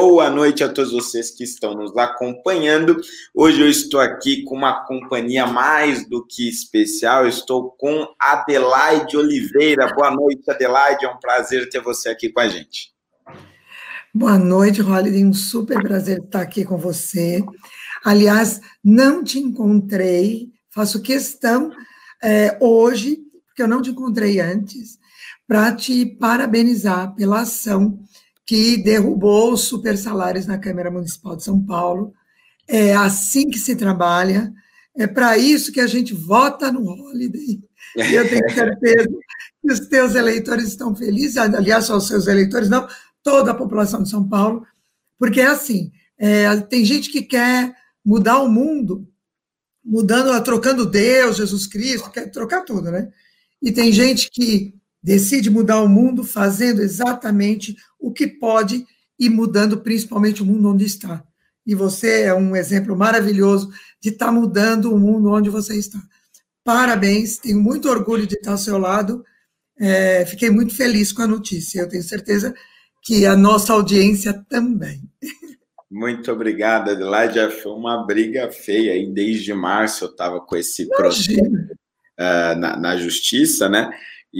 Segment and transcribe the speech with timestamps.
[0.00, 3.00] boa noite a todos vocês que estão nos acompanhando.
[3.34, 7.24] Hoje eu estou aqui com uma companhia mais do que especial.
[7.24, 9.92] Eu estou com Adelaide Oliveira.
[9.92, 11.04] Boa noite, Adelaide.
[11.04, 12.92] É um prazer ter você aqui com a gente.
[14.14, 15.24] Boa noite, Holiday.
[15.24, 17.42] Um super prazer estar aqui com você.
[18.04, 21.72] Aliás, não te encontrei, faço questão
[22.22, 23.18] é, hoje,
[23.48, 24.96] porque eu não te encontrei antes,
[25.44, 27.98] para te parabenizar pela ação
[28.48, 32.14] que derrubou os super salários na Câmara Municipal de São Paulo.
[32.66, 34.50] É assim que se trabalha,
[34.96, 37.62] é para isso que a gente vota no Holiday.
[37.94, 39.06] E eu tenho certeza
[39.60, 42.88] que os teus eleitores estão felizes, aliás, só os seus eleitores, não,
[43.22, 44.66] toda a população de São Paulo,
[45.18, 49.06] porque é assim, é, tem gente que quer mudar o mundo,
[49.84, 53.10] mudando, trocando Deus, Jesus Cristo, quer trocar tudo, né?
[53.60, 58.86] E tem gente que decide mudar o mundo fazendo exatamente o que pode
[59.18, 61.24] e mudando principalmente o mundo onde está.
[61.66, 65.98] E você é um exemplo maravilhoso de estar tá mudando o mundo onde você está.
[66.64, 69.24] Parabéns, tenho muito orgulho de estar ao seu lado.
[69.78, 71.80] É, fiquei muito feliz com a notícia.
[71.80, 72.54] Eu tenho certeza
[73.02, 75.02] que a nossa audiência também.
[75.90, 77.50] Muito obrigado, Adelaide.
[77.62, 80.04] Foi uma briga feia aí desde março.
[80.04, 83.90] Eu estava com esse processo uh, na, na justiça, né?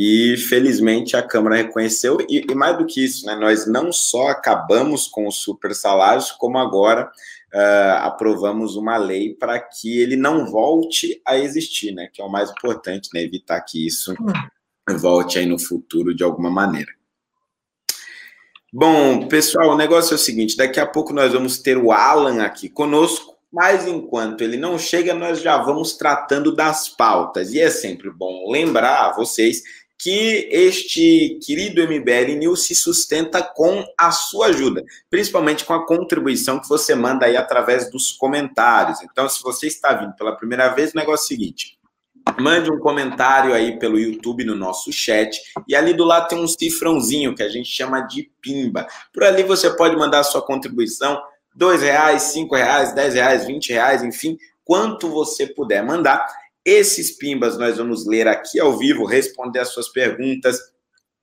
[0.01, 4.29] E felizmente a Câmara reconheceu, e, e, mais do que isso, né, nós não só
[4.29, 7.11] acabamos com os super salários, como agora
[7.53, 12.31] uh, aprovamos uma lei para que ele não volte a existir, né, que é o
[12.31, 14.15] mais importante, né, evitar que isso
[15.01, 16.93] volte aí no futuro de alguma maneira.
[18.73, 22.45] Bom, pessoal, o negócio é o seguinte: daqui a pouco nós vamos ter o Alan
[22.45, 27.53] aqui conosco, mas enquanto ele não chega, nós já vamos tratando das pautas.
[27.53, 29.65] E é sempre bom lembrar a vocês
[29.99, 36.61] que este querido MBL News se sustenta com a sua ajuda, principalmente com a contribuição
[36.61, 39.03] que você manda aí através dos comentários.
[39.03, 41.79] Então, se você está vindo pela primeira vez, o negócio é o seguinte:
[42.39, 46.47] mande um comentário aí pelo YouTube no nosso chat e ali do lado tem um
[46.47, 48.87] cifrãozinho que a gente chama de pimba.
[49.13, 51.21] Por ali você pode mandar a sua contribuição,
[51.55, 56.25] dois reais, cinco reais, dez reais, vinte reais, enfim, quanto você puder mandar.
[56.69, 60.61] Esses pimbas nós vamos ler aqui ao vivo, responder as suas perguntas,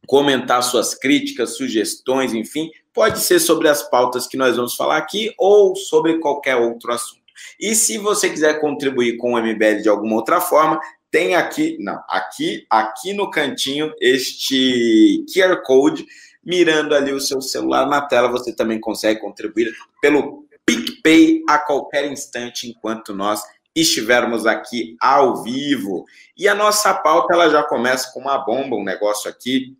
[0.07, 5.31] comentar suas críticas, sugestões, enfim, pode ser sobre as pautas que nós vamos falar aqui
[5.37, 7.21] ou sobre qualquer outro assunto.
[7.59, 10.79] E se você quiser contribuir com o MBL de alguma outra forma,
[11.11, 16.07] tem aqui, não, aqui, aqui no cantinho este QR Code,
[16.43, 22.11] mirando ali o seu celular na tela, você também consegue contribuir pelo PicPay a qualquer
[22.11, 23.43] instante enquanto nós
[23.75, 26.05] estivermos aqui ao vivo.
[26.37, 29.75] E a nossa pauta ela já começa com uma bomba, um negócio aqui,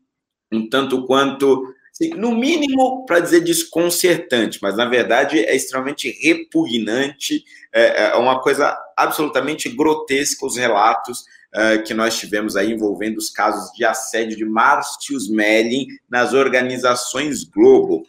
[0.52, 7.44] um tanto quanto, assim, no mínimo, para dizer desconcertante, mas na verdade é extremamente repugnante,
[7.74, 13.30] é, é uma coisa absolutamente grotesca os relatos uh, que nós tivemos aí envolvendo os
[13.30, 18.06] casos de assédio de Márcio Smelling nas organizações Globo.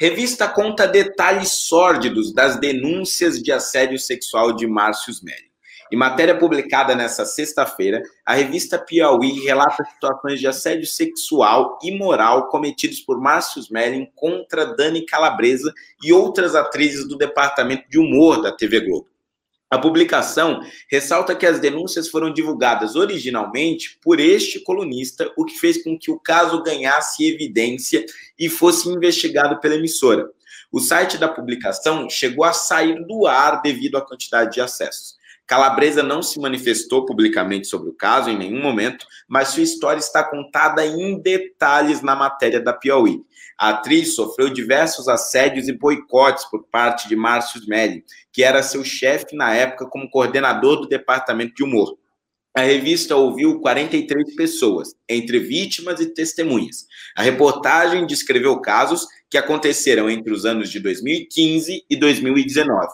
[0.00, 5.50] Revista conta detalhes sórdidos das denúncias de assédio sexual de Márcio Smelling.
[5.92, 12.48] Em matéria publicada nesta sexta-feira, a revista Piauí relata situações de assédio sexual e moral
[12.48, 15.70] cometidos por Márcio Smelling contra Dani Calabresa
[16.02, 19.09] e outras atrizes do departamento de humor da TV Globo.
[19.70, 25.80] A publicação ressalta que as denúncias foram divulgadas originalmente por este colunista, o que fez
[25.84, 28.04] com que o caso ganhasse evidência
[28.36, 30.28] e fosse investigado pela emissora.
[30.72, 35.20] O site da publicação chegou a sair do ar devido à quantidade de acessos.
[35.46, 40.24] Calabresa não se manifestou publicamente sobre o caso em nenhum momento, mas sua história está
[40.24, 43.22] contada em detalhes na matéria da Piauí.
[43.60, 48.82] A atriz sofreu diversos assédios e boicotes por parte de Márcio Smelly, que era seu
[48.82, 51.98] chefe na época como coordenador do departamento de humor.
[52.54, 56.86] A revista ouviu 43 pessoas, entre vítimas e testemunhas.
[57.14, 62.88] A reportagem descreveu casos que aconteceram entre os anos de 2015 e 2019.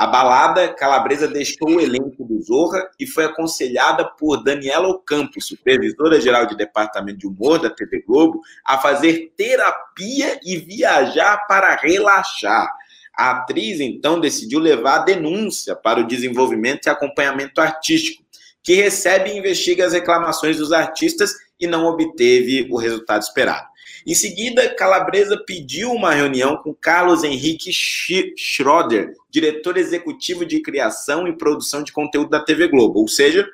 [0.00, 6.18] A balada Calabresa deixou o elenco do Zorra e foi aconselhada por Daniela Ocampo, supervisora
[6.18, 12.66] geral de departamento de humor da TV Globo, a fazer terapia e viajar para relaxar.
[13.14, 18.24] A atriz então decidiu levar a denúncia para o desenvolvimento e acompanhamento artístico,
[18.62, 23.69] que recebe e investiga as reclamações dos artistas e não obteve o resultado esperado.
[24.06, 31.36] Em seguida, Calabresa pediu uma reunião com Carlos Henrique Schroeder, diretor executivo de criação e
[31.36, 33.46] produção de conteúdo da TV Globo, ou seja,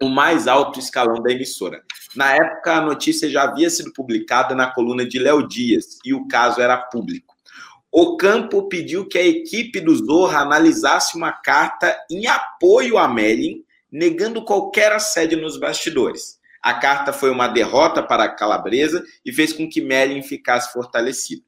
[0.00, 1.82] o mais alto escalão da emissora.
[2.14, 6.28] Na época, a notícia já havia sido publicada na coluna de Léo Dias e o
[6.28, 7.34] caso era público.
[7.90, 13.64] O campo pediu que a equipe do Zorra analisasse uma carta em apoio a Melin,
[13.90, 16.35] negando qualquer assédio nos bastidores.
[16.66, 21.40] A carta foi uma derrota para a Calabresa e fez com que Melin ficasse fortalecida.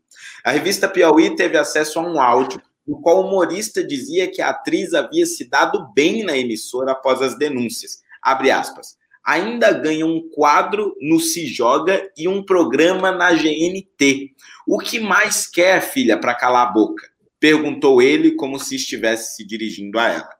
[0.44, 4.50] A revista Piauí teve acesso a um áudio no qual o humorista dizia que a
[4.50, 8.00] atriz havia se dado bem na emissora após as denúncias.
[8.22, 8.96] Abre aspas.
[9.26, 14.36] Ainda ganha um quadro no Se Joga e um programa na GNT.
[14.68, 17.04] O que mais quer, filha, para calar a boca?
[17.40, 20.37] Perguntou ele, como se estivesse se dirigindo a ela.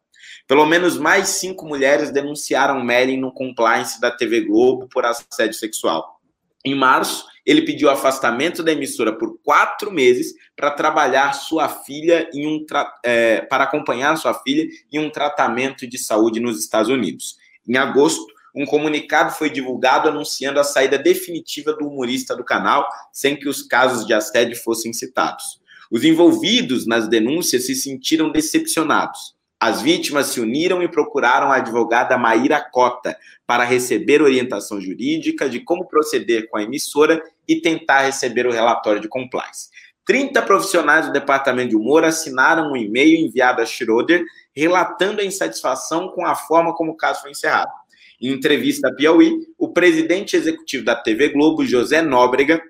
[0.48, 6.18] Pelo menos mais cinco mulheres denunciaram Melin no compliance da TV Globo por assédio sexual.
[6.64, 12.46] Em março, ele pediu afastamento da emissora por quatro meses para trabalhar sua filha em
[12.46, 12.64] um
[13.04, 17.36] é, para acompanhar sua filha em um tratamento de saúde nos Estados Unidos.
[17.68, 23.36] Em agosto, um comunicado foi divulgado anunciando a saída definitiva do humorista do canal, sem
[23.36, 25.60] que os casos de assédio fossem citados.
[25.90, 29.37] Os envolvidos nas denúncias se sentiram decepcionados.
[29.60, 35.58] As vítimas se uniram e procuraram a advogada Maíra Cota para receber orientação jurídica de
[35.60, 39.68] como proceder com a emissora e tentar receber o relatório de compliance.
[40.04, 44.24] 30 profissionais do departamento de humor assinaram um e-mail enviado a Schroeder
[44.54, 47.70] relatando a insatisfação com a forma como o caso foi encerrado.
[48.20, 52.62] Em entrevista à Piauí, o presidente executivo da TV Globo, José Nóbrega,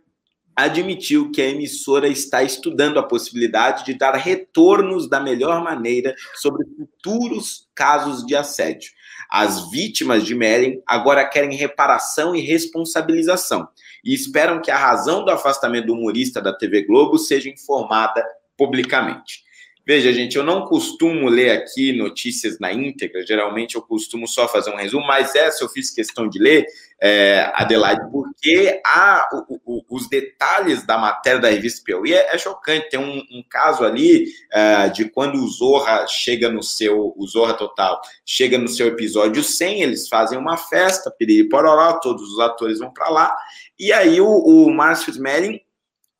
[0.58, 6.66] admitiu que a emissora está estudando a possibilidade de dar retornos da melhor maneira sobre
[6.76, 8.90] futuros casos de assédio.
[9.30, 13.68] As vítimas de Meren agora querem reparação e responsabilização
[14.04, 18.26] e esperam que a razão do afastamento do humorista da TV Globo seja informada
[18.56, 19.44] publicamente.
[19.88, 24.70] Veja, gente, eu não costumo ler aqui notícias na íntegra, geralmente eu costumo só fazer
[24.70, 26.66] um resumo, mas essa eu fiz questão de ler,
[27.00, 32.36] é, Adelaide, porque há o, o, os detalhes da matéria da revista Piauí é, é
[32.36, 32.90] chocante.
[32.90, 37.54] Tem um, um caso ali é, de quando o Zorra chega no seu, o Zorra
[37.54, 42.78] Total chega no seu episódio 100, eles fazem uma festa, piriri pororó, todos os atores
[42.78, 43.34] vão para lá,
[43.78, 45.58] e aí o, o Márcio Smelling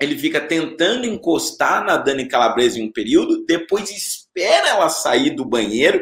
[0.00, 5.45] ele fica tentando encostar na Dani Calabresa em um período, depois espera ela sair do
[5.45, 6.00] banheiro.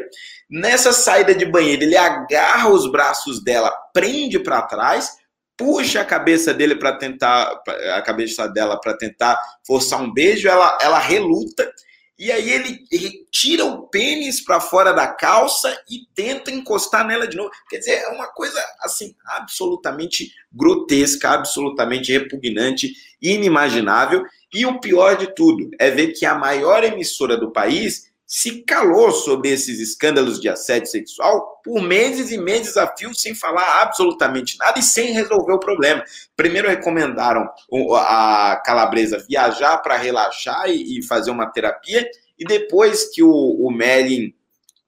[0.49, 5.17] Nessa saída de banheiro, ele agarra os braços dela, prende para trás,
[5.57, 7.61] puxa a cabeça dele para tentar
[7.95, 11.69] a cabeça dela para tentar forçar um beijo, ela ela reluta
[12.17, 17.27] e aí ele, ele tira o pênis para fora da calça e tenta encostar nela
[17.27, 17.51] de novo.
[17.69, 22.91] Quer dizer, é uma coisa assim absolutamente grotesca, absolutamente repugnante,
[23.21, 24.23] inimaginável.
[24.51, 29.09] E o pior de tudo é ver que a maior emissora do país se calou
[29.09, 34.57] sobre esses escândalos de assédio sexual por meses e meses a fio, sem falar absolutamente
[34.59, 36.03] nada e sem resolver o problema.
[36.35, 37.49] Primeiro recomendaram
[37.95, 42.05] a calabresa viajar para relaxar e fazer uma terapia,
[42.37, 44.33] e depois que o, o Melin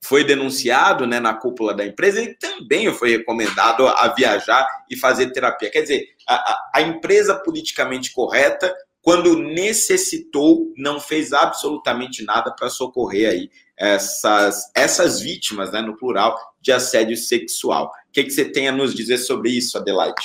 [0.01, 5.31] foi denunciado né, na cúpula da empresa, ele também foi recomendado a viajar e fazer
[5.31, 5.71] terapia.
[5.71, 13.29] Quer dizer, a, a empresa politicamente correta quando necessitou, não fez absolutamente nada para socorrer
[13.29, 17.85] aí essas, essas vítimas, né, no plural, de assédio sexual.
[18.09, 20.15] O que, que você tem a nos dizer sobre isso, Adelaide?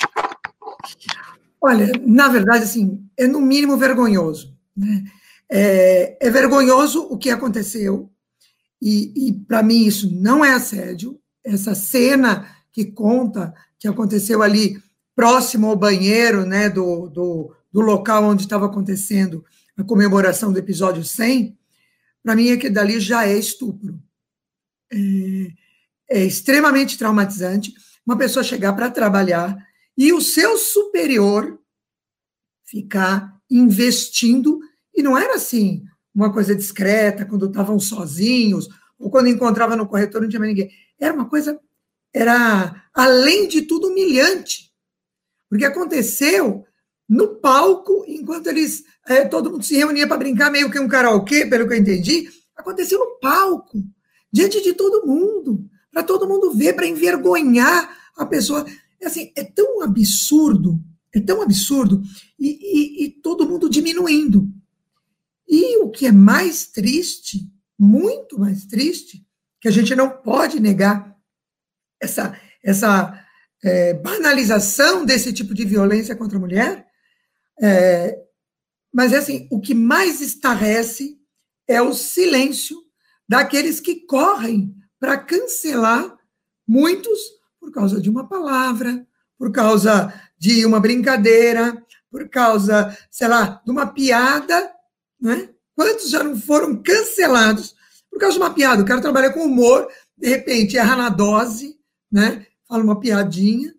[1.61, 4.53] Olha, na verdade, assim, é no mínimo vergonhoso.
[4.75, 5.03] Né?
[5.49, 8.09] É, é vergonhoso o que aconteceu,
[8.81, 11.17] e, e para mim isso não é assédio.
[11.43, 14.77] Essa cena que conta que aconteceu ali
[15.15, 19.43] próximo ao banheiro né, do, do, do local onde estava acontecendo
[19.75, 21.59] a comemoração do episódio 100,
[22.23, 24.01] para mim é que dali já é estupro.
[24.89, 24.97] É,
[26.09, 27.73] é extremamente traumatizante
[28.05, 29.57] uma pessoa chegar para trabalhar
[29.97, 31.59] e o seu superior
[32.63, 34.61] ficar investindo,
[34.93, 40.21] e não era assim, uma coisa discreta, quando estavam sozinhos, ou quando encontrava no corretor
[40.21, 40.71] não tinha mais ninguém.
[40.97, 41.59] Era uma coisa,
[42.13, 44.71] era, além de tudo, humilhante.
[45.49, 46.64] Porque aconteceu
[47.07, 51.45] no palco, enquanto eles é, todo mundo se reunia para brincar, meio que um karaokê,
[51.45, 53.83] pelo que eu entendi, aconteceu no palco,
[54.31, 58.65] diante de todo mundo, para todo mundo ver, para envergonhar a pessoa.
[58.99, 60.81] É assim, é tão absurdo,
[61.13, 62.01] é tão absurdo,
[62.39, 64.49] e, e, e todo mundo diminuindo.
[65.47, 67.47] E o que é mais triste,
[67.77, 69.25] muito mais triste,
[69.61, 71.15] que a gente não pode negar
[72.01, 73.25] essa, essa
[73.63, 76.85] é, banalização desse tipo de violência contra a mulher,
[77.61, 78.17] é,
[78.93, 81.19] mas é assim, o que mais estarrece
[81.67, 82.77] é o silêncio
[83.27, 86.17] daqueles que correm para cancelar
[86.67, 87.19] muitos
[87.59, 89.05] por causa de uma palavra,
[89.37, 94.71] por causa de uma brincadeira, por causa, sei lá, de uma piada,
[95.19, 95.49] né?
[95.75, 97.75] Quantos já não foram cancelados
[98.09, 98.81] por causa de uma piada?
[98.81, 101.77] O cara trabalha com humor, de repente erra na dose,
[102.09, 102.45] né?
[102.67, 103.74] Fala uma piadinha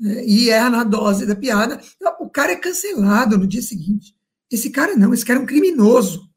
[0.00, 1.80] e erra na dose da piada.
[2.18, 4.14] O cara é cancelado no dia seguinte.
[4.50, 6.28] Esse cara não, esse cara é um criminoso.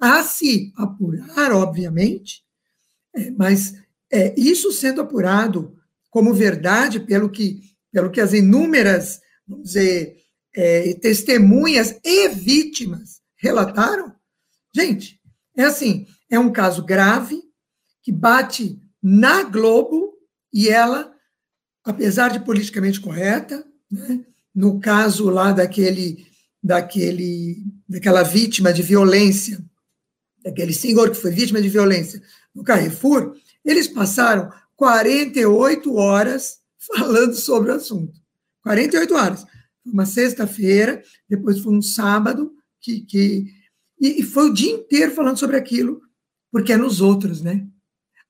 [0.00, 2.44] A se apurar, obviamente,
[3.14, 3.74] é, mas
[4.10, 5.76] é, isso sendo apurado
[6.08, 7.60] como verdade pelo que,
[7.92, 10.16] pelo que as inúmeras, vamos dizer,
[10.54, 14.14] é, testemunhas e vítimas relataram,
[14.74, 15.20] gente,
[15.56, 17.42] é assim, é um caso grave
[18.02, 20.14] que bate na Globo
[20.52, 21.12] e ela,
[21.88, 24.20] apesar de politicamente correta, né,
[24.54, 26.26] no caso lá daquele,
[26.62, 29.58] daquele, daquela vítima de violência,
[30.44, 32.22] daquele senhor que foi vítima de violência
[32.54, 36.58] no Carrefour, eles passaram 48 horas
[36.94, 38.20] falando sobre o assunto.
[38.62, 39.46] 48 horas.
[39.82, 42.52] Uma sexta-feira, depois foi um sábado,
[42.82, 43.46] que, que
[43.98, 46.02] e, e foi o dia inteiro falando sobre aquilo,
[46.52, 47.66] porque é nos outros, né?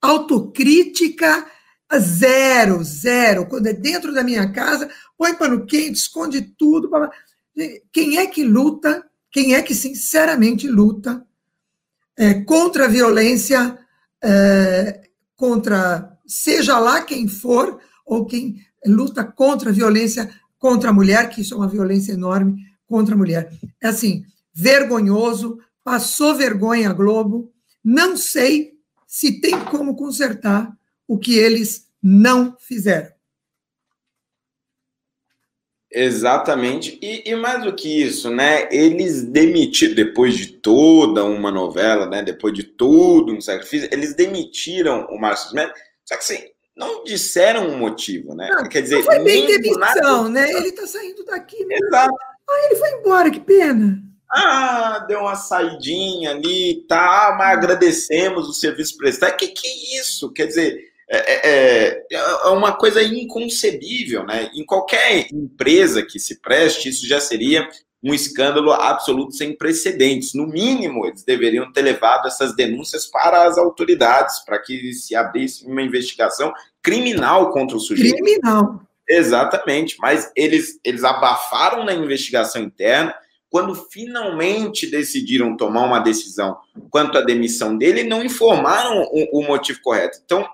[0.00, 1.44] Autocrítica
[1.96, 3.46] zero, zero.
[3.46, 6.90] Quando é dentro da minha casa, põe pano quente, esconde tudo.
[7.92, 9.04] Quem é que luta?
[9.30, 11.24] Quem é que sinceramente luta
[12.16, 13.78] é, contra a violência,
[14.22, 15.02] é,
[15.36, 21.40] contra seja lá quem for, ou quem luta contra a violência contra a mulher, que
[21.40, 23.52] isso é uma violência enorme contra a mulher.
[23.80, 27.52] É assim, vergonhoso, passou vergonha a Globo,
[27.82, 28.72] não sei
[29.06, 30.76] se tem como consertar
[31.08, 33.10] o que eles não fizeram.
[35.90, 36.98] Exatamente.
[37.00, 38.68] E, e, mais do que isso, né?
[38.70, 42.22] Eles demitiram, depois de toda uma novela, né?
[42.22, 45.72] Depois de todo um sacrifício, eles demitiram o Márcio Smith.
[46.04, 46.44] Só que assim,
[46.76, 48.48] não disseram um motivo, né?
[48.50, 50.50] Não, Quer dizer, não foi bem demissão, né?
[50.50, 51.64] Ele está saindo daqui.
[51.64, 51.76] Né?
[51.82, 52.14] Exato.
[52.50, 54.02] Ah, ele foi embora, que pena.
[54.30, 59.36] Ah, deu uma saidinha ali, tá, mas agradecemos o serviço prestado.
[59.36, 60.30] Que que é isso?
[60.32, 60.78] Quer dizer,
[61.10, 64.50] é, é, é, é uma coisa inconcebível, né?
[64.54, 67.68] Em qualquer empresa que se preste, isso já seria
[68.02, 70.34] um escândalo absoluto sem precedentes.
[70.34, 75.66] No mínimo, eles deveriam ter levado essas denúncias para as autoridades, para que se abrisse
[75.66, 78.14] uma investigação criminal contra o sujeito.
[78.14, 78.82] Criminal.
[79.08, 83.14] Exatamente, mas eles, eles abafaram na investigação interna,
[83.50, 86.56] quando finalmente decidiram tomar uma decisão
[86.90, 90.18] quanto à demissão dele, não informaram o, o motivo correto.
[90.24, 90.46] Então,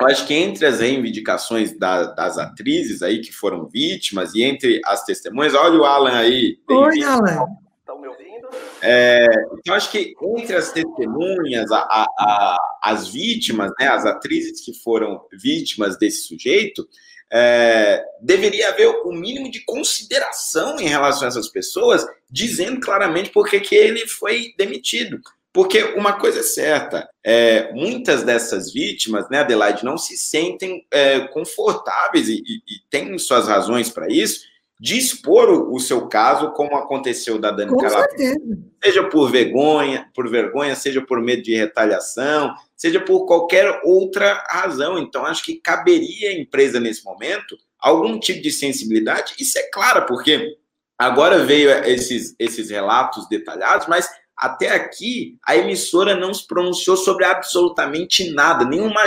[0.00, 4.80] eu acho que entre as reivindicações da, das atrizes aí que foram vítimas e entre
[4.86, 6.58] as testemunhas, olha o Alan aí.
[6.68, 7.46] Oi, Alan.
[7.78, 8.48] Estão me ouvindo?
[8.82, 9.26] É,
[9.58, 14.72] então, acho que entre as testemunhas, a, a, a, as vítimas, né, as atrizes que
[14.72, 16.88] foram vítimas desse sujeito,
[17.32, 23.48] é, deveria haver o mínimo de consideração em relação a essas pessoas, dizendo claramente por
[23.48, 25.20] que ele foi demitido.
[25.52, 31.20] Porque uma coisa é certa, é, muitas dessas vítimas, né, Adelaide, não se sentem é,
[31.28, 34.42] confortáveis e, e, e têm suas razões para isso,
[34.80, 38.36] de expor o, o, seu caso, como aconteceu da Dani Calabresa.
[38.82, 44.98] Seja por vergonha, por vergonha, seja por medo de retaliação, seja por qualquer outra razão.
[44.98, 50.06] Então, acho que caberia à empresa, nesse momento, algum tipo de sensibilidade, isso é claro,
[50.06, 50.56] porque
[50.98, 57.26] agora veio esses, esses relatos detalhados, mas até aqui a emissora não se pronunciou sobre
[57.26, 59.02] absolutamente nada, nenhuma,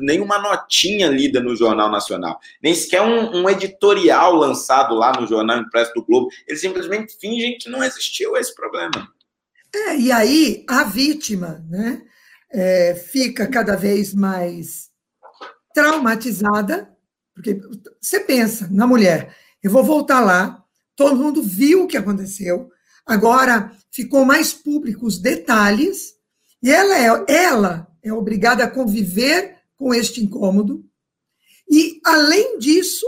[0.00, 5.58] nenhuma notinha lida no Jornal Nacional, nem sequer um, um, editorial lançado lá no Jornal
[5.58, 6.30] Impresso do Globo.
[6.46, 9.12] Eles simplesmente fingem que não existiu esse problema.
[9.74, 12.00] É, e aí a vítima né,
[12.50, 14.90] é, fica cada vez mais
[15.74, 16.90] traumatizada,
[17.34, 17.60] porque
[18.00, 20.64] você pensa na mulher, eu vou voltar lá,
[20.96, 22.70] todo mundo viu o que aconteceu,
[23.06, 26.14] agora ficou mais público os detalhes,
[26.62, 30.84] e ela é, ela é obrigada a conviver com este incômodo,
[31.70, 33.06] e, além disso,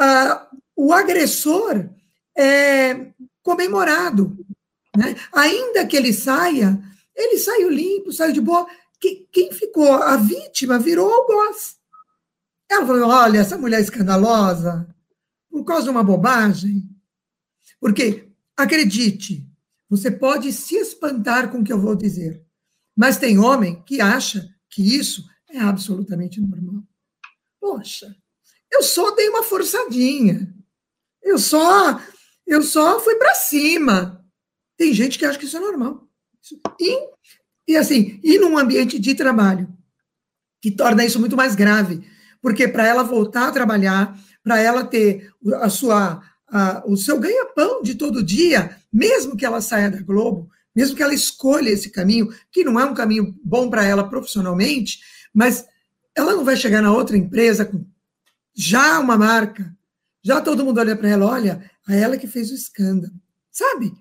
[0.00, 1.88] uh, o agressor
[2.36, 3.08] é
[3.42, 4.36] comemorado.
[4.96, 5.14] Né?
[5.32, 6.80] Ainda que ele saia,
[7.14, 8.66] ele saiu limpo, saiu de boa.
[9.30, 9.92] Quem ficou?
[9.92, 11.76] A vítima virou algoz.
[12.70, 14.88] Ela falou: olha, essa mulher escandalosa,
[15.50, 16.88] por causa de uma bobagem.
[17.78, 19.46] Porque, acredite,
[19.88, 22.42] você pode se espantar com o que eu vou dizer,
[22.96, 26.82] mas tem homem que acha que isso é absolutamente normal.
[27.60, 28.14] Poxa,
[28.72, 30.52] eu só dei uma forçadinha.
[31.22, 32.00] Eu só
[32.46, 34.24] eu só fui para cima.
[34.76, 36.03] Tem gente que acha que isso é normal.
[36.80, 37.08] E,
[37.68, 39.68] e assim, e num ambiente de trabalho,
[40.60, 42.06] que torna isso muito mais grave,
[42.40, 47.82] porque para ela voltar a trabalhar, para ela ter a sua a, o seu ganha-pão
[47.82, 52.32] de todo dia, mesmo que ela saia da Globo, mesmo que ela escolha esse caminho,
[52.52, 55.00] que não é um caminho bom para ela profissionalmente,
[55.32, 55.66] mas
[56.14, 57.84] ela não vai chegar na outra empresa com
[58.54, 59.74] já uma marca,
[60.22, 63.12] já todo mundo olha para ela, olha, a ela que fez o escândalo,
[63.50, 63.92] sabe?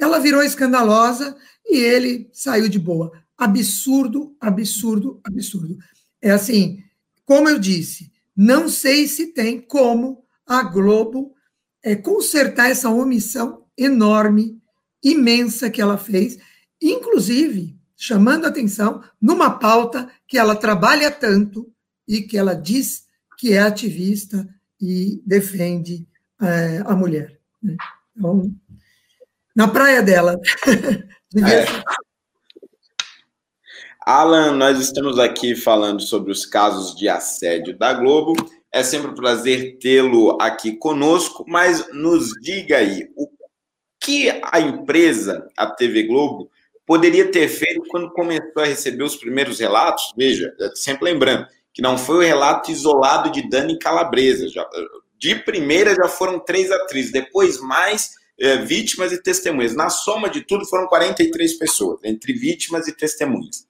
[0.00, 1.36] Ela virou escandalosa
[1.68, 3.12] e ele saiu de boa.
[3.36, 5.76] Absurdo, absurdo, absurdo.
[6.22, 6.82] É assim,
[7.24, 11.34] como eu disse, não sei se tem como a Globo
[11.82, 14.60] é, consertar essa omissão enorme,
[15.02, 16.38] imensa que ela fez,
[16.80, 21.70] inclusive chamando atenção numa pauta que ela trabalha tanto
[22.08, 23.04] e que ela diz
[23.38, 24.48] que é ativista
[24.80, 26.08] e defende
[26.40, 27.38] é, a mulher.
[27.62, 27.76] Né?
[28.16, 28.54] Então,
[29.54, 30.36] na praia dela.
[31.36, 31.66] é.
[34.04, 38.34] Alan, nós estamos aqui falando sobre os casos de assédio da Globo.
[38.72, 43.28] É sempre um prazer tê-lo aqui conosco, mas nos diga aí, o
[44.00, 46.50] que a empresa, a TV Globo,
[46.86, 50.12] poderia ter feito quando começou a receber os primeiros relatos?
[50.16, 54.48] Veja, sempre lembrando que não foi o relato isolado de Dani Calabresa.
[54.48, 54.66] Já,
[55.18, 59.76] de primeira já foram três atrizes, depois mais é, vítimas e testemunhas.
[59.76, 63.68] Na soma de tudo foram 43 pessoas, entre vítimas e testemunhas.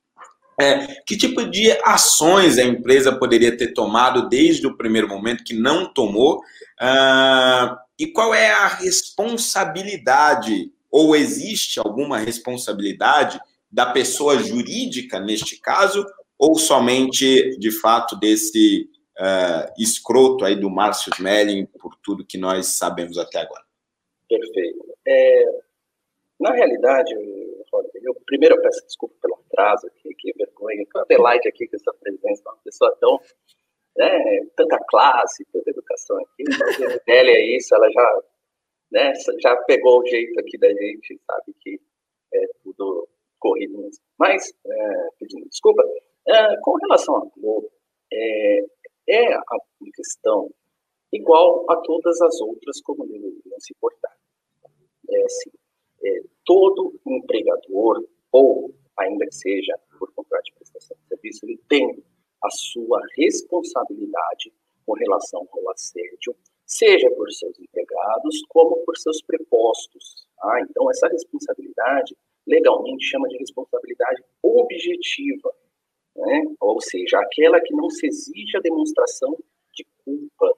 [0.60, 5.54] É, que tipo de ações a empresa poderia ter tomado desde o primeiro momento que
[5.54, 6.38] não tomou?
[6.80, 13.40] Uh, e qual é a responsabilidade, ou existe alguma responsabilidade
[13.72, 16.04] da pessoa jurídica neste caso,
[16.38, 18.86] ou somente, de fato, desse
[19.18, 23.69] uh, escroto aí do Márcio Smelling, por tudo que nós sabemos até agora?
[24.30, 24.94] Perfeito.
[25.06, 25.44] É,
[26.38, 27.12] na realidade,
[28.02, 31.92] eu primeiro eu peço desculpa pelo atraso aqui, que vergonha, que Adelaide aqui com essa
[31.94, 33.20] presença, uma pessoa tão,
[33.96, 38.22] né, tanta classe, tanta educação aqui, mas a é isso, ela já,
[38.92, 41.80] né, já pegou o jeito aqui da gente, sabe que
[42.32, 43.08] é tudo
[43.40, 44.02] corrido mesmo.
[44.16, 45.82] Mas, é, pedindo desculpa,
[46.28, 47.70] é, com relação à Globo,
[48.12, 48.60] é,
[49.08, 49.42] é a
[49.94, 50.48] questão
[51.12, 53.74] igual a todas as outras como deveriam se.
[55.24, 55.50] Assim,
[56.02, 62.02] é, todo empregador, ou ainda que seja por contrato de prestação de serviço, ele tem
[62.42, 64.52] a sua responsabilidade
[64.86, 66.34] com relação ao assédio,
[66.66, 70.26] seja por seus empregados, como por seus prepostos.
[70.42, 75.54] Ah, então, essa responsabilidade, legalmente, chama de responsabilidade objetiva,
[76.16, 76.44] né?
[76.60, 79.36] ou seja, aquela que não se exige a demonstração
[79.74, 80.56] de culpa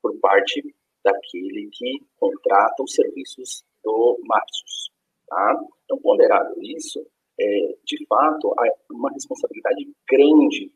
[0.00, 0.74] por parte
[1.04, 4.90] daquele que contrata os serviços do Marcius.
[5.26, 5.60] Tá?
[5.84, 7.04] Então, ponderado isso,
[7.40, 10.72] é, de fato, há uma responsabilidade grande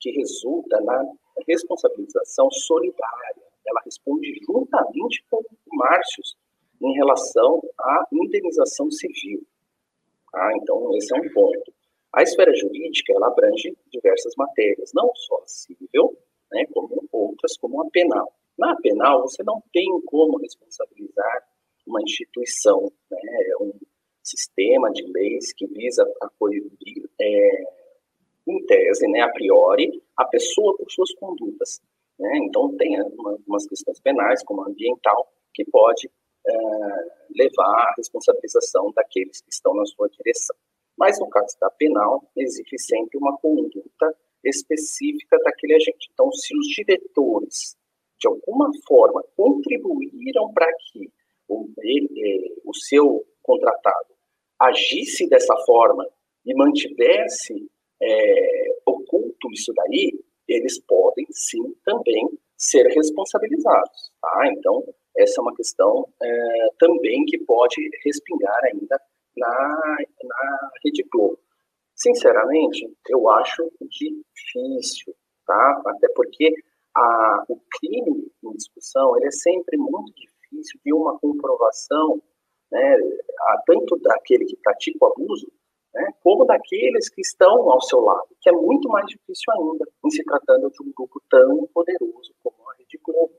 [0.00, 1.04] que resulta na
[1.46, 3.42] responsabilização solidária.
[3.66, 6.36] Ela responde juntamente com o Márcios
[6.80, 9.44] em relação à indenização civil.
[10.32, 10.50] Tá?
[10.56, 11.74] Então, esse é um ponto.
[12.14, 16.16] A esfera jurídica, ela abrange diversas matérias, não só a civil,
[16.50, 18.32] né, como outras, como a penal.
[18.58, 21.48] Na penal, você não tem como responsabilizar
[21.88, 23.72] uma instituição, né, é um
[24.22, 26.28] sistema de leis que visa a
[27.20, 27.64] é,
[28.46, 31.80] em tese, né, a priori, a pessoa por suas condutas.
[32.18, 32.38] Né?
[32.44, 36.10] Então, tem algumas questões penais, como a ambiental, que pode
[36.46, 36.52] é,
[37.36, 40.56] levar à responsabilização daqueles que estão na sua direção.
[40.96, 46.08] Mas, no caso da penal, existe sempre uma conduta específica daquele agente.
[46.12, 47.76] Então, se os diretores,
[48.18, 51.10] de alguma forma, contribuíram para que
[51.48, 54.14] o, é, o seu contratado
[54.60, 56.06] agisse dessa forma
[56.44, 57.70] e mantivesse
[58.02, 60.12] é, oculto isso daí,
[60.46, 64.12] eles podem sim também ser responsabilizados.
[64.20, 64.48] Tá?
[64.52, 64.82] Então,
[65.16, 69.00] essa é uma questão é, também que pode respingar ainda
[69.36, 71.38] na, na Rede Globo.
[71.94, 75.14] Sinceramente, eu acho difícil,
[75.46, 75.82] tá?
[75.86, 76.52] até porque
[76.96, 82.22] a, o crime em discussão ele é sempre muito difícil de uma comprovação
[82.70, 82.96] né,
[83.66, 85.50] tanto daquele que pratica o abuso,
[85.94, 90.10] né, como daqueles que estão ao seu lado, que é muito mais difícil ainda, em
[90.10, 93.34] se tratando de um grupo tão poderoso como a Rede Globo.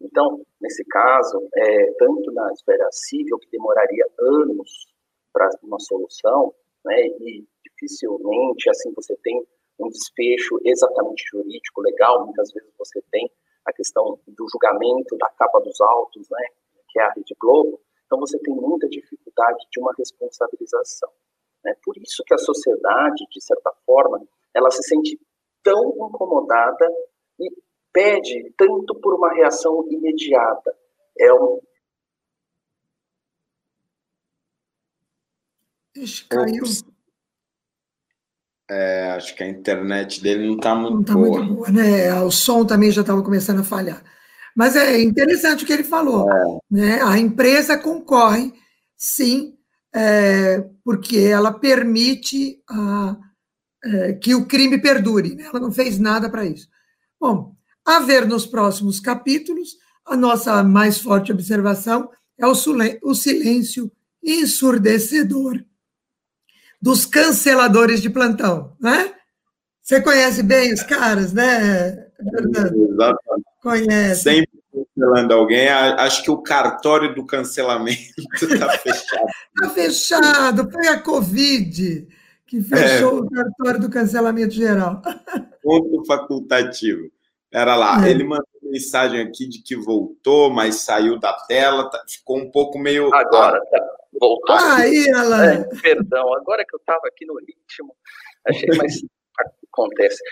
[0.00, 4.86] Então, nesse caso, é, tanto na esfera civil, que demoraria anos
[5.32, 6.54] para uma solução,
[6.84, 9.42] né, e dificilmente, assim, você tem
[9.78, 13.30] um desfecho exatamente jurídico, legal, muitas vezes você tem
[13.66, 16.46] a questão do julgamento da capa dos autos, né,
[16.88, 21.10] que é a Rede Globo, então você tem muita dificuldade de uma responsabilização.
[21.64, 21.74] Né?
[21.84, 24.24] Por isso que a sociedade, de certa forma,
[24.54, 25.20] ela se sente
[25.62, 26.88] tão incomodada
[27.40, 27.50] e
[27.92, 30.76] pede tanto por uma reação imediata.
[31.18, 31.60] É um...
[35.96, 36.64] Ixi, caiu.
[38.68, 41.38] É, acho que a internet dele não está muito Não está boa.
[41.38, 42.20] muito boa, né?
[42.22, 44.02] O som também já estava começando a falhar.
[44.54, 46.30] Mas é interessante o que ele falou.
[46.30, 46.58] É.
[46.70, 47.02] Né?
[47.02, 48.52] A empresa concorre,
[48.96, 49.54] sim,
[49.94, 53.16] é, porque ela permite a,
[53.84, 55.34] é, que o crime perdure.
[55.36, 55.44] Né?
[55.44, 56.68] Ela não fez nada para isso.
[57.20, 62.52] Bom, a ver nos próximos capítulos, a nossa mais forte observação é o,
[63.02, 65.64] o silêncio ensurdecedor
[66.86, 69.12] dos canceladores de plantão, né?
[69.82, 72.92] Você conhece bem os caras, né, Fernando?
[72.92, 73.46] Exatamente.
[73.60, 74.22] Conhece.
[74.22, 78.00] Sempre cancelando alguém, acho que o cartório do cancelamento
[78.40, 79.26] está fechado.
[79.52, 82.06] Está fechado, foi a Covid
[82.46, 83.20] que fechou é.
[83.20, 85.02] o cartório do cancelamento geral.
[85.64, 87.10] Ponto facultativo.
[87.50, 88.10] Era lá, é.
[88.12, 92.78] ele mandou mensagem aqui de que voltou, mas saiu da tela, tá, ficou um pouco
[92.78, 93.12] meio.
[93.12, 93.84] Agora, tá,
[94.20, 94.56] voltou.
[94.56, 95.52] Aí, Alan.
[95.52, 97.94] É, perdão, agora que eu estava aqui no ritmo,
[98.46, 99.00] achei mais.
[99.72, 100.22] acontece.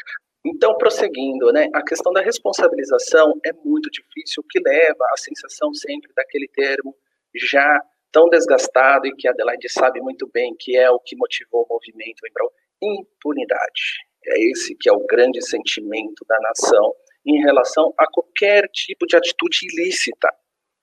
[0.47, 5.73] Então, prosseguindo, né, a questão da responsabilização é muito difícil, o que leva à sensação
[5.73, 6.95] sempre daquele termo
[7.35, 7.81] já
[8.13, 11.75] tão desgastado e que a Adelaide sabe muito bem que é o que motivou o
[11.75, 14.05] movimento em prol impunidade.
[14.27, 16.95] É esse que é o grande sentimento da nação
[17.27, 20.29] em relação a qualquer tipo de atitude ilícita,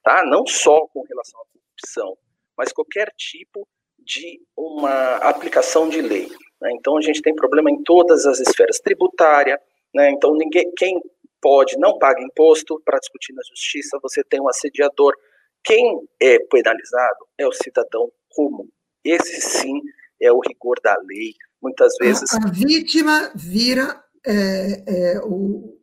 [0.03, 0.23] tá?
[0.25, 2.17] Não só com relação à corrupção,
[2.61, 6.29] mas qualquer tipo de uma aplicação de lei.
[6.61, 6.71] Né?
[6.73, 9.59] Então a gente tem problema em todas as esferas tributária,
[9.91, 10.11] né?
[10.11, 11.01] Então ninguém, quem
[11.41, 13.97] pode não paga imposto para discutir na justiça.
[14.03, 15.15] Você tem um assediador.
[15.63, 18.69] Quem é penalizado é o cidadão comum.
[19.03, 19.81] Esse sim
[20.21, 21.33] é o rigor da lei.
[21.59, 25.79] Muitas vezes a, a vítima vira é, é, o,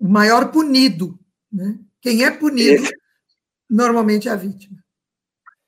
[0.00, 1.18] maior punido.
[1.52, 1.80] Né?
[2.00, 2.94] Quem é punido Esse...
[3.68, 4.81] normalmente é a vítima.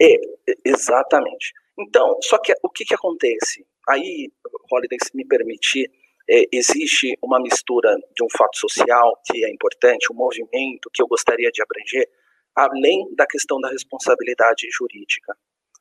[0.04, 0.20] É,
[0.64, 1.52] exatamente.
[1.78, 3.66] Então, só que o que, que acontece?
[3.88, 4.30] Aí,
[4.70, 5.90] Holiday, se me permitir,
[6.28, 11.06] é, existe uma mistura de um fato social que é importante, um movimento que eu
[11.06, 12.08] gostaria de abranger,
[12.54, 15.36] além da questão da responsabilidade jurídica.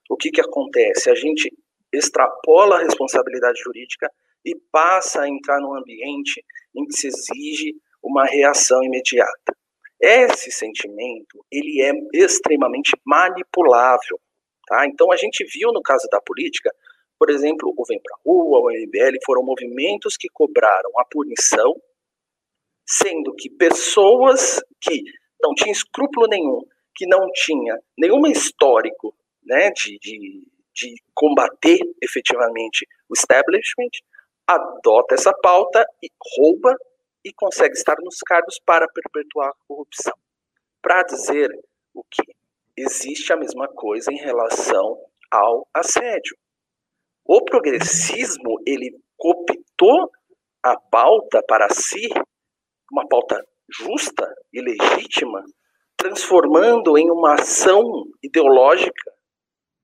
[0.09, 1.09] O que, que acontece?
[1.09, 1.51] A gente
[1.91, 4.09] extrapola a responsabilidade jurídica
[4.43, 6.43] e passa a entrar num ambiente
[6.75, 9.55] em que se exige uma reação imediata.
[9.99, 14.19] Esse sentimento, ele é extremamente manipulável,
[14.67, 14.85] tá?
[14.85, 16.73] Então a gente viu no caso da política,
[17.17, 21.73] por exemplo, o Vem Pra Rua, o MBL, foram movimentos que cobraram a punição,
[22.85, 25.03] sendo que pessoas que
[25.41, 26.61] não tinham escrúpulo nenhum,
[26.95, 33.91] que não tinha nenhum histórico né, de, de, de combater efetivamente o establishment,
[34.47, 36.75] adota essa pauta e rouba
[37.23, 40.13] e consegue estar nos cargos para perpetuar a corrupção.
[40.81, 41.49] Para dizer
[41.93, 42.23] o que
[42.75, 44.99] existe a mesma coisa em relação
[45.31, 46.35] ao assédio.
[47.25, 50.11] O progressismo ele cooptou
[50.61, 52.09] a pauta para si,
[52.91, 55.43] uma pauta justa e legítima,
[55.95, 57.81] transformando em uma ação
[58.21, 59.13] ideológica,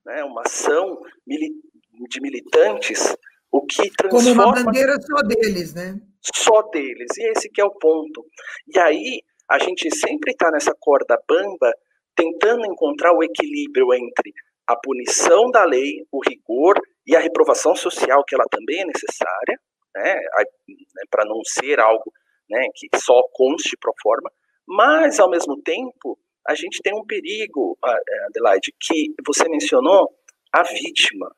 [0.05, 3.15] né, uma ação de militantes,
[3.51, 4.43] o que transforma...
[4.43, 5.99] Como uma bandeira só deles, né?
[6.21, 7.17] Só deles.
[7.17, 8.25] E esse que é o ponto.
[8.67, 11.73] E aí a gente sempre está nessa corda bamba,
[12.15, 14.33] tentando encontrar o equilíbrio entre
[14.67, 19.59] a punição da lei, o rigor e a reprovação social, que ela também é necessária,
[19.95, 22.13] né, né para não ser algo
[22.47, 24.31] né, que só conste pro forma,
[24.67, 30.09] mas ao mesmo tempo a gente tem um perigo, é, Adelaide, que você mencionou,
[30.51, 31.31] a vítima.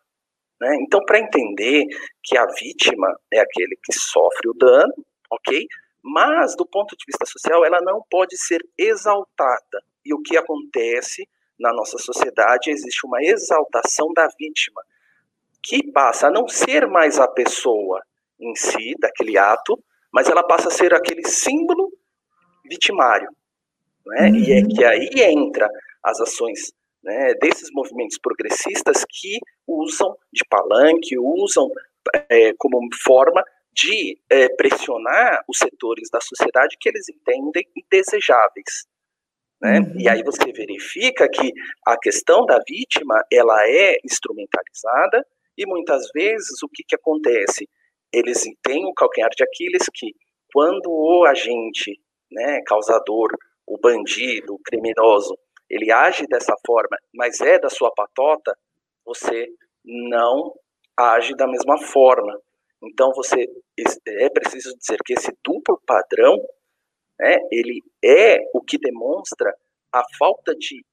[0.62, 0.78] Né?
[0.82, 1.88] Então, para entender
[2.24, 4.94] que a vítima é aquele que sofre o dano,
[5.32, 5.66] ok?
[6.04, 9.84] Mas, do ponto de vista social, ela não pode ser exaltada.
[10.06, 11.28] E o que acontece
[11.60, 14.82] na nossa sociedade, existe uma exaltação da vítima,
[15.64, 18.02] que passa a não ser mais a pessoa
[18.40, 21.92] em si, daquele ato, mas ela passa a ser aquele símbolo
[22.66, 23.30] vitimário.
[24.06, 24.30] Né?
[24.32, 24.68] E é uhum.
[24.70, 25.70] que aí entra
[26.04, 26.72] as ações
[27.04, 31.70] né, desses movimentos progressistas que usam de palanque, usam
[32.30, 38.86] é, como forma de é, pressionar os setores da sociedade que eles entendem indesejáveis.
[39.62, 39.80] Né?
[39.80, 40.00] Uhum.
[40.00, 41.54] E aí você verifica que
[41.86, 45.26] a questão da vítima ela é instrumentalizada
[45.58, 47.70] e muitas vezes o que, que acontece?
[48.12, 50.14] Eles têm o calcanhar de Aquiles que
[50.54, 51.98] quando o agente,
[52.30, 53.30] né, causador,
[53.66, 55.38] o bandido, o criminoso,
[55.72, 58.56] ele age dessa forma, mas é da sua patota,
[59.06, 59.48] você
[59.84, 60.54] não
[60.98, 62.38] age da mesma forma.
[62.84, 63.48] Então você
[64.06, 66.38] é preciso dizer que esse duplo padrão,
[67.18, 69.56] né, ele é o que demonstra
[69.94, 70.84] a falta de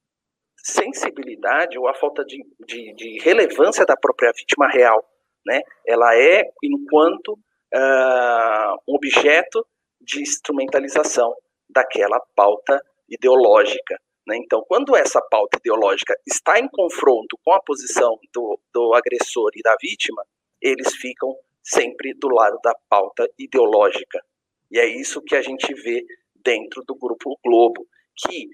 [0.62, 5.04] sensibilidade ou a falta de, de, de, relevância da própria vítima real,
[5.46, 5.62] né?
[5.86, 9.64] Ela é enquanto uh, objeto
[10.00, 11.34] de instrumentalização
[11.70, 13.98] daquela pauta ideológica.
[14.28, 14.36] Né?
[14.36, 19.62] Então, quando essa pauta ideológica está em confronto com a posição do, do agressor e
[19.62, 20.22] da vítima,
[20.60, 24.22] eles ficam sempre do lado da pauta ideológica.
[24.70, 26.04] E é isso que a gente vê
[26.44, 27.86] dentro do Grupo Globo,
[28.18, 28.48] que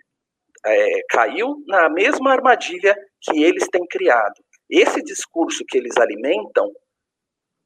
[0.65, 4.45] é, caiu na mesma armadilha que eles têm criado.
[4.71, 6.71] Esse discurso que eles alimentam,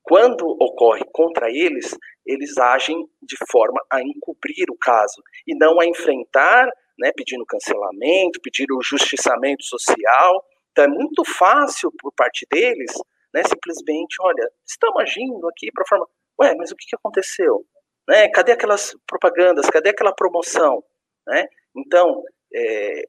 [0.03, 1.94] quando ocorre contra eles,
[2.25, 8.41] eles agem de forma a encobrir o caso e não a enfrentar, né, pedindo cancelamento,
[8.43, 10.45] pedindo justiçamento social.
[10.73, 12.93] Então é muito fácil por parte deles,
[13.33, 16.07] né, simplesmente, olha, estamos agindo aqui para forma,
[16.41, 17.65] ué, mas o que, aconteceu?
[18.09, 19.69] Né, cadê aquelas propagandas?
[19.69, 20.83] Cadê aquela promoção?
[21.27, 21.47] Né?
[21.77, 22.23] Então,
[22.55, 23.03] é,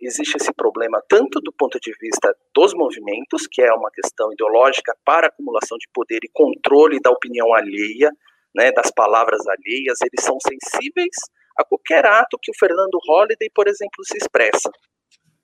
[0.00, 4.96] existe esse problema tanto do ponto de vista dos movimentos, que é uma questão ideológica
[5.04, 8.10] para acumulação de poder e controle da opinião alheia,
[8.54, 11.14] né, das palavras alheias, eles são sensíveis
[11.56, 14.70] a qualquer ato que o Fernando Holliday, por exemplo, se expressa.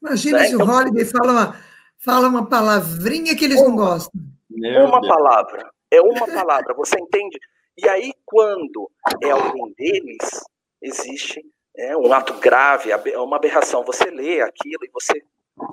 [0.03, 0.45] Imagina né?
[0.47, 1.61] se então, o Holliday fala uma,
[1.99, 4.21] fala uma palavrinha que eles uma, não gostam.
[4.51, 7.39] Uma palavra, é uma palavra, você entende?
[7.77, 8.91] E aí, quando
[9.23, 10.45] é alguém deles,
[10.83, 11.43] existe
[11.77, 13.85] é um ato grave, é uma aberração.
[13.85, 15.23] Você lê aquilo e você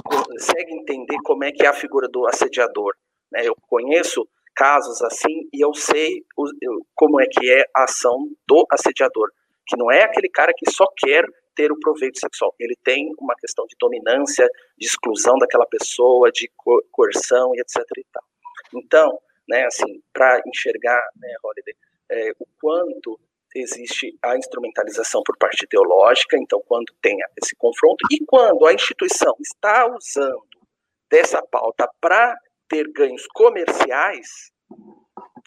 [0.03, 2.93] consegue entender como é que é a figura do assediador.
[3.31, 3.41] Né?
[3.45, 6.23] Eu conheço casos assim e eu sei
[6.95, 9.29] como é que é a ação do assediador,
[9.67, 11.25] que não é aquele cara que só quer
[11.55, 12.53] ter o proveito sexual.
[12.59, 16.49] Ele tem uma questão de dominância, de exclusão daquela pessoa, de
[16.91, 17.77] coerção e etc.
[17.97, 18.23] E tal.
[18.75, 21.75] Então, né, assim, para enxergar, né, Holiday,
[22.09, 23.19] é, o quanto
[23.55, 29.33] existe a instrumentalização por parte ideológica, então quando tem esse confronto, e quando a instituição
[29.41, 30.43] está usando
[31.09, 34.51] dessa pauta para ter ganhos comerciais,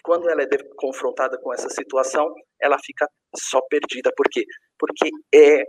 [0.03, 4.11] quando ela é confrontada com essa situação, ela fica só perdida.
[4.17, 4.45] Por quê?
[4.79, 5.65] Porque é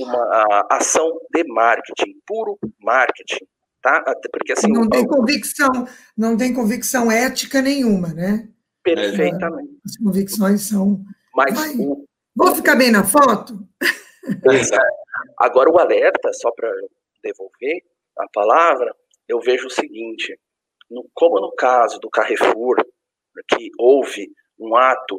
[0.00, 3.44] uma ação de marketing, puro marketing.
[3.82, 4.02] Tá?
[4.32, 8.48] Porque, assim, não tem convicção, não tem convicção ética nenhuma, né?
[8.82, 9.78] Perfeitamente.
[9.84, 11.04] As convicções são
[11.36, 12.06] mas o...
[12.34, 13.54] Vou ficar bem na foto?
[15.38, 16.70] Agora, o alerta, só para
[17.22, 17.82] devolver
[18.18, 18.94] a palavra,
[19.28, 20.38] eu vejo o seguinte:
[20.90, 22.76] no, como no caso do Carrefour,
[23.48, 25.18] que houve um ato,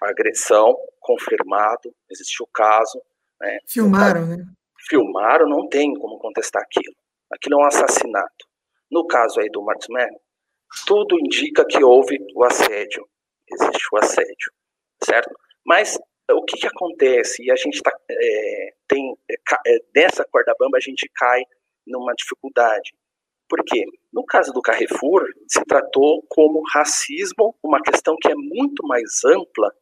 [0.00, 3.00] agressão confirmado, existiu o caso.
[3.40, 4.44] Né, Filmaram, né?
[4.88, 6.94] Filmaram, não tem como contestar aquilo.
[7.30, 8.46] Aquilo é um assassinato.
[8.90, 10.20] No caso aí do Marcos Mello,
[10.86, 13.06] tudo indica que houve o assédio.
[13.50, 14.52] Existe o assédio
[15.04, 15.30] certo?
[15.64, 15.98] Mas
[16.30, 17.44] o que, que acontece?
[17.44, 19.34] E a gente tá, é, tem, é,
[19.66, 21.42] é, dessa corda bamba, a gente cai
[21.86, 22.92] numa dificuldade.
[23.48, 23.84] Por quê?
[24.12, 29.72] No caso do Carrefour, se tratou como racismo, uma questão que é muito mais ampla,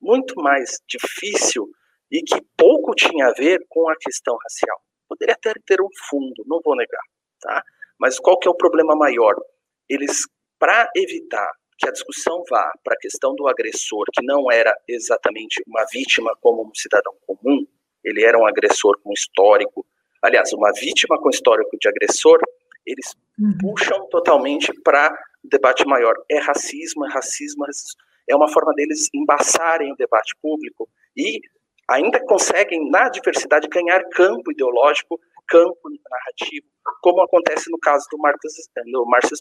[0.00, 1.68] muito mais difícil
[2.10, 4.80] e que pouco tinha a ver com a questão racial.
[5.08, 7.02] Poderia até ter um fundo, não vou negar,
[7.40, 7.62] tá?
[7.98, 9.34] Mas qual que é o problema maior?
[9.88, 10.22] Eles,
[10.58, 15.62] para evitar que a discussão vá para a questão do agressor, que não era exatamente
[15.66, 17.66] uma vítima como um cidadão comum,
[18.04, 19.84] ele era um agressor com histórico,
[20.22, 22.38] aliás, uma vítima com histórico de agressor,
[22.86, 23.56] eles uhum.
[23.60, 25.12] puxam totalmente para
[25.44, 26.14] o debate maior.
[26.30, 28.00] É racismo, é racismo, é racismo.
[28.28, 31.40] É uma forma deles embaçarem o debate público e
[31.88, 36.66] ainda conseguem, na diversidade, ganhar campo ideológico, campo narrativo,
[37.02, 38.52] como acontece no caso do Marcos,
[38.90, 39.36] do Márcio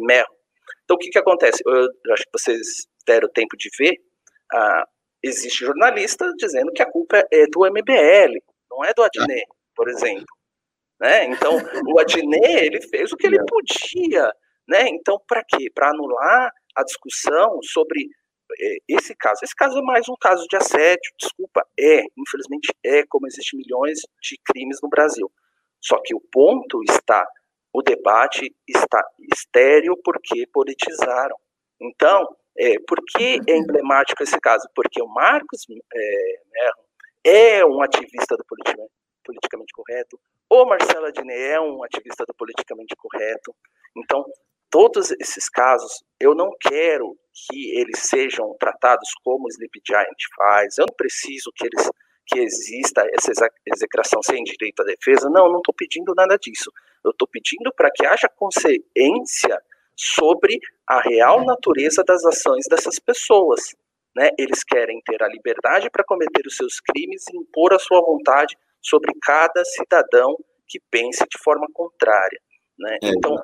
[0.00, 0.34] Merro,
[0.84, 1.62] então, o que, que acontece?
[1.66, 3.96] Eu, eu acho que vocês deram tempo de ver.
[4.52, 4.84] Ah,
[5.22, 8.38] existe jornalista dizendo que a culpa é do MBL,
[8.70, 10.26] não é do Adnet, por exemplo.
[11.02, 11.24] Né?
[11.24, 11.56] Então,
[11.88, 14.32] o Adnet, ele fez o que ele podia.
[14.68, 14.88] Né?
[14.90, 15.68] Então, para quê?
[15.74, 18.08] Para anular a discussão sobre
[18.60, 19.40] é, esse caso.
[19.42, 23.98] Esse caso é mais um caso de assédio, desculpa, é, infelizmente é, como existem milhões
[24.22, 25.28] de crimes no Brasil.
[25.80, 27.26] Só que o ponto está
[27.74, 29.02] o debate está
[29.34, 31.34] estéreo porque politizaram.
[31.80, 34.68] Então, é, por que é emblemático esse caso?
[34.74, 35.64] Porque o Marcos
[37.24, 38.44] é, é um ativista do
[39.24, 40.20] politicamente correto,
[40.54, 43.54] o Marcelo Adnet é um ativista do politicamente correto.
[43.96, 44.22] Então,
[44.70, 50.76] todos esses casos, eu não quero que eles sejam tratados como o Sleep Giant faz,
[50.76, 51.90] eu não preciso que eles
[52.24, 55.28] que exista essa execração sem direito à defesa.
[55.28, 56.70] Não, não estou pedindo nada disso.
[57.04, 59.60] Eu estou pedindo para que haja consciência
[59.96, 63.74] sobre a real natureza das ações dessas pessoas.
[64.14, 64.30] Né?
[64.38, 68.56] Eles querem ter a liberdade para cometer os seus crimes e impor a sua vontade
[68.82, 70.36] sobre cada cidadão
[70.68, 72.40] que pense de forma contrária.
[72.78, 72.98] Né?
[73.02, 73.08] É.
[73.08, 73.36] Então,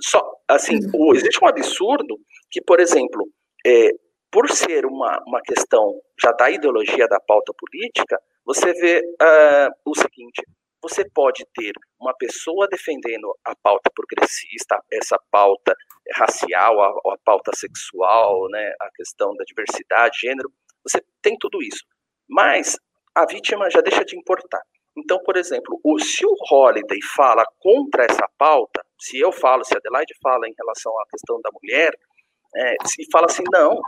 [0.00, 2.18] só assim, o, existe um absurdo
[2.50, 3.28] que, por exemplo,
[3.66, 3.90] é,
[4.30, 9.94] por ser uma, uma questão já da ideologia da pauta política, você vê uh, o
[9.94, 10.42] seguinte:
[10.82, 15.74] você pode ter uma pessoa defendendo a pauta progressista, essa pauta
[16.14, 20.50] racial, a, a pauta sexual, né, a questão da diversidade, gênero,
[20.82, 21.84] você tem tudo isso.
[22.28, 22.76] Mas
[23.18, 24.62] a vítima já deixa de importar.
[24.96, 29.74] Então, por exemplo, o, se o Holiday fala contra essa pauta, se eu falo, se
[29.74, 31.92] a Adelaide fala em relação à questão da mulher,
[32.56, 33.80] é, se fala assim, não,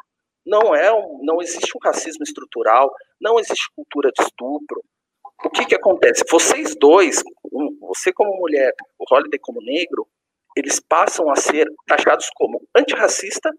[0.45, 2.91] não é um, não existe um racismo estrutural,
[3.21, 4.83] não existe cultura de estupro.
[5.45, 6.25] O que que acontece?
[6.29, 10.07] Vocês dois, um, você como mulher, o Holiday como negro,
[10.57, 13.51] eles passam a ser taxados como antirracista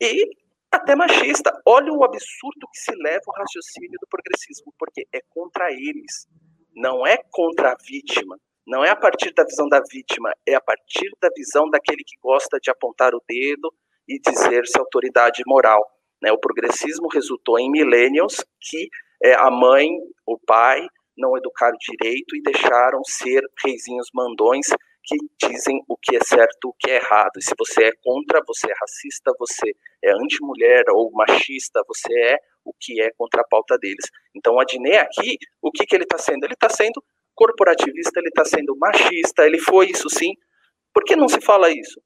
[0.00, 0.28] e
[0.70, 1.50] até machista.
[1.64, 6.26] Olha o absurdo que se leva o raciocínio do progressismo, porque é contra eles,
[6.74, 8.36] não é contra a vítima.
[8.66, 12.16] Não é a partir da visão da vítima, é a partir da visão daquele que
[12.20, 13.72] gosta de apontar o dedo
[14.08, 15.88] e dizer-se autoridade moral.
[16.20, 16.32] Né?
[16.32, 18.88] O progressismo resultou em millennials que
[19.22, 19.88] é, a mãe,
[20.26, 20.84] o pai,
[21.16, 24.66] não educaram direito e deixaram ser reizinhos mandões
[25.06, 27.38] que dizem o que é certo, o que é errado.
[27.38, 32.38] E se você é contra, você é racista, você é anti-mulher ou machista, você é
[32.64, 34.04] o que é contra a pauta deles.
[34.34, 36.44] Então, o Adnet aqui, o que, que ele está sendo?
[36.44, 37.02] Ele está sendo
[37.34, 40.32] corporativista, ele está sendo machista, ele foi isso sim.
[40.92, 42.00] Por que não se fala isso?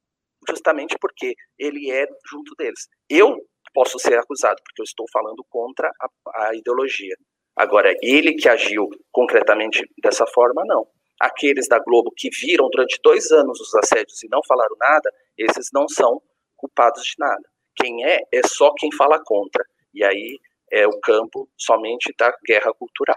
[0.49, 2.89] Justamente porque ele é junto deles.
[3.09, 3.39] Eu
[3.73, 7.15] posso ser acusado, porque eu estou falando contra a, a ideologia.
[7.57, 10.87] Agora, ele que agiu concretamente dessa forma, não.
[11.21, 15.69] Aqueles da Globo que viram durante dois anos os assédios e não falaram nada, esses
[15.73, 16.21] não são
[16.57, 17.43] culpados de nada.
[17.77, 19.65] Quem é, é só quem fala contra.
[19.93, 20.39] E aí
[20.71, 23.17] é o campo somente da guerra cultural.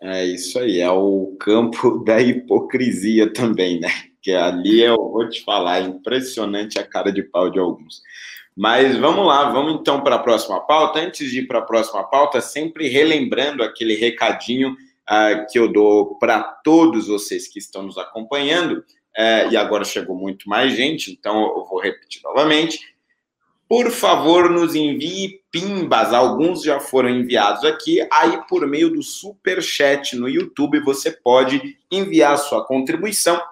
[0.00, 3.90] É isso aí, é o campo da hipocrisia também, né?
[4.20, 8.02] Que ali eu vou te falar, é impressionante a cara de pau de alguns.
[8.54, 10.98] Mas vamos lá, vamos então para a próxima pauta.
[10.98, 14.74] Antes de ir para a próxima pauta, sempre relembrando aquele recadinho
[15.10, 20.16] uh, que eu dou para todos vocês que estão nos acompanhando, uh, e agora chegou
[20.16, 22.96] muito mais gente, então eu vou repetir novamente.
[23.68, 28.06] Por favor, nos envie pimbas, alguns já foram enviados aqui.
[28.12, 33.42] Aí, por meio do super chat no YouTube, você pode enviar sua contribuição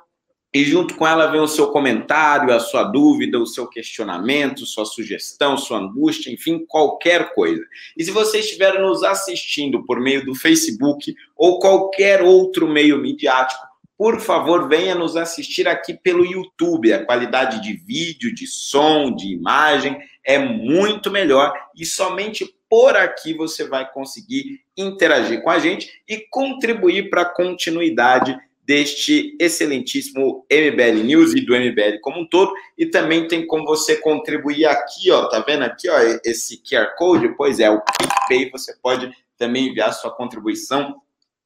[0.54, 4.84] e junto com ela vem o seu comentário, a sua dúvida, o seu questionamento, sua
[4.84, 7.60] sugestão, sua angústia, enfim, qualquer coisa.
[7.96, 13.66] E se você estiver nos assistindo por meio do Facebook ou qualquer outro meio midiático,
[13.98, 16.92] por favor, venha nos assistir aqui pelo YouTube.
[16.92, 23.34] A qualidade de vídeo, de som, de imagem é muito melhor e somente por aqui
[23.34, 28.36] você vai conseguir interagir com a gente e contribuir para a continuidade
[28.66, 32.52] deste excelentíssimo MBL News e do MBL como um todo.
[32.76, 37.34] E também tem como você contribuir aqui, ó, tá vendo aqui, ó, esse QR Code?
[37.36, 40.96] Pois é, o PicPay, você pode também enviar sua contribuição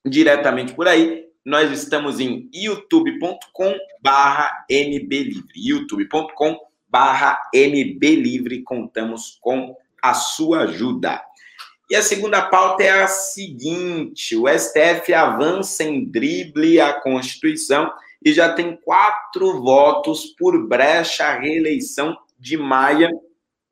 [0.07, 1.26] diretamente por aí.
[1.44, 11.22] Nós estamos em youtube.com barra mblivre, youtube.com barra mblivre, contamos com a sua ajuda.
[11.90, 17.90] E a segunda pauta é a seguinte: o STF avança em drible a Constituição
[18.24, 23.11] e já tem quatro votos por brecha à reeleição de Maia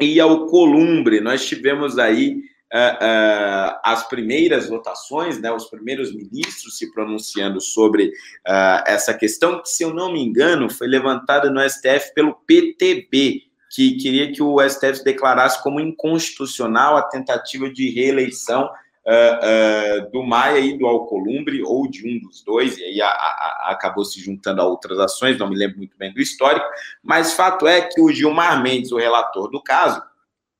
[0.00, 1.20] e Alcolumbre.
[1.20, 2.40] Nós tivemos aí
[2.72, 9.60] uh, uh, as primeiras votações, né, os primeiros ministros se pronunciando sobre uh, essa questão,
[9.60, 14.42] que, se eu não me engano, foi levantada no STF pelo PTB, que queria que
[14.42, 18.70] o STF declarasse como inconstitucional a tentativa de reeleição
[19.06, 23.08] uh, uh, do Maia e do Alcolumbre, ou de um dos dois, e aí a,
[23.08, 26.66] a, acabou se juntando a outras ações, não me lembro muito bem do histórico,
[27.02, 30.02] mas fato é que o Gilmar Mendes, o relator do caso,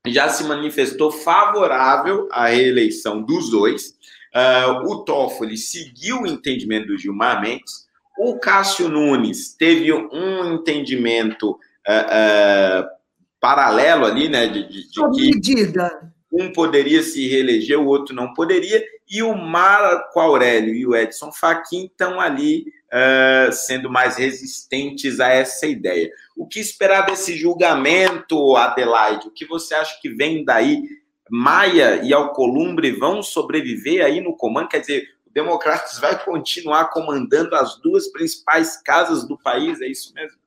[0.06, 3.96] já se manifestou favorável à reeleição dos dois.
[4.34, 7.86] Uh, o Toffoli seguiu o entendimento do Gilmar Mendes.
[8.18, 12.95] O Cássio Nunes teve um entendimento uh, uh,
[13.40, 14.46] paralelo ali, né?
[14.46, 16.12] De, de, de que medida.
[16.32, 21.30] um poderia se reeleger, o outro não poderia, e o Marco Aurélio e o Edson
[21.32, 26.10] Fachin estão ali uh, sendo mais resistentes a essa ideia.
[26.36, 29.28] O que esperar desse julgamento, Adelaide?
[29.28, 30.82] O que você acha que vem daí?
[31.30, 34.68] Maia e Alcolumbre vão sobreviver aí no comando?
[34.68, 39.80] Quer dizer, o Democratas vai continuar comandando as duas principais casas do país?
[39.80, 40.38] É isso mesmo?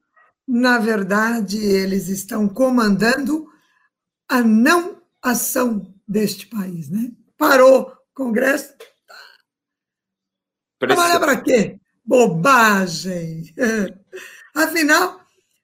[0.51, 3.47] Na verdade, eles estão comandando
[4.27, 7.11] a não ação deste país, né?
[7.37, 8.73] Parou o Congresso.
[10.79, 11.79] Trabalhar para quê?
[12.03, 13.53] Bobagem!
[14.55, 15.21] Afinal,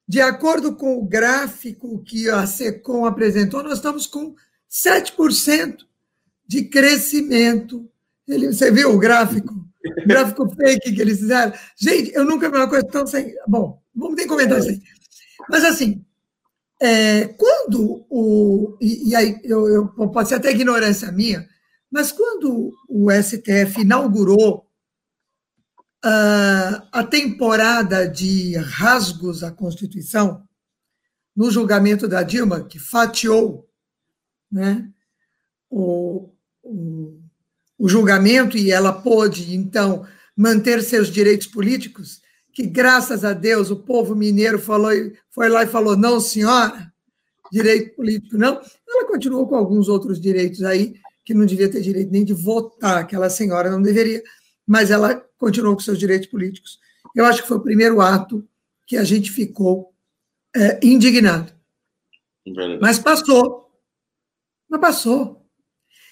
[0.08, 4.36] de acordo com o gráfico que a SECOM apresentou, nós estamos com
[4.70, 5.80] 7%
[6.46, 7.90] de crescimento.
[8.28, 9.65] Ele, você viu o gráfico?
[10.06, 11.54] Gráfico fake que eles fizeram?
[11.78, 13.34] Gente, eu nunca vi uma coisa tão sem.
[13.48, 14.82] Bom, vamos ter que aí.
[15.50, 16.04] Mas, assim,
[16.82, 18.78] é, quando o.
[18.82, 21.48] E, e aí, eu, eu, pode ser até ignorância minha,
[21.92, 24.66] mas quando o STF inaugurou
[26.06, 30.46] uh, a temporada de rasgos à Constituição,
[31.36, 33.70] no julgamento da Dilma, que fatiou
[34.52, 34.90] né,
[35.70, 36.30] o,
[36.64, 37.22] o,
[37.86, 42.20] o julgamento e ela pôde, então, manter seus direitos políticos,
[42.52, 44.90] que graças a Deus o povo mineiro falou,
[45.30, 46.92] foi lá e falou: não, senhora,
[47.52, 48.60] direito político não.
[48.90, 52.98] Ela continuou com alguns outros direitos aí, que não devia ter direito nem de votar,
[52.98, 54.24] aquela senhora não deveria,
[54.66, 56.80] mas ela continuou com seus direitos políticos.
[57.16, 58.44] Eu acho que foi o primeiro ato
[58.88, 59.94] que a gente ficou
[60.56, 61.54] é, indignado.
[62.82, 63.70] Mas passou.
[64.68, 65.45] Mas passou.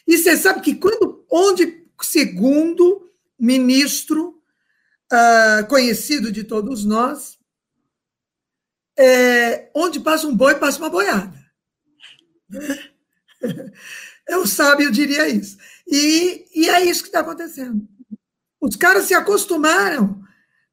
[0.07, 4.41] E você sabe que quando, onde, segundo ministro
[5.11, 7.39] uh, conhecido de todos nós,
[8.97, 11.33] é, onde passa um boi, passa uma boiada.
[14.27, 15.57] Eu sábio diria isso.
[15.87, 17.87] E, e é isso que está acontecendo.
[18.61, 20.23] Os caras se acostumaram.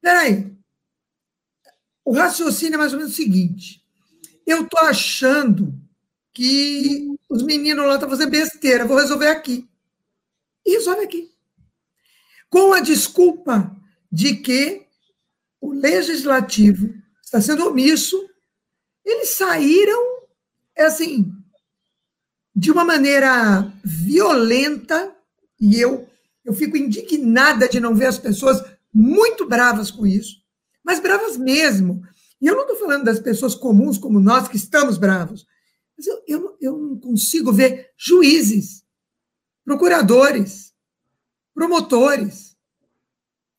[0.01, 0.55] Peraí.
[2.05, 3.83] O raciocínio é mais ou menos o seguinte:
[4.47, 5.77] eu estou achando
[6.33, 9.65] que os meninos lá estão fazendo besteira, vou resolver aqui.
[10.65, 11.31] E resolve aqui.
[12.49, 13.73] Com a desculpa
[14.11, 14.85] de que
[15.61, 18.21] o legislativo está sendo omisso,
[19.05, 20.27] eles saíram,
[20.75, 21.31] é assim,
[22.53, 25.15] de uma maneira violenta,
[25.57, 26.09] e eu,
[26.43, 28.61] eu fico indignada de não ver as pessoas
[28.93, 30.41] muito bravas com isso,
[30.83, 32.05] mas bravas mesmo.
[32.41, 35.47] E eu não estou falando das pessoas comuns como nós que estamos bravos,
[36.01, 38.83] mas eu, eu, eu não consigo ver juízes,
[39.63, 40.73] procuradores,
[41.53, 42.57] promotores,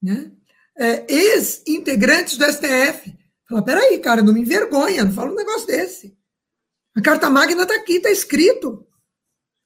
[0.03, 0.33] né?
[0.77, 3.17] é, ex-integrantes do STF.
[3.49, 6.19] Fala, peraí, cara, não me envergonha, não fala um negócio desse.
[6.97, 8.87] A Carta Magna está aqui, está escrito.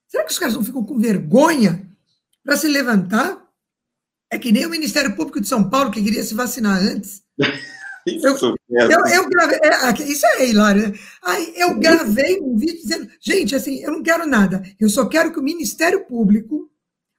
[0.07, 1.91] Será que os caras não ficam com vergonha
[2.45, 3.43] para se levantar?
[4.31, 7.22] É que nem o Ministério Público de São Paulo, que queria se vacinar antes.
[8.07, 10.98] Isso, eu, eu, eu gravei, é, isso é hilário, né?
[11.24, 15.32] Aí eu gravei um vídeo dizendo, gente, assim, eu não quero nada, eu só quero
[15.32, 16.70] que o Ministério Público,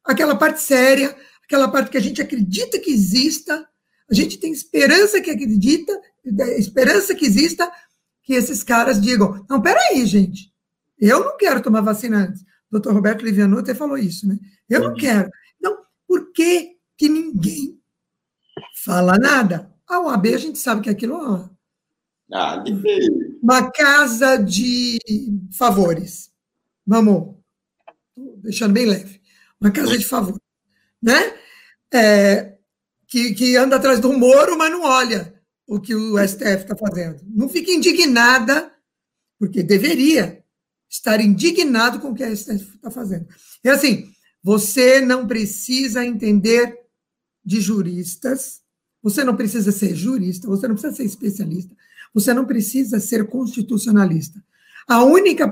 [0.01, 1.13] aquela parte séria,
[1.43, 3.67] aquela parte que a gente acredita que exista,
[4.09, 5.91] a gente tem esperança que acredita,
[6.57, 7.69] esperança que exista,
[8.23, 10.53] que esses caras digam: não, peraí, gente,
[10.97, 12.41] eu não quero tomar vacina antes.
[12.41, 14.37] O doutor Roberto Liviano até falou isso, né?
[14.69, 15.29] Eu não quero.
[15.57, 15.77] Então,
[16.07, 17.77] por que, que ninguém
[18.83, 19.76] fala nada?
[19.87, 21.57] A OAB, a gente sabe que aquilo é
[22.33, 22.63] ah,
[23.41, 24.99] uma casa de
[25.53, 26.29] favores.
[26.85, 27.35] Vamos,
[28.37, 29.21] deixando bem leve.
[29.59, 30.41] Uma casa de favores,
[31.01, 31.37] né?
[31.93, 32.57] É,
[33.07, 35.33] que, que anda atrás do Moro, mas não olha
[35.65, 37.21] o que o STF está fazendo.
[37.25, 38.71] Não fica indignada,
[39.39, 40.43] porque deveria
[40.89, 43.27] estar indignado com o que a STF está fazendo.
[43.63, 44.09] É assim,
[44.43, 46.77] você não precisa entender
[47.43, 48.61] de juristas,
[49.07, 51.73] você não precisa ser jurista, você não precisa ser especialista,
[52.13, 54.43] você não precisa ser constitucionalista.
[54.85, 55.49] A única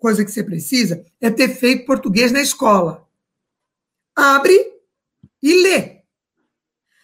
[0.00, 3.06] coisa que você precisa é ter feito português na escola.
[4.14, 4.72] Abre
[5.42, 6.00] e lê.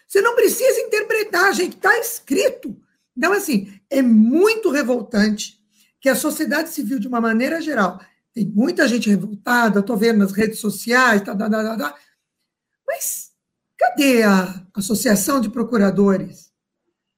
[0.07, 2.75] Você não precisa interpretar, gente, está escrito.
[3.15, 5.59] Então, assim, é muito revoltante
[6.01, 8.01] que a sociedade civil, de uma maneira geral,
[8.33, 11.95] tem muita gente revoltada, estou vendo nas redes sociais, tá, tá, tá, tá, tá,
[12.87, 13.32] mas
[13.77, 16.51] cadê a Associação de Procuradores,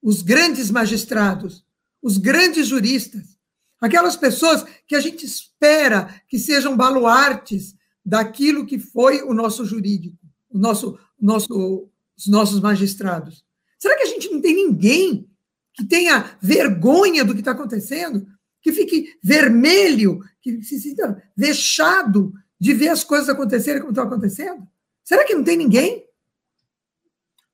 [0.01, 1.65] os grandes magistrados,
[2.01, 3.37] os grandes juristas,
[3.81, 7.75] aquelas pessoas que a gente espera que sejam baluartes
[8.05, 10.17] daquilo que foi o nosso jurídico,
[10.49, 13.43] o nosso, nosso os nossos magistrados?
[13.77, 15.29] Será que a gente não tem ninguém
[15.73, 18.25] que tenha vergonha do que está acontecendo?
[18.61, 24.65] Que fique vermelho, que se sinta vexado de ver as coisas acontecerem como estão acontecendo?
[25.03, 26.04] Será que não tem ninguém?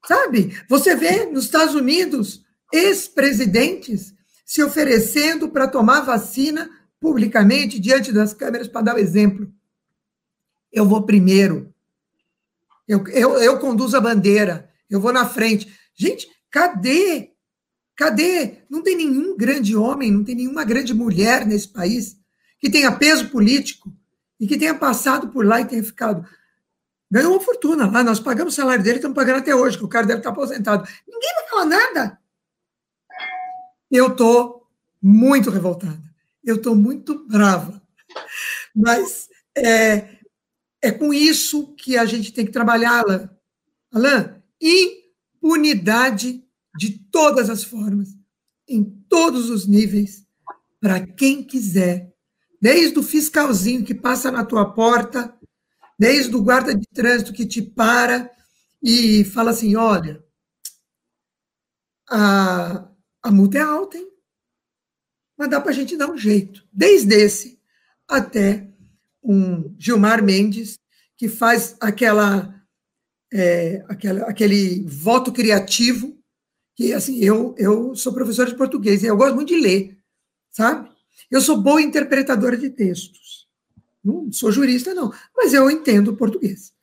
[0.05, 0.57] Sabe?
[0.67, 2.43] Você vê nos Estados Unidos
[2.73, 4.13] ex-presidentes
[4.45, 9.51] se oferecendo para tomar vacina publicamente diante das câmeras para dar o exemplo.
[10.71, 11.73] Eu vou primeiro.
[12.87, 15.73] Eu, eu, eu conduzo a bandeira, eu vou na frente.
[15.95, 17.31] Gente, cadê?
[17.95, 18.63] Cadê?
[18.69, 22.17] Não tem nenhum grande homem, não tem nenhuma grande mulher nesse país
[22.59, 23.93] que tenha peso político
[24.39, 26.27] e que tenha passado por lá e tenha ficado.
[27.11, 29.89] Ganhou uma fortuna lá, nós pagamos o salário dele, estamos pagando até hoje, que o
[29.89, 30.87] cara deve estar aposentado.
[31.05, 32.21] Ninguém vai falar nada.
[33.91, 34.65] Eu estou
[35.01, 36.01] muito revoltada,
[36.43, 37.81] eu estou muito brava,
[38.73, 40.19] mas é,
[40.81, 43.29] é com isso que a gente tem que trabalhar, Alain.
[43.91, 46.41] Alain, impunidade
[46.77, 48.15] de todas as formas,
[48.65, 50.25] em todos os níveis,
[50.79, 52.13] para quem quiser,
[52.61, 55.37] desde o fiscalzinho que passa na tua porta,
[56.01, 58.27] desde o guarda de trânsito que te para
[58.81, 60.19] e fala assim: olha,
[62.09, 62.89] a,
[63.21, 64.11] a multa é alta, hein?
[65.37, 66.67] Mas dá para a gente dar um jeito.
[66.73, 67.61] Desde esse
[68.07, 68.67] até
[69.21, 70.79] um Gilmar Mendes,
[71.15, 72.51] que faz aquela,
[73.31, 76.19] é, aquela, aquele voto criativo,
[76.75, 79.99] que assim, eu, eu sou professora de português e eu gosto muito de ler,
[80.49, 80.89] sabe?
[81.29, 83.20] Eu sou boa interpretadora de textos.
[84.03, 86.73] Não sou jurista, não, mas eu entendo português.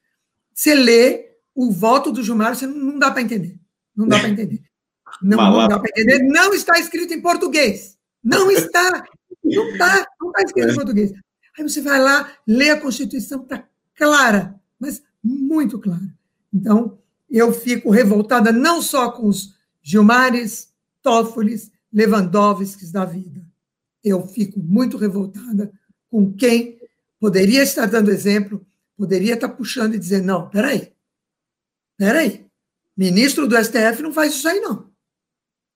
[0.54, 3.58] Você lê o voto do Gilmar, você não dá para entender.
[3.96, 4.62] Não dá para entender.
[5.20, 6.22] Não, não dá para entender.
[6.22, 7.98] Não está escrito em português.
[8.22, 9.04] Não está.
[9.42, 10.06] Não está.
[10.20, 11.12] Não está escrito em português.
[11.58, 13.66] Aí você vai lá, lê a Constituição, está
[13.96, 16.14] clara, mas muito clara.
[16.54, 16.98] Então,
[17.28, 21.56] eu fico revoltada não só com os Gilmares, Toffoli,
[21.92, 23.44] Lewandowskis da vida.
[24.04, 25.72] Eu fico muito revoltada
[26.08, 26.77] com quem
[27.20, 28.66] poderia estar dando exemplo,
[28.96, 30.92] poderia estar puxando e dizer, não, peraí,
[31.96, 32.46] peraí,
[32.96, 34.90] ministro do STF não faz isso aí, não.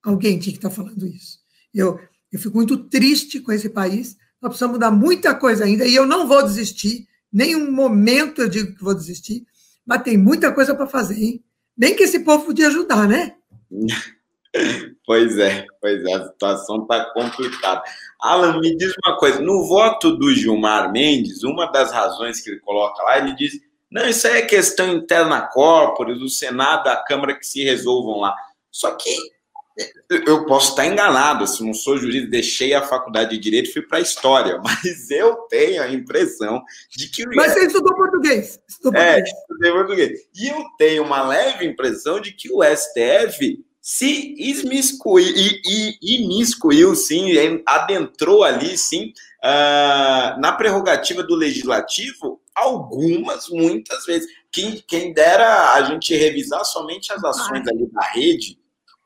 [0.03, 1.39] Alguém tinha que estar falando isso.
[1.73, 5.95] Eu, eu fico muito triste com esse país, nós precisamos mudar muita coisa ainda, e
[5.95, 9.47] eu não vou desistir, nenhum momento eu digo que vou desistir,
[9.87, 11.45] mas tem muita coisa para fazer, hein?
[11.77, 13.37] Nem que esse povo podia ajudar, né?
[15.07, 17.83] Pois é, pois é, a situação está complicada.
[18.21, 22.61] Alan, me diz uma coisa: no voto do Gilmar Mendes, uma das razões que ele
[22.61, 23.59] coloca lá, ele diz:
[23.91, 28.35] não, isso aí é questão interna corpore, do Senado, da Câmara que se resolvam lá.
[28.71, 29.11] Só que
[30.27, 33.83] eu posso estar enganado, se não sou jurista, deixei a faculdade de direito e fui
[33.83, 37.27] para a história, mas eu tenho a impressão de que.
[37.35, 38.61] Mas você estudou português.
[38.69, 39.39] Estudou é, português.
[39.41, 40.21] estudei português.
[40.35, 45.61] E eu tenho uma leve impressão de que o STF se esmiscuiu, e,
[46.01, 47.33] e, imiscuiu, sim,
[47.67, 49.13] adentrou ali, sim,
[49.43, 54.29] uh, na prerrogativa do legislativo, algumas, muitas vezes.
[54.53, 58.57] Quem, quem dera a gente revisar somente as ações ali da rede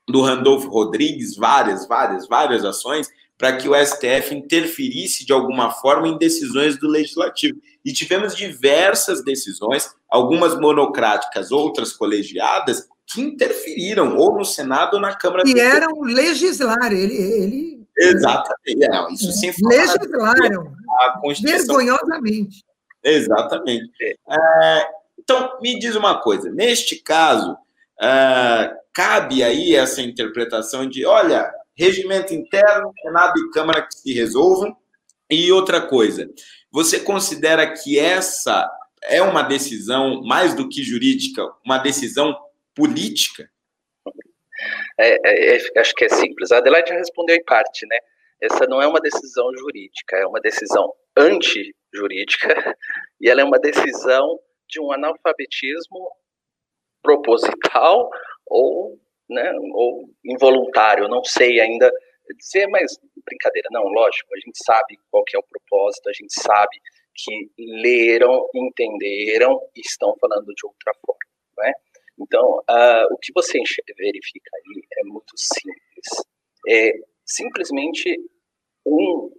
[0.07, 3.09] do Randolfo Rodrigues, várias, várias, várias ações,
[3.39, 7.59] para que o STF interferisse de alguma forma em decisões do legislativo.
[7.85, 15.15] E tivemos diversas decisões, algumas monocráticas, outras colegiadas, que interferiram ou no Senado ou na
[15.15, 15.43] Câmara.
[15.47, 17.87] E eram legislar, ele, ele...
[17.99, 21.67] Exatamente, é, isso sem falar legislaram a Constituição.
[21.67, 22.65] vergonhosamente.
[23.03, 24.19] Exatamente.
[24.29, 24.89] É,
[25.19, 27.57] então, me diz uma coisa, neste caso,
[28.03, 34.77] é, cabe aí essa interpretação de, olha, regimento interno, Senado e Câmara que se resolvam.
[35.31, 36.29] E outra coisa,
[36.71, 38.69] você considera que essa
[39.03, 42.37] é uma decisão, mais do que jurídica, uma decisão
[42.77, 43.51] política?
[44.99, 46.53] É, é, é, acho que é simples.
[46.53, 47.99] A Adelaide respondeu em parte, né?
[48.41, 52.49] Essa não é uma decisão jurídica, é uma decisão anti-jurídica
[53.21, 56.11] e ela é uma decisão de um analfabetismo
[57.03, 58.11] proposital
[58.47, 58.99] ou,
[59.31, 61.91] né, ou involuntário, não sei ainda
[62.39, 66.33] dizer, mas brincadeira, não, lógico, a gente sabe qual que é o propósito, a gente
[66.35, 66.77] sabe
[67.15, 71.19] que leram, entenderam e estão falando de outra forma,
[71.59, 71.73] né?
[72.19, 73.59] Então, uh, o que você
[73.97, 76.27] verifica aí é muito simples.
[76.69, 76.93] É
[77.25, 78.19] simplesmente
[78.85, 79.31] um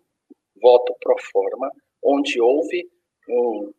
[0.61, 1.71] voto pro forma,
[2.03, 2.87] onde houve
[3.29, 3.73] um,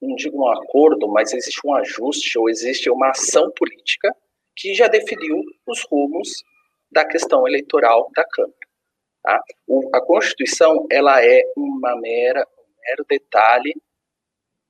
[0.00, 4.14] não digo um acordo, mas existe um ajuste ou existe uma ação política
[4.56, 6.44] que já definiu os rumos
[6.90, 8.54] da questão eleitoral da Câmara.
[9.22, 9.42] Tá?
[9.66, 13.74] O, a Constituição ela é uma mera, um mero detalhe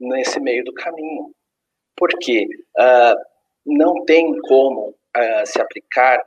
[0.01, 1.35] nesse meio do caminho.
[1.97, 2.47] Porque
[2.79, 3.34] uh,
[3.65, 6.19] não tem como uh, se aplicar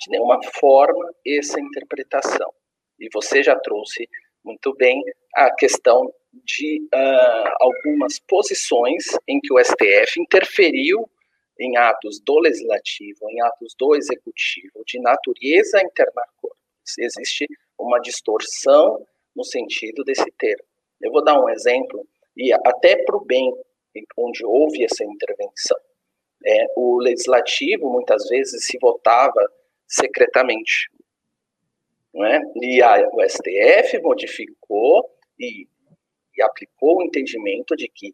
[0.00, 2.52] de nenhuma forma essa interpretação.
[2.98, 4.08] E você já trouxe
[4.44, 5.02] muito bem
[5.34, 6.12] a questão
[6.44, 11.08] de uh, algumas posições em que o STF interferiu
[11.58, 16.22] em atos do legislativo, em atos do executivo, de natureza interna
[16.98, 17.46] Existe
[17.78, 20.64] uma distorção no sentido desse termo.
[21.00, 23.52] Eu vou dar um exemplo, e até para o bem,
[24.18, 25.78] onde houve essa intervenção.
[26.46, 29.40] É, o legislativo, muitas vezes, se votava
[29.86, 30.90] secretamente.
[32.14, 32.40] Não é?
[32.56, 35.66] E a, o STF modificou e,
[36.36, 38.12] e, aplicou o entendimento de que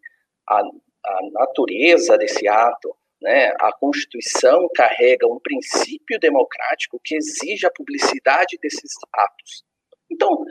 [0.48, 7.70] a, a natureza desse ato, né, a Constituição carrega um princípio democrático que exige a
[7.70, 9.64] publicidade desses atos.
[10.10, 10.44] Então,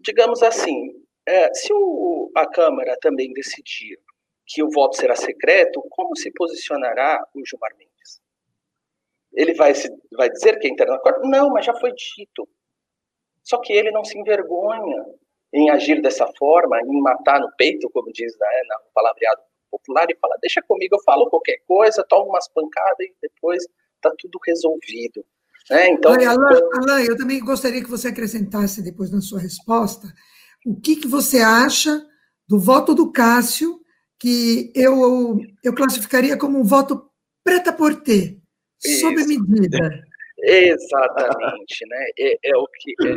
[0.00, 0.90] digamos assim,
[1.26, 3.98] é, se o, a Câmara também decidir
[4.46, 8.20] que o voto será secreto, como se posicionará o Gilmar Mendes?
[9.32, 11.28] Ele vai, se, vai dizer que é interno acordo?
[11.28, 12.48] Não, mas já foi dito.
[13.42, 15.04] Só que ele não se envergonha
[15.52, 20.16] em agir dessa forma, em matar no peito, como diz né, no palavreado popular, e
[20.16, 23.64] fala, deixa comigo, eu falo qualquer coisa, tomo umas pancadas e depois
[23.96, 25.24] está tudo resolvido.
[25.70, 25.90] Né?
[25.90, 30.06] Então, Olha, Alain, Alain, eu também gostaria que você acrescentasse depois na sua resposta
[30.64, 32.06] o que, que você acha
[32.48, 33.80] do voto do Cássio,
[34.22, 37.10] que eu, eu classificaria como um voto
[37.42, 38.38] preta por ter,
[39.00, 40.04] sob medida.
[40.38, 42.06] Exatamente, né?
[42.16, 43.10] É, é o que é,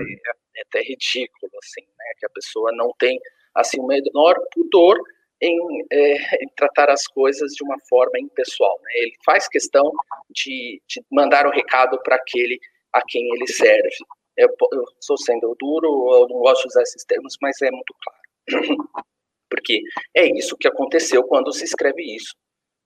[0.57, 2.05] é, até ridículo, assim, né?
[2.17, 3.19] Que a pessoa não tem
[3.53, 4.97] assim o menor pudor
[5.39, 8.79] em, é, em, tratar as coisas de uma forma impessoal.
[8.81, 8.91] Né?
[8.95, 9.91] Ele faz questão
[10.31, 12.59] de, de mandar o um recado para aquele
[12.91, 13.95] a quem ele serve.
[14.35, 14.49] Eu,
[14.99, 19.05] estou sendo duro, eu não gosto de usar esses termos, mas é muito claro.
[19.49, 19.81] Porque
[20.13, 22.35] é isso que aconteceu quando se escreve isso.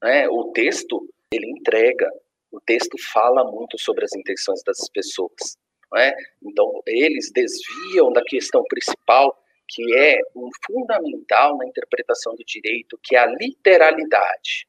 [0.01, 0.27] Né?
[0.29, 2.09] O texto, ele entrega,
[2.51, 5.57] o texto fala muito sobre as intenções das pessoas.
[5.93, 6.13] Né?
[6.43, 9.35] Então, eles desviam da questão principal,
[9.67, 14.67] que é um fundamental na interpretação do direito, que é a literalidade.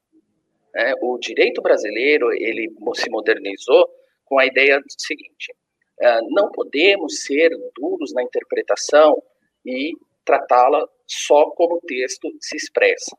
[0.73, 0.93] Né?
[1.01, 3.89] O direito brasileiro, ele se modernizou
[4.25, 5.53] com a ideia do seguinte,
[6.01, 9.21] é, não podemos ser duros na interpretação
[9.63, 9.91] e
[10.25, 13.15] tratá-la só como o texto se expressa.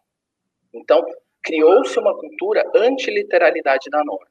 [0.75, 1.05] Então,
[1.43, 4.27] criou-se uma cultura antiliteralidade da norma.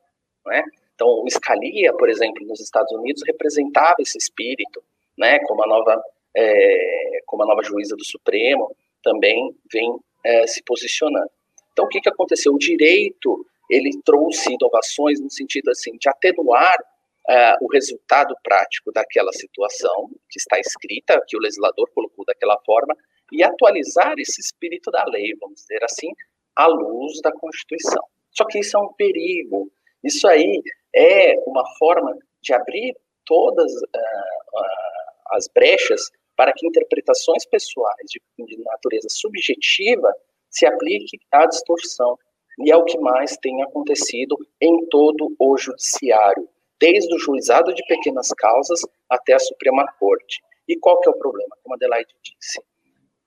[0.46, 0.64] Né?
[0.96, 4.84] Então, o Scalia, por exemplo, nos Estados Unidos, representava esse espírito,
[5.18, 5.40] né?
[5.46, 6.02] como, a nova,
[6.36, 11.30] é, como a nova juíza do Supremo também vem é, se posicionando.
[11.72, 12.54] Então, o que, que aconteceu?
[12.54, 16.78] O direito ele trouxe inovações no sentido assim de atenuar
[17.30, 22.96] uh, o resultado prático daquela situação que está escrita, que o legislador colocou daquela forma,
[23.32, 26.12] e atualizar esse espírito da lei, vamos dizer assim,
[26.56, 28.04] à luz da Constituição.
[28.32, 29.72] Só que isso é um perigo.
[30.04, 30.62] Isso aí
[30.94, 32.96] é uma forma de abrir
[33.26, 40.14] todas uh, uh, as brechas para que interpretações pessoais de, de natureza subjetiva
[40.50, 42.18] se aplique à distorção.
[42.60, 46.50] E é o que mais tem acontecido em todo o judiciário
[46.82, 50.42] desde o juizado de pequenas causas até a Suprema Corte.
[50.68, 51.56] E qual que é o problema?
[51.62, 52.60] Como a Adelaide disse,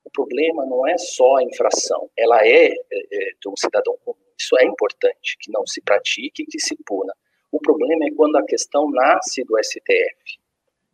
[0.05, 4.19] o problema não é só a infração, ela é, é, é de um cidadão comum.
[4.37, 7.15] Isso é importante, que não se pratique e que se puna.
[7.53, 10.39] O problema é quando a questão nasce do STF.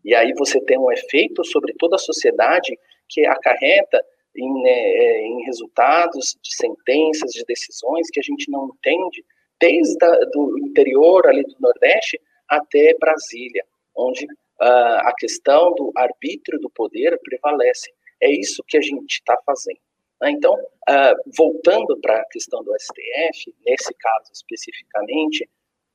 [0.04, 4.04] E aí você tem um efeito sobre toda a sociedade que acarreta
[4.36, 9.24] em, né, é, em resultados de sentenças, de decisões que a gente não entende,
[9.58, 9.96] desde
[10.36, 12.20] o interior ali do Nordeste
[12.50, 13.64] até Brasília,
[13.96, 17.92] onde uh, a questão do arbítrio do poder prevalece.
[18.20, 19.80] É isso que a gente está fazendo.
[20.20, 20.32] Né?
[20.32, 25.48] Então, uh, voltando para a questão do STF, nesse caso especificamente,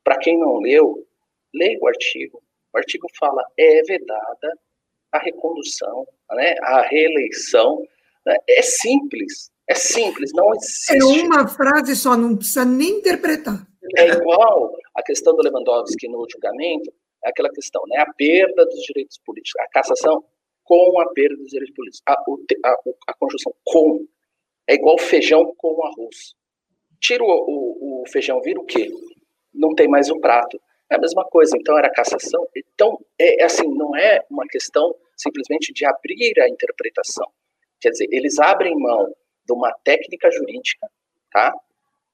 [0.03, 1.06] para quem não leu,
[1.53, 2.41] leia o artigo.
[2.74, 4.60] O artigo fala: é vedada
[5.12, 7.86] a recondução, né, a reeleição.
[8.26, 8.36] Né?
[8.49, 10.97] É simples, é simples, não existe.
[10.97, 13.66] É uma frase só, não precisa nem interpretar.
[13.97, 16.93] É igual a questão do Lewandowski no julgamento,
[17.24, 17.97] é aquela questão, né?
[17.99, 20.24] A perda dos direitos políticos, a cassação
[20.63, 22.01] com a perda dos direitos políticos.
[22.07, 22.76] A, a,
[23.07, 24.05] a conjunção com
[24.68, 26.36] é igual feijão com arroz.
[26.99, 28.91] Tira o, o, o, feijão, vira o quê?
[29.53, 30.59] Não tem mais o prato.
[30.89, 32.47] É a mesma coisa, então era cassação.
[32.55, 37.28] Então, é, é assim, não é uma questão simplesmente de abrir a interpretação.
[37.80, 39.13] Quer dizer, eles abrem mão
[39.45, 40.87] de uma técnica jurídica,
[41.31, 41.53] tá?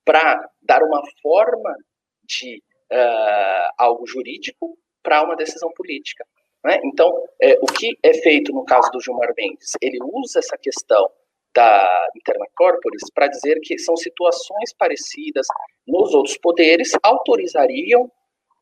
[0.03, 1.75] Para dar uma forma
[2.23, 2.61] de
[2.91, 6.25] uh, algo jurídico para uma decisão política.
[6.63, 6.79] Né?
[6.85, 7.11] Então,
[7.41, 9.71] é, o que é feito no caso do Gilmar Mendes?
[9.81, 11.09] Ele usa essa questão
[11.53, 15.45] da interna corporis para dizer que são situações parecidas
[15.87, 18.09] nos outros poderes autorizariam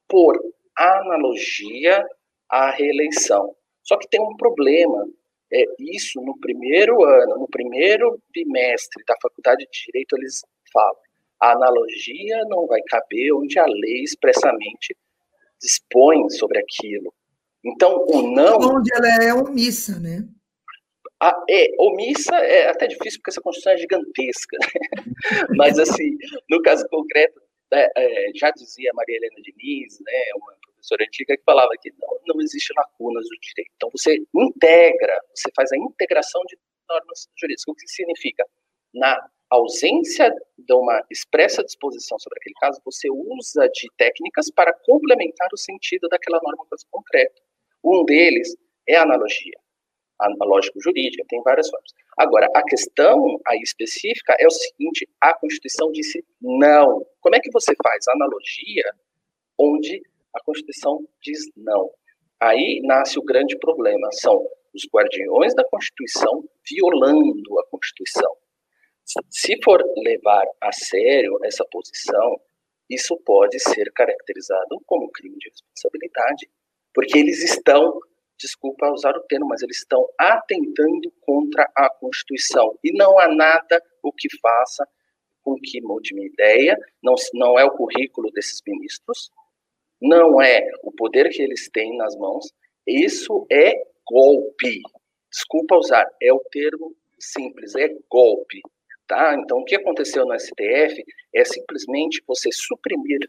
[0.07, 0.39] por
[0.75, 2.03] analogia
[2.49, 3.55] a reeleição.
[3.83, 5.05] Só que tem um problema.
[5.51, 10.41] É, isso no primeiro ano, no primeiro bimestre da faculdade de direito eles
[10.71, 10.95] falam
[11.39, 14.95] a analogia não vai caber onde a lei expressamente
[15.61, 17.13] dispõe sobre aquilo.
[17.63, 18.57] Então, o não.
[18.57, 20.27] Onde ela é omissa, né?
[21.21, 24.57] A, é, omissa é até difícil porque essa Constituição é gigantesca.
[24.57, 24.67] Né?
[25.57, 26.17] Mas, assim,
[26.49, 27.41] no caso concreto,
[27.71, 32.19] é, é, já dizia Maria Helena Diniz, né, uma professora antiga, que falava que não,
[32.27, 33.71] não existe lacunas do direito.
[33.75, 36.57] Então, você integra, você faz a integração de
[36.89, 37.67] normas jurídicas.
[37.67, 38.45] O que significa?
[38.93, 45.49] Na ausência de uma expressa disposição sobre aquele caso, você usa de técnicas para complementar
[45.53, 47.41] o sentido daquela norma concreta.
[47.83, 48.55] Um deles
[48.87, 49.57] é a analogia,
[50.19, 51.91] analógico-jurídica, tem várias formas.
[52.17, 57.05] Agora, a questão aí específica é o seguinte: a Constituição disse não.
[57.21, 58.83] Como é que você faz analogia
[59.57, 60.01] onde
[60.33, 61.89] a Constituição diz não?
[62.41, 68.35] Aí nasce o grande problema: são os guardiões da Constituição violando a Constituição.
[69.29, 72.39] Se for levar a sério essa posição,
[72.89, 76.49] isso pode ser caracterizado como crime de responsabilidade,
[76.93, 77.99] porque eles estão,
[78.37, 82.77] desculpa usar o termo, mas eles estão atentando contra a Constituição.
[82.83, 84.87] E não há nada o que faça
[85.41, 89.31] com que mude minha ideia, não, não é o currículo desses ministros,
[90.01, 92.45] não é o poder que eles têm nas mãos,
[92.87, 93.73] isso é
[94.07, 94.81] golpe.
[95.31, 98.61] Desculpa usar, é o termo simples, é golpe.
[99.07, 99.35] Tá?
[99.35, 103.19] Então, o que aconteceu no STF é simplesmente você suprimir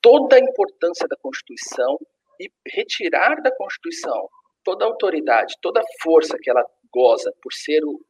[0.00, 1.98] toda a importância da Constituição
[2.38, 4.28] e retirar da Constituição
[4.64, 8.00] toda a autoridade, toda a força que ela goza por ser o,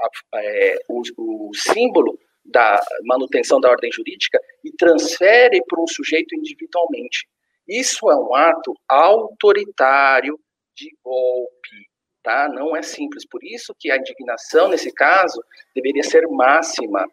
[0.00, 1.02] a, é, o,
[1.48, 2.18] o símbolo
[2.48, 7.28] da manutenção da ordem jurídica e transfere para um sujeito individualmente.
[7.66, 10.38] Isso é um ato autoritário
[10.76, 11.88] de golpe
[12.28, 12.46] tá?
[12.46, 13.26] Não é simples.
[13.26, 15.42] Por isso que a indignação, nesse caso,
[15.74, 17.06] deveria ser máxima.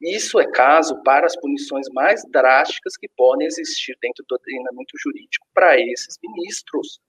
[0.00, 5.46] Isso é caso para as punições mais drásticas que podem existir dentro do treinamento jurídico
[5.52, 7.00] para esses ministros.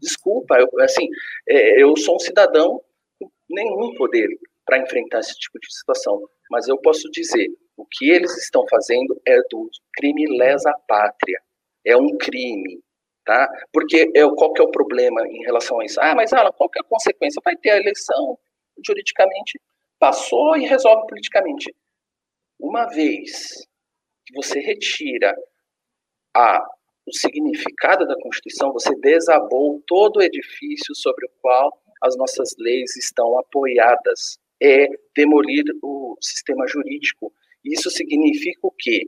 [0.00, 1.06] Desculpa, eu, assim,
[1.48, 2.80] é, eu sou um cidadão
[3.18, 4.28] com nenhum poder
[4.64, 9.20] para enfrentar esse tipo de situação, mas eu posso dizer, o que eles estão fazendo
[9.26, 11.40] é do crime lesa pátria.
[11.84, 12.82] É um crime,
[13.24, 13.48] Tá?
[13.72, 16.00] Porque é, qual que é o problema em relação a isso?
[16.00, 17.40] Ah, mas Alan, qual que é a consequência?
[17.44, 18.38] Vai ter a eleição,
[18.84, 19.60] juridicamente,
[19.98, 21.72] passou e resolve politicamente.
[22.58, 23.68] Uma vez
[24.26, 25.36] que você retira
[26.34, 26.66] a,
[27.06, 32.96] o significado da Constituição, você desabou todo o edifício sobre o qual as nossas leis
[32.96, 34.38] estão apoiadas.
[34.62, 37.32] É demolir o sistema jurídico.
[37.64, 39.06] Isso significa o quê?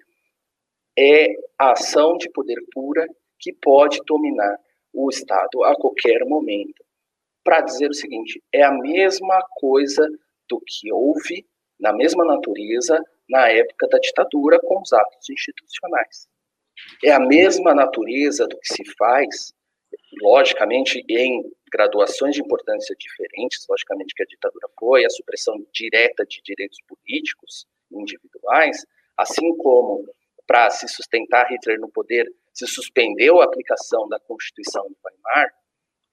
[0.98, 1.28] É
[1.58, 3.06] a ação de poder pura
[3.38, 4.58] que pode dominar
[4.92, 6.84] o Estado a qualquer momento.
[7.44, 10.06] Para dizer o seguinte, é a mesma coisa
[10.48, 11.46] do que houve
[11.80, 16.28] na mesma natureza na época da ditadura com os atos institucionais.
[17.02, 19.52] É a mesma natureza do que se faz,
[20.20, 21.42] logicamente, em
[21.72, 27.66] graduações de importância diferentes, logicamente que a ditadura foi a supressão direta de direitos políticos
[27.90, 28.84] individuais,
[29.16, 30.04] assim como
[30.46, 35.48] para se sustentar Hitler no poder se suspendeu a aplicação da Constituição de Weimar,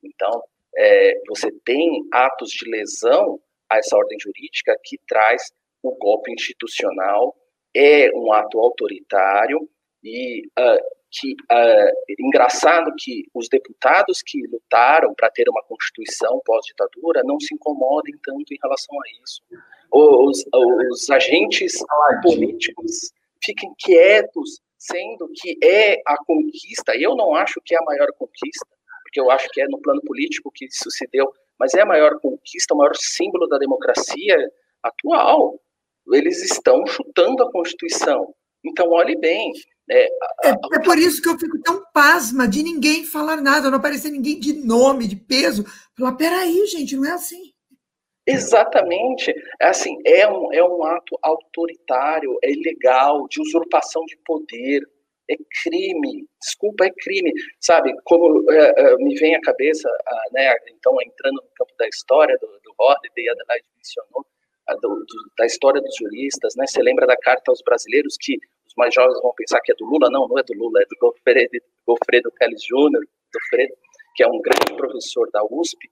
[0.02, 0.44] então
[0.78, 5.52] é, você tem atos de lesão a essa ordem jurídica que traz
[5.84, 7.36] o golpe institucional,
[7.76, 9.70] é um ato autoritário
[10.04, 17.22] e uh, que uh, engraçado que os deputados que lutaram para ter uma constituição pós-ditadura
[17.24, 19.42] não se incomodem tanto em relação a isso.
[19.92, 21.74] Os, os agentes
[22.22, 23.12] políticos
[23.44, 28.66] fiquem quietos sendo que é a conquista, eu não acho que é a maior conquista,
[29.04, 31.86] porque eu acho que é no plano político que isso se deu, mas é a
[31.86, 34.38] maior conquista, o maior símbolo da democracia
[34.82, 35.60] atual.
[36.12, 38.34] Eles estão chutando a Constituição.
[38.64, 39.52] Então, olhe bem.
[39.92, 43.80] É, é, é, por isso que eu fico tão pasma de ninguém falar nada, não
[43.80, 45.64] aparecer ninguém de nome, de peso.
[45.98, 47.52] Falar, peraí, gente, não é assim.
[48.28, 49.34] Exatamente.
[49.60, 54.84] É assim, é um, é um ato autoritário, é ilegal, de usurpação de poder,
[55.28, 56.28] é crime.
[56.40, 57.34] Desculpa, é crime.
[57.60, 59.90] Sabe, como é, é, me vem à cabeça,
[60.32, 64.26] né, então, entrando no campo da história do, do Holiday, a Adelaide mencionou,
[64.82, 66.68] do, do, da história dos juristas, né?
[66.68, 68.38] Você lembra da carta aos brasileiros que
[68.80, 70.10] mais jovens vão pensar que é do Lula?
[70.10, 73.04] Não, não é do Lula, é do Goffredo, Goffredo Teles Júnior,
[74.16, 75.90] que é um grande professor da USP,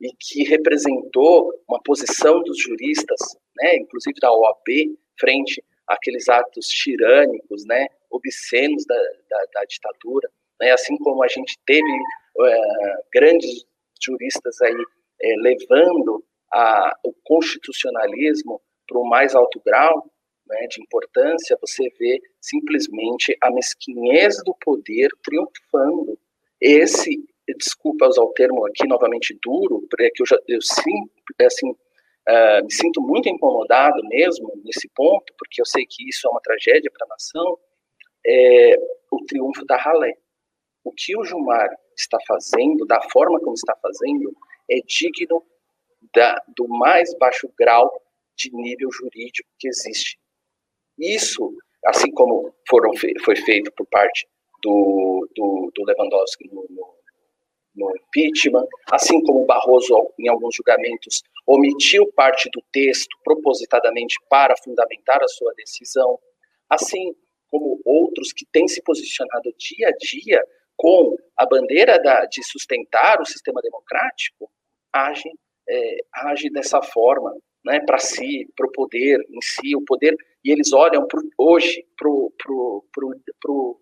[0.00, 3.20] e que representou uma posição dos juristas,
[3.56, 8.96] né, inclusive da OAB, frente àqueles atos tirânicos, né, obscenos da,
[9.30, 10.28] da, da ditadura,
[10.60, 11.88] né, assim como a gente teve
[12.40, 13.64] é, grandes
[14.02, 14.84] juristas aí
[15.22, 20.10] é, levando a, o constitucionalismo para o mais alto grau
[20.46, 26.18] né, de importância, você vê simplesmente a mesquinhez do poder triunfando.
[26.60, 27.22] Esse
[27.58, 31.10] desculpa usar o termo aqui novamente duro, porque eu já eu sim,
[31.44, 36.30] assim, uh, me sinto muito incomodado mesmo nesse ponto, porque eu sei que isso é
[36.30, 37.58] uma tragédia para a nação,
[38.26, 38.76] é
[39.10, 40.14] o triunfo da ralé.
[40.82, 44.34] O que o Gilmar está fazendo, da forma como está fazendo,
[44.70, 45.42] é digno
[46.14, 47.90] da, do mais baixo grau
[48.36, 50.18] de nível jurídico que existe.
[50.98, 51.52] Isso,
[51.86, 52.90] assim como foram,
[53.24, 54.26] foi feito por parte
[54.62, 56.94] do, do, do Lewandowski no, no,
[57.76, 64.56] no impeachment, assim como o Barroso, em alguns julgamentos, omitiu parte do texto propositadamente para
[64.62, 66.18] fundamentar a sua decisão,
[66.70, 67.14] assim
[67.50, 70.42] como outros que têm se posicionado dia a dia
[70.76, 74.50] com a bandeira da, de sustentar o sistema democrático,
[74.92, 75.32] agem
[75.68, 75.96] é,
[76.52, 77.32] dessa forma,
[77.64, 81.84] né, para si, para o poder em si, o poder, e eles olham pro, hoje
[81.96, 83.74] para a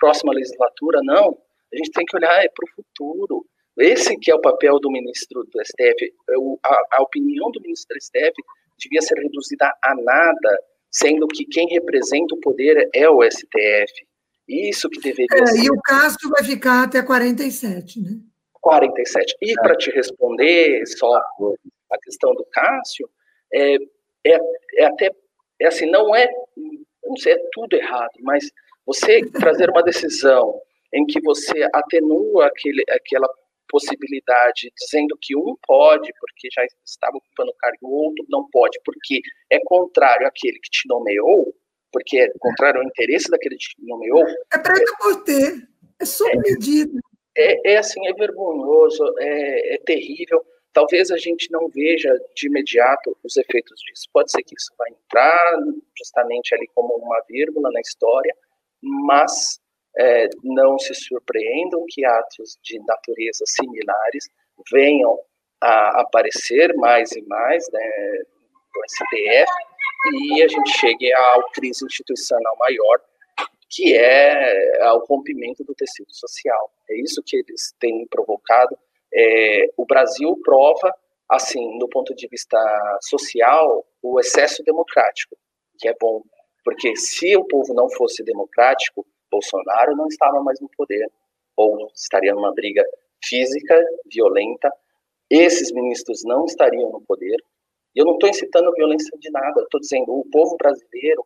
[0.00, 1.38] próxima legislatura, não,
[1.72, 3.46] a gente tem que olhar é, para o futuro.
[3.78, 6.34] Esse que é o papel do ministro do STF, é
[6.64, 8.34] a, a opinião do ministro do STF
[8.78, 10.60] devia ser reduzida a nada,
[10.90, 14.06] sendo que quem representa o poder é o STF.
[14.48, 15.64] Isso que deveria é, ser.
[15.64, 18.20] E o Castro vai ficar até 47, né?
[18.60, 19.36] 47.
[19.42, 23.08] E para te responder só a questão do Cássio,
[23.52, 23.74] é,
[24.24, 24.38] é,
[24.78, 25.10] é até,
[25.60, 26.28] é assim, não é,
[27.04, 28.50] não sei, é tudo errado, mas
[28.84, 30.60] você trazer uma decisão
[30.94, 33.28] em que você atenua aquele, aquela
[33.68, 38.78] possibilidade, dizendo que um pode, porque já estava ocupando o cargo, o outro não pode,
[38.84, 41.52] porque é contrário àquele que te nomeou,
[41.92, 44.24] porque é contrário ao interesse daquele que te nomeou.
[44.52, 45.68] É para não ter,
[46.00, 47.00] é só é, medida
[47.36, 50.42] é, é assim, é vergonhoso, é, é terrível.
[50.76, 54.06] Talvez a gente não veja de imediato os efeitos disso.
[54.12, 55.56] Pode ser que isso vai entrar
[55.96, 58.36] justamente ali como uma vírgula na história,
[58.82, 59.58] mas
[59.96, 64.28] é, não se surpreendam que atos de natureza similares
[64.70, 65.18] venham
[65.62, 67.90] a aparecer mais e mais né,
[68.74, 69.50] do STF
[70.12, 73.00] e a gente chegue à crise institucional maior
[73.70, 76.70] que é o rompimento do tecido social.
[76.90, 78.78] É isso que eles têm provocado.
[79.14, 80.92] É, o Brasil prova,
[81.28, 82.58] assim, do ponto de vista
[83.02, 85.36] social, o excesso democrático,
[85.78, 86.22] que é bom,
[86.64, 91.08] porque se o povo não fosse democrático, Bolsonaro não estava mais no poder,
[91.56, 92.84] ou estaria numa briga
[93.24, 93.80] física,
[94.12, 94.70] violenta,
[95.30, 97.36] esses ministros não estariam no poder.
[97.94, 101.24] Eu não estou incitando violência de nada, estou dizendo o povo brasileiro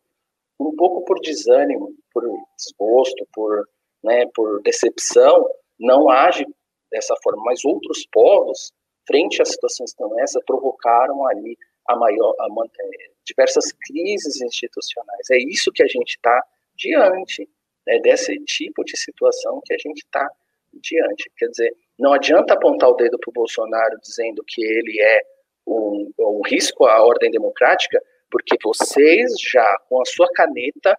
[0.58, 2.22] um pouco por desânimo, por
[2.56, 3.66] desgosto, por,
[4.04, 6.46] né, por decepção, não age
[6.90, 7.42] dessa forma.
[7.44, 8.72] Mas outros povos,
[9.06, 11.56] frente a situações como essa, provocaram ali
[11.88, 15.30] a maior, a, é, diversas crises institucionais.
[15.30, 16.42] É isso que a gente está
[16.76, 17.48] diante,
[17.86, 20.28] né, desse tipo de situação que a gente está
[20.72, 21.30] diante.
[21.36, 25.20] Quer dizer, não adianta apontar o dedo para o Bolsonaro dizendo que ele é
[25.66, 30.96] um, um risco à ordem democrática, porque vocês já, com a sua caneta,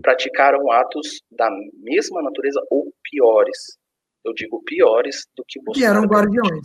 [0.00, 3.78] praticaram atos da mesma natureza ou piores.
[4.24, 5.80] Eu digo piores do que você.
[5.80, 6.62] Que eram guardiões.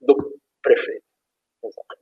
[0.00, 0.16] Do
[0.62, 1.04] prefeito.
[1.64, 1.96] Exato.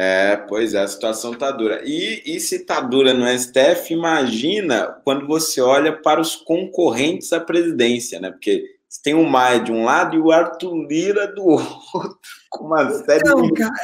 [0.00, 1.82] É, pois é, a situação tá dura.
[1.84, 7.40] E, e se tá dura no STF, imagina quando você olha para os concorrentes à
[7.40, 8.30] presidência, né?
[8.30, 12.66] Porque você tem o Maia de um lado e o Arthur Lira do outro, com
[12.66, 13.52] uma série Não, de.
[13.54, 13.74] Cara.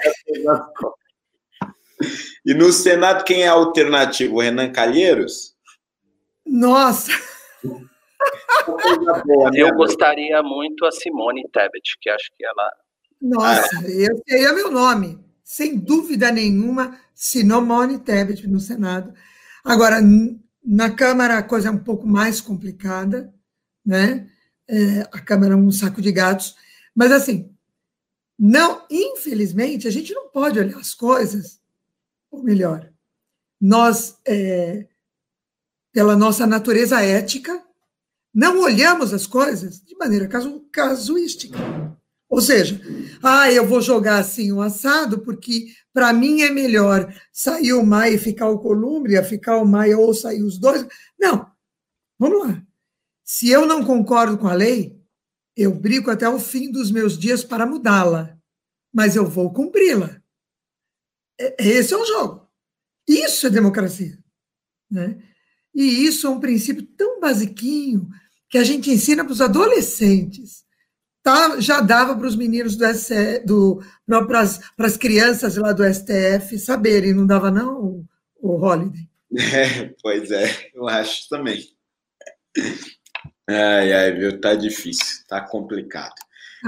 [2.47, 4.37] E no Senado, quem é alternativo?
[4.37, 5.57] O Renan Calheiros?
[6.47, 7.11] Nossa!
[9.27, 12.72] Né, eu gostaria muito a Simone Tebet, que acho que ela.
[13.20, 13.85] Nossa, ah.
[13.85, 15.22] esse aí é meu nome.
[15.43, 19.12] Sem dúvida nenhuma, Simone Tebet no Senado.
[19.62, 19.99] Agora,
[20.64, 23.33] na Câmara a coisa é um pouco mais complicada,
[23.85, 24.27] né?
[24.68, 26.57] É, a Câmara é um saco de gatos.
[26.95, 27.55] Mas, assim,
[28.39, 31.62] não, infelizmente, a gente não pode olhar as coisas
[32.35, 32.91] ou melhor,
[33.61, 34.87] nós, é,
[35.93, 37.62] pela nossa natureza ética,
[38.35, 41.57] não olhamos as coisas de maneira casu, casuística.
[42.28, 42.80] Ou seja,
[43.22, 47.87] ah, eu vou jogar assim o um assado porque para mim é melhor sair o
[47.87, 50.85] Maia e ficar o Colúmbria, ficar o Maia ou sair os dois.
[51.16, 51.49] Não,
[52.18, 52.62] vamos lá.
[53.22, 55.01] Se eu não concordo com a lei,
[55.57, 58.37] eu brigo até o fim dos meus dias para mudá-la,
[58.93, 60.20] mas eu vou cumpri-la.
[61.39, 62.49] É, esse é o jogo.
[63.07, 64.18] Isso é democracia.
[64.91, 65.22] Né?
[65.72, 68.09] E isso é um princípio tão basiquinho
[68.55, 70.62] que a gente ensina para os adolescentes.
[71.24, 76.57] Tá, já dava para os meninos do, SC, do para as crianças lá do STF
[76.61, 78.05] saberem, não dava não, o,
[78.40, 79.09] o Holiday?
[79.36, 81.66] É, pois é, eu acho também.
[83.50, 86.14] Ai, ai, viu, tá difícil, tá complicado.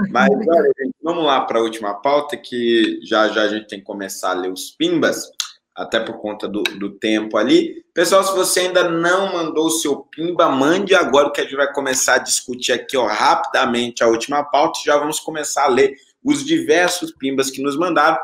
[0.09, 3.79] Mas olha, gente, vamos lá para a última pauta, que já já a gente tem
[3.79, 5.31] que começar a ler os pimbas,
[5.77, 7.85] até por conta do, do tempo ali.
[7.93, 11.71] Pessoal, se você ainda não mandou o seu pimba, mande agora, que a gente vai
[11.71, 14.79] começar a discutir aqui ó, rapidamente a última pauta.
[14.83, 18.17] Já vamos começar a ler os diversos pimbas que nos mandaram.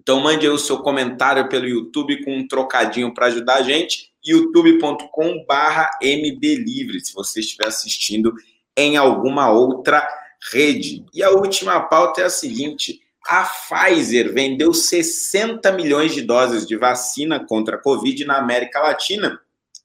[0.00, 4.12] Então mande aí o seu comentário pelo YouTube com um trocadinho para ajudar a gente,
[4.24, 8.32] youtube.com/mblivre, se você estiver assistindo
[8.76, 10.06] em alguma outra
[10.52, 11.04] rede.
[11.12, 16.76] E a última pauta é a seguinte: a Pfizer vendeu 60 milhões de doses de
[16.76, 19.40] vacina contra a Covid na América Latina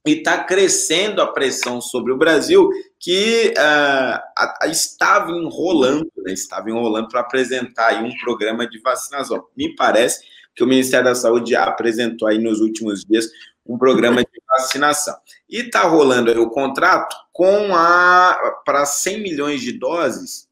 [0.05, 2.69] e está crescendo a pressão sobre o Brasil,
[2.99, 9.45] que uh, estava enrolando, né, estava enrolando para apresentar um programa de vacinação.
[9.55, 10.23] Me parece
[10.55, 13.29] que o Ministério da Saúde apresentou aí nos últimos dias
[13.65, 15.15] um programa de vacinação.
[15.49, 20.48] E está rolando o contrato com a para 100 milhões de doses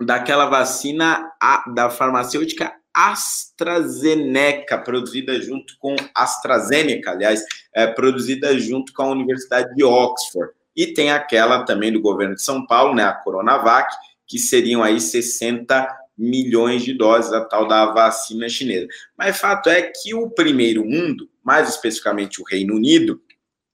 [0.00, 1.30] daquela vacina
[1.74, 7.42] da farmacêutica AstraZeneca, produzida junto com AstraZeneca, aliás,
[7.74, 10.52] é, produzida junto com a Universidade de Oxford.
[10.76, 13.92] E tem aquela também do governo de São Paulo, né, a Coronavac,
[14.26, 18.86] que seriam aí 60 milhões de doses, a tal da vacina chinesa.
[19.18, 23.20] Mas fato é que o primeiro mundo, mais especificamente o Reino Unido,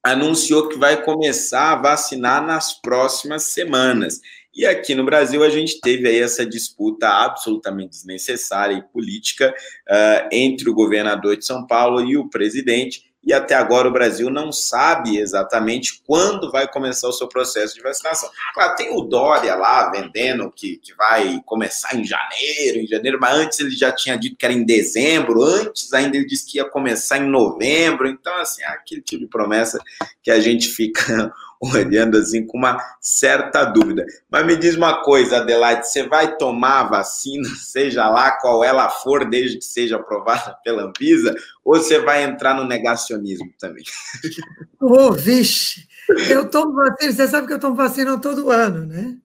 [0.03, 4.21] anunciou que vai começar a vacinar nas próximas semanas.
[4.55, 9.55] E aqui no Brasil a gente teve aí essa disputa absolutamente desnecessária e política
[9.89, 14.31] uh, entre o governador de São Paulo e o presidente, e até agora o Brasil
[14.31, 18.31] não sabe exatamente quando vai começar o seu processo de vacinação.
[18.55, 23.35] Claro, tem o Dória lá vendendo que, que vai começar em janeiro, em janeiro, mas
[23.37, 26.65] antes ele já tinha dito que era em dezembro, antes ainda ele disse que ia
[26.65, 29.79] começar em novembro, então assim, aquele tipo de promessa
[30.23, 31.31] que a gente fica
[31.61, 34.05] olhando assim com uma certa dúvida.
[34.31, 38.89] Mas me diz uma coisa, Adelaide, você vai tomar a vacina, seja lá qual ela
[38.89, 41.35] for, desde que seja aprovada pela Anvisa,
[41.65, 43.85] ou você vai entrar no negacionismo também?
[44.81, 45.87] Ô, oh, vixe,
[46.31, 49.17] eu tomo vacina, você sabe que eu tomo vacina todo ano, né?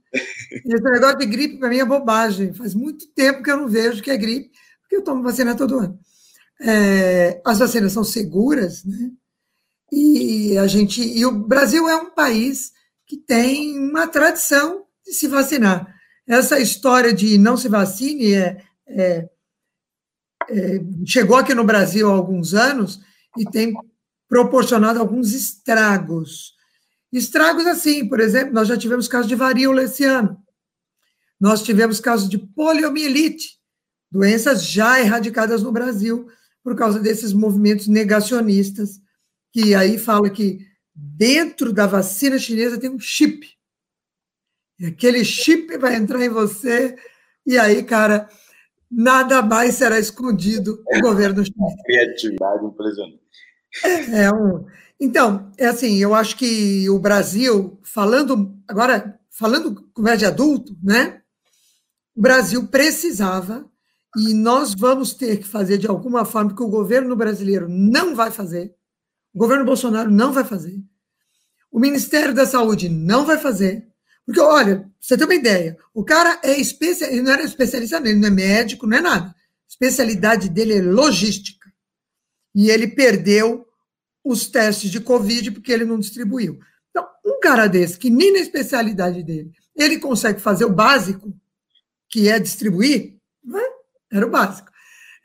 [0.51, 2.53] Esse negócio de gripe para mim é bobagem.
[2.53, 5.79] Faz muito tempo que eu não vejo que é gripe, porque eu tomo vacina todo
[5.79, 5.99] ano.
[6.61, 9.11] É, as vacinas são seguras, né?
[9.91, 12.71] E a gente e o Brasil é um país
[13.05, 15.93] que tem uma tradição de se vacinar.
[16.27, 19.29] Essa história de não se vacine é, é,
[20.49, 22.99] é, chegou aqui no Brasil há alguns anos
[23.37, 23.73] e tem
[24.27, 26.53] proporcionado alguns estragos.
[27.11, 30.37] Estragos assim, por exemplo, nós já tivemos casos de varíola esse ano.
[31.39, 33.59] Nós tivemos casos de poliomielite,
[34.11, 36.27] doenças já erradicadas no Brasil
[36.63, 38.99] por causa desses movimentos negacionistas
[39.55, 43.47] que aí fala que dentro da vacina chinesa tem um chip.
[44.77, 46.97] E aquele chip vai entrar em você,
[47.45, 48.27] e aí, cara,
[48.91, 51.73] nada mais será escondido do governo chinês.
[51.87, 53.21] Criatividade impressionante.
[53.85, 54.65] É, é um...
[54.99, 61.21] Então, é assim, eu acho que o Brasil, falando agora, falando conversa de adulto, né?
[62.13, 63.65] O Brasil precisava,
[64.17, 68.31] e nós vamos ter que fazer de alguma forma que o governo brasileiro não vai
[68.31, 68.75] fazer,
[69.35, 70.81] o governo Bolsonaro não vai fazer.
[71.69, 73.85] O Ministério da Saúde não vai fazer.
[74.25, 78.17] Porque, olha, você tem uma ideia, o cara é especialista, ele não era especialista nele,
[78.17, 79.27] não é médico, não é nada.
[79.27, 79.35] A
[79.69, 81.69] especialidade dele é logística.
[82.55, 83.67] E ele perdeu
[84.23, 86.57] os testes de Covid porque ele não distribuiu.
[86.89, 91.37] Então, um cara desse, que nem na especialidade dele, ele consegue fazer o básico,
[92.09, 93.61] que é distribuir, né?
[94.09, 94.71] era o básico,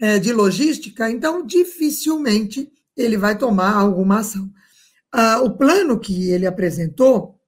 [0.01, 4.51] é, de logística, então dificilmente ele vai tomar alguma ação.
[5.13, 7.41] Ah, o plano que ele apresentou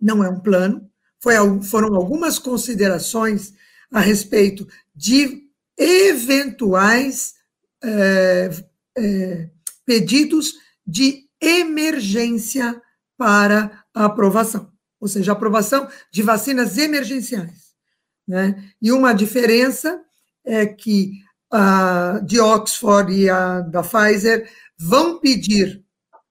[0.00, 0.88] não é um plano,
[1.20, 3.52] foi, foram algumas considerações
[3.92, 7.34] a respeito de eventuais
[7.82, 8.50] é,
[8.96, 9.50] é,
[9.84, 10.54] pedidos
[10.86, 12.80] de emergência
[13.16, 17.68] para aprovação, ou seja, aprovação de vacinas emergenciais.
[18.26, 18.72] Né?
[18.80, 20.00] E uma diferença
[20.44, 21.12] é que
[21.50, 25.82] a de Oxford e a da Pfizer vão pedir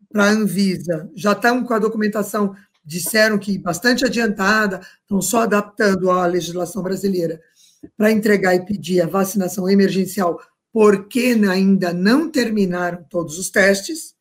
[0.10, 6.10] para a Anvisa, já estão com a documentação, disseram que bastante adiantada, estão só adaptando
[6.10, 7.42] à legislação brasileira
[7.98, 10.40] para entregar e pedir a vacinação emergencial,
[10.72, 14.16] porque ainda não terminaram todos os testes.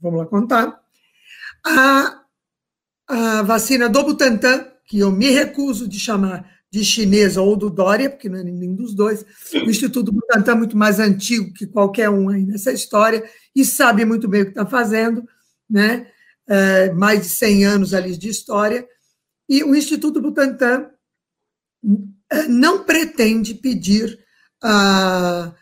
[0.00, 0.80] Vamos lá contar.
[1.64, 2.22] A,
[3.06, 8.10] a vacina do Butantan, que eu me recuso de chamar de chinesa ou do Dória,
[8.10, 9.24] porque não é nenhum dos dois.
[9.54, 14.04] O Instituto Butantan é muito mais antigo que qualquer um aí nessa história e sabe
[14.04, 15.26] muito bem o que está fazendo,
[15.68, 16.06] né?
[16.46, 18.86] É, mais de 100 anos ali de história.
[19.48, 20.90] E o Instituto Butantan
[22.30, 24.18] é, não pretende pedir
[24.62, 25.54] a,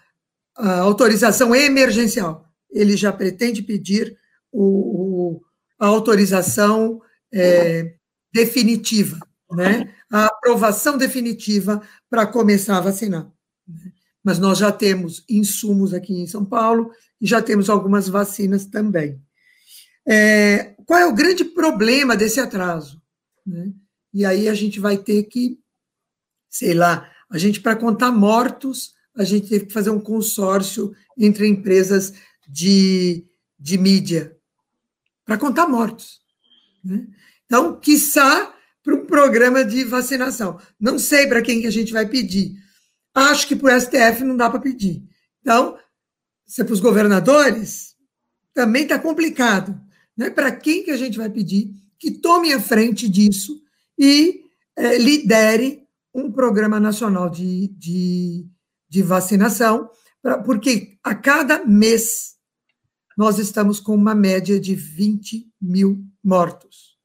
[0.56, 2.48] a autorização emergencial.
[2.70, 4.16] Ele já pretende pedir
[4.52, 5.40] o,
[5.78, 7.00] a autorização
[7.32, 7.94] é,
[8.32, 9.18] definitiva,
[9.52, 9.94] né?
[10.46, 13.30] Aprovação definitiva para começar a vacinar.
[14.22, 16.90] mas nós já temos insumos aqui em São Paulo
[17.20, 19.20] e já temos algumas vacinas também.
[20.06, 23.02] É, qual é o grande problema desse atraso?
[23.44, 23.72] Né?
[24.12, 25.58] E aí a gente vai ter que,
[26.48, 31.46] sei lá, a gente, para contar mortos, a gente teve que fazer um consórcio entre
[31.46, 32.14] empresas
[32.48, 33.24] de,
[33.58, 34.36] de mídia
[35.24, 36.20] para contar mortos.
[36.84, 37.06] Né?
[37.46, 38.55] Então, quiçá
[38.86, 40.60] para um programa de vacinação.
[40.78, 42.54] Não sei para quem que a gente vai pedir.
[43.12, 45.02] Acho que para o STF não dá para pedir.
[45.40, 45.76] Então,
[46.46, 47.96] se é para os governadores,
[48.54, 49.76] também está complicado.
[50.16, 50.30] Né?
[50.30, 53.60] Para quem que a gente vai pedir que tome a frente disso
[53.98, 54.44] e
[54.76, 55.82] é, lidere
[56.14, 58.46] um programa nacional de, de,
[58.88, 59.90] de vacinação,
[60.22, 62.36] pra, porque a cada mês
[63.18, 66.96] nós estamos com uma média de 20 mil mortos.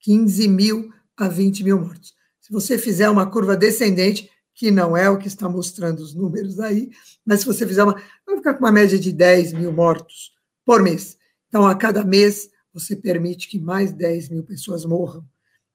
[0.00, 2.14] 15 mil a 20 mil mortos.
[2.40, 6.60] Se você fizer uma curva descendente, que não é o que está mostrando os números
[6.60, 6.90] aí,
[7.26, 8.00] mas se você fizer uma.
[8.24, 10.32] Vai ficar com uma média de 10 mil mortos
[10.64, 11.18] por mês.
[11.48, 15.24] Então, a cada mês, você permite que mais 10 mil pessoas morram.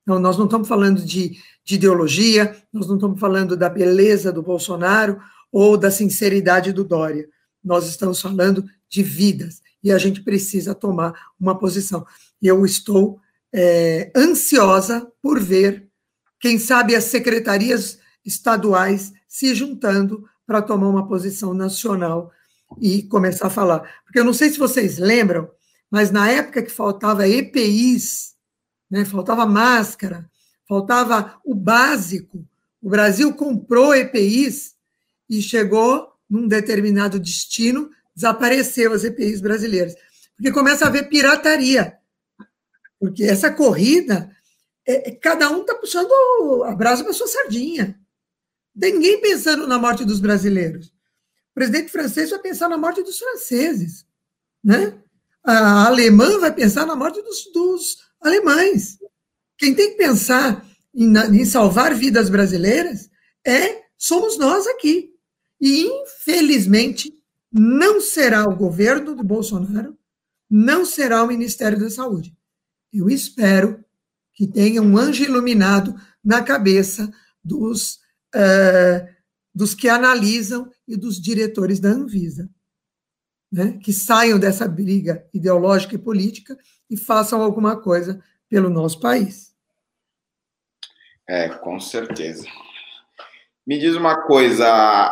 [0.03, 4.41] Então, nós não estamos falando de, de ideologia, nós não estamos falando da beleza do
[4.41, 5.19] Bolsonaro
[5.51, 7.27] ou da sinceridade do Dória.
[7.63, 12.05] Nós estamos falando de vidas e a gente precisa tomar uma posição.
[12.41, 13.19] Eu estou
[13.53, 15.87] é, ansiosa por ver,
[16.39, 22.31] quem sabe, as secretarias estaduais se juntando para tomar uma posição nacional
[22.79, 23.79] e começar a falar.
[24.03, 25.49] Porque eu não sei se vocês lembram,
[25.89, 28.33] mas na época que faltava EPIs,
[28.89, 30.29] né, faltava máscara,
[30.67, 32.45] faltava o básico,
[32.81, 34.75] o Brasil comprou EPIs
[35.29, 39.95] e chegou num determinado destino, desapareceu as EPIs brasileiras.
[40.35, 41.98] Porque começa a haver pirataria.
[42.99, 44.29] Porque essa corrida,
[44.85, 46.11] é, é cada um está puxando
[46.65, 47.99] a brasa para sua sardinha.
[48.75, 50.87] Ninguém pensando na morte dos brasileiros.
[50.87, 54.05] O presidente francês vai pensar na morte dos franceses.
[54.63, 54.97] Né?
[55.43, 58.99] A alemã vai pensar na morte dos, dos alemães.
[59.57, 63.09] Quem tem que pensar em, em salvar vidas brasileiras
[63.45, 65.13] é somos nós aqui.
[65.59, 67.13] E, infelizmente,
[67.51, 69.97] não será o governo do Bolsonaro,
[70.49, 72.33] não será o Ministério da Saúde.
[72.91, 73.83] Eu espero
[74.33, 77.11] que tenha um anjo iluminado na cabeça
[77.43, 77.95] dos,
[78.35, 79.07] uh,
[79.53, 82.49] dos que analisam e dos diretores da Anvisa.
[83.51, 83.79] Né?
[83.83, 86.57] Que saiam dessa briga ideológica e política
[86.89, 89.53] e façam alguma coisa pelo nosso país.
[91.27, 92.47] É, com certeza.
[93.65, 94.67] Me diz uma coisa,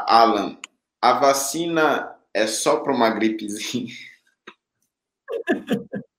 [0.08, 0.58] Alan.
[1.00, 3.94] A vacina é só para uma gripezinha?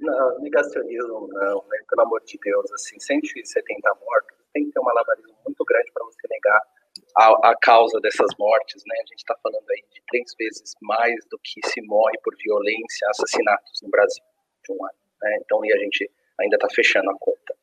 [0.00, 1.78] Não, negacionismo não, né?
[1.88, 6.04] pelo amor de Deus, assim, 170 mortos, tem que ter um malabarismo muito grande para
[6.04, 6.60] você negar
[7.16, 8.96] a, a, causa dessas mortes, né?
[8.96, 13.08] A gente está falando aí de três vezes mais do que se morre por violência,
[13.10, 14.22] assassinatos no Brasil
[14.64, 15.38] de um ano, né?
[15.40, 17.54] Então, e a gente ainda está fechando a conta.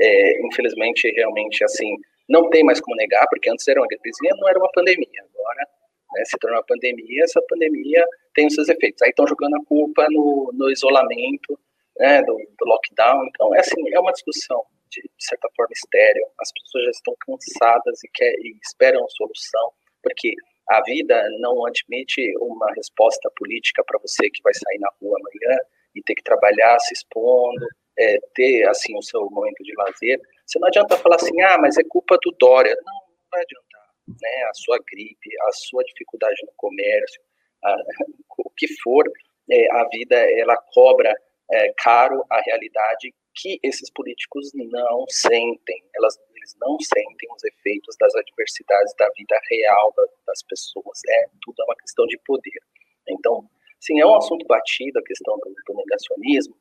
[0.00, 1.96] É, infelizmente, realmente, assim,
[2.28, 5.24] não tem mais como negar, porque antes era uma gripezinha, não era uma pandemia.
[5.34, 5.68] Agora,
[6.14, 8.04] né, se tornou uma pandemia, essa pandemia
[8.34, 9.02] tem os seus efeitos.
[9.02, 11.58] Aí estão jogando a culpa no, no isolamento,
[11.98, 13.24] né, do, do, lockdown.
[13.26, 16.26] Então, é assim, é uma discussão de, de, certa forma estéreo.
[16.40, 20.34] As pessoas já estão cansadas e, quer, e esperam solução, porque
[20.70, 25.58] a vida não admite uma resposta política para você que vai sair na rua amanhã
[25.94, 27.66] e ter que trabalhar se expondo,
[27.98, 30.20] é, ter assim o seu momento de lazer.
[30.46, 32.74] Você não adianta falar assim, ah, mas é culpa do Dória.
[32.84, 33.63] Não, não vai adiantar.
[34.08, 34.44] Né?
[34.48, 37.20] A sua gripe, a sua dificuldade no comércio,
[37.62, 37.76] a,
[38.38, 39.04] o que for,
[39.50, 41.14] é, a vida ela cobra
[41.50, 47.96] é, caro a realidade que esses políticos não sentem, elas, eles não sentem os efeitos
[47.98, 52.60] das adversidades da vida real da, das pessoas, é tudo é uma questão de poder.
[53.08, 53.44] Então,
[53.80, 56.56] sim, é um assunto batido a questão do, do negacionismo,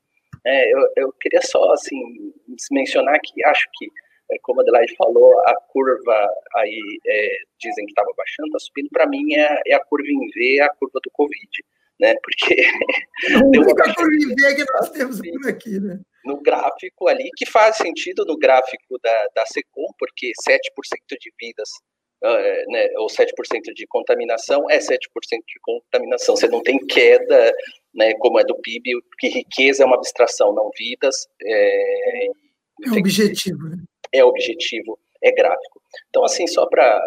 [0.45, 2.33] é, eu, eu queria só, assim,
[2.71, 3.89] mencionar que acho que,
[4.41, 9.07] como a Adelaide falou, a curva aí, é, dizem que estava baixando, está subindo, para
[9.07, 11.49] mim é, é, a curva em V, a curva do Covid
[11.99, 12.15] né?
[12.21, 12.55] Porque.
[13.33, 15.99] A única coisa que nós temos por aqui, né?
[16.25, 21.69] No gráfico ali, que faz sentido no gráfico da, da SECOM, porque 7% de vidas,
[22.23, 26.35] uh, né, ou 7% de contaminação é 7% de contaminação.
[26.35, 27.53] Você não tem queda,
[27.93, 31.27] né, como é do PIB, porque riqueza é uma abstração, não vidas.
[31.41, 32.29] É, é
[32.97, 33.77] objetivo, né?
[34.13, 35.81] É objetivo, é gráfico.
[36.09, 37.01] Então, assim, só para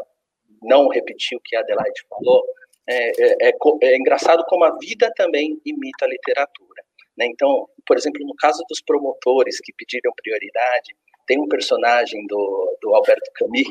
[0.63, 2.45] não repetir o que a Adelaide falou,
[2.89, 3.53] é, é, é,
[3.83, 6.83] é, engraçado como a vida também imita a literatura.
[7.17, 7.27] Né?
[7.27, 10.95] Então, por exemplo, no caso dos promotores que pediram prioridade,
[11.27, 13.69] tem um personagem do, do Alberto Camus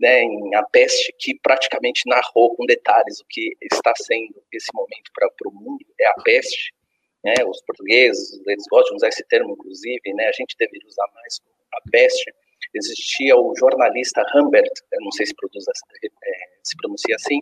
[0.00, 5.10] né, em A Peste, que praticamente narrou com detalhes o que está sendo esse momento
[5.14, 6.74] para o mundo, é a peste.
[7.22, 11.06] Né, os portugueses, eles gostam de usar esse termo, inclusive, né, a gente deveria usar
[11.14, 11.38] mais
[11.74, 12.32] a peste.
[12.74, 14.70] Existia o jornalista Humbert,
[15.00, 16.08] não sei se, produz, é,
[16.62, 17.40] se pronuncia assim,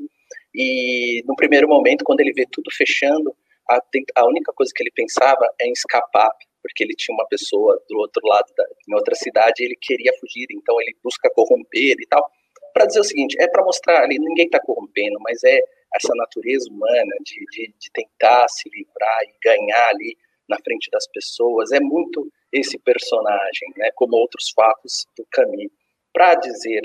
[0.54, 3.34] e no primeiro momento, quando ele vê tudo fechando,
[3.68, 3.80] a,
[4.16, 6.30] a única coisa que ele pensava é em escapar,
[6.62, 10.12] porque ele tinha uma pessoa do outro lado, da, em outra cidade, e ele queria
[10.18, 12.30] fugir, então ele busca corromper e tal
[12.78, 15.58] para dizer o seguinte, é para mostrar ali, ninguém está corrompendo, mas é
[15.96, 20.16] essa natureza humana de, de, de, tentar se livrar e ganhar ali
[20.48, 25.70] na frente das pessoas, é muito esse personagem, né, como outros fatos do caminho.
[26.12, 26.82] Para dizer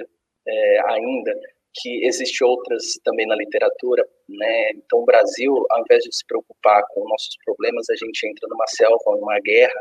[0.48, 1.34] é, ainda
[1.76, 6.84] que existe outras também na literatura, né, então o Brasil, ao invés de se preocupar
[6.90, 9.80] com nossos problemas, a gente entra numa selva, numa guerra,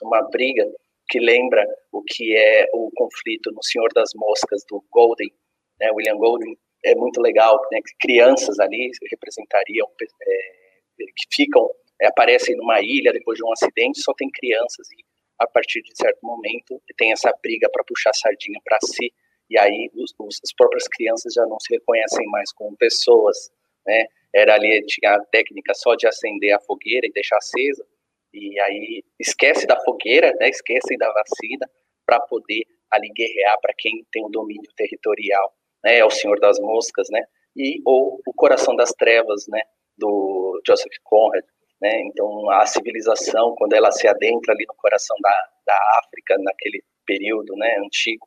[0.00, 0.66] numa briga,
[1.08, 5.30] que lembra o que é o conflito no Senhor das Moscas, do Golden,
[5.78, 10.64] né, William Golding, é muito legal, né, crianças ali representariam, é,
[10.98, 11.68] que ficam,
[12.00, 15.04] é, aparecem numa ilha depois de um acidente, só tem crianças e
[15.38, 19.12] a partir de certo momento tem essa briga para puxar a sardinha para si,
[19.50, 23.50] e aí os, os, as próprias crianças já não se reconhecem mais como pessoas,
[23.86, 27.84] né, era ali, tinha a técnica só de acender a fogueira e deixar acesa,
[28.32, 31.70] e aí esquece da fogueira, né, esquecem da vacina,
[32.06, 35.54] para poder ali guerrear para quem tem o domínio territorial
[35.84, 37.22] né, é o Senhor das Moscas, né,
[37.54, 39.60] e ou o Coração das Trevas, né,
[39.96, 41.44] do Joseph Conrad,
[41.84, 46.82] né, então a civilização quando ela se adentra ali no coração da, da África naquele
[47.04, 48.26] período, né, antigo,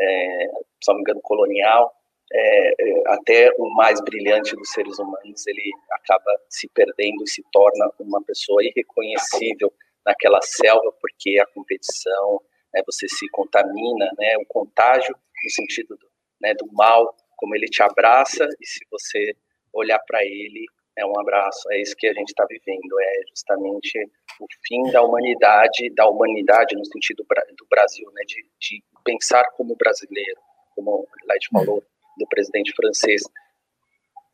[0.00, 0.46] é,
[0.82, 1.94] se não me engano colonial,
[2.32, 7.44] é, é, até o mais brilhante dos seres humanos ele acaba se perdendo e se
[7.52, 9.70] torna uma pessoa irreconhecível
[10.06, 12.40] naquela selva porque a competição,
[12.72, 16.06] né, você se contamina, né, o contágio no sentido do,
[16.40, 19.36] né, do mal, como ele te abraça, e se você
[19.74, 20.64] olhar para ele,
[20.96, 21.70] é um abraço.
[21.72, 23.98] É isso que a gente está vivendo, é justamente
[24.40, 29.76] o fim da humanidade, da humanidade no sentido do Brasil, né, de, de pensar como
[29.76, 30.40] brasileiro,
[30.74, 31.82] como Light falou,
[32.18, 33.22] do presidente francês.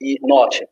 [0.01, 0.67] E note,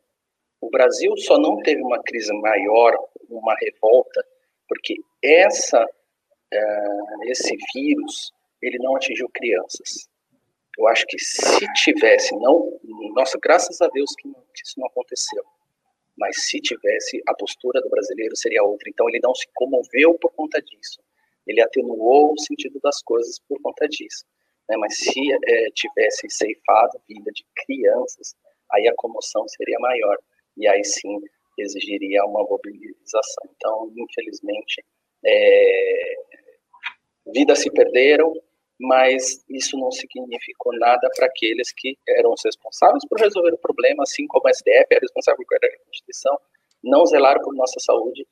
[0.61, 2.97] o Brasil só não teve uma crise maior,
[3.29, 4.25] uma revolta,
[4.67, 10.09] porque essa, uh, esse vírus, ele não atingiu crianças.
[10.77, 12.79] Eu acho que se tivesse, não,
[13.13, 15.43] nossa, graças a Deus que, isso não aconteceu,
[16.19, 18.89] mas se tivesse, a postura do brasileiro seria outra.
[18.89, 21.01] Então ele não se comoveu por conta disso,
[21.47, 24.25] ele atenuou o sentido das coisas por conta disso.
[24.69, 24.77] Né?
[24.77, 28.35] Mas se é, tivesse ceifado a vida de crianças,
[28.71, 30.17] aí a comoção seria maior
[30.57, 31.19] e aí sim
[31.57, 33.49] exigiria uma mobilização.
[33.55, 34.83] Então, infelizmente,
[35.25, 36.15] é,
[37.33, 38.33] vidas se perderam,
[38.79, 44.03] mas isso não significou nada para aqueles que eram os responsáveis por resolver o problema,
[44.03, 46.39] assim como a STF é responsável por guardar a Constituição,
[46.83, 48.25] não zelaram por nossa saúde,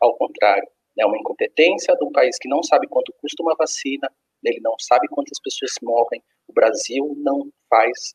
[0.00, 0.68] ao contrário.
[0.96, 4.10] É uma incompetência de um país que não sabe quanto custa uma vacina,
[4.44, 8.14] ele não sabe quantas pessoas morrem, o Brasil não faz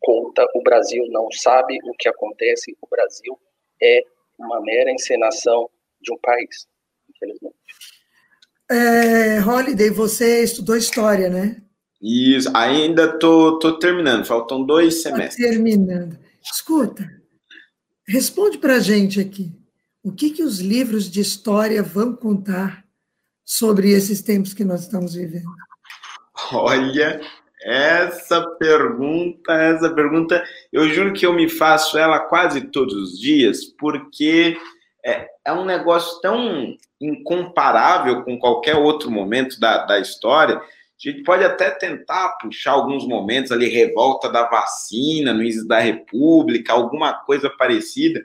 [0.00, 3.38] conta, o Brasil não sabe o que acontece, o Brasil
[3.82, 4.04] é
[4.38, 5.70] uma mera encenação
[6.00, 6.66] de um país,
[7.08, 7.53] infelizmente.
[8.70, 11.56] É, Holiday, você estudou história, né?
[12.00, 15.50] Isso, ainda tô, tô terminando, faltam dois tá semestres.
[15.50, 16.18] terminando.
[16.42, 17.10] Escuta,
[18.06, 19.52] responde para a gente aqui.
[20.02, 22.84] O que, que os livros de história vão contar
[23.44, 25.48] sobre esses tempos que nós estamos vivendo?
[26.52, 27.20] Olha,
[27.64, 33.64] essa pergunta, essa pergunta, eu juro que eu me faço ela quase todos os dias,
[33.64, 34.58] porque
[35.04, 40.56] é, é um negócio tão incomparável com qualquer outro momento da, da história.
[40.56, 46.72] A gente pode até tentar puxar alguns momentos ali, revolta da vacina, início da República,
[46.72, 48.24] alguma coisa parecida.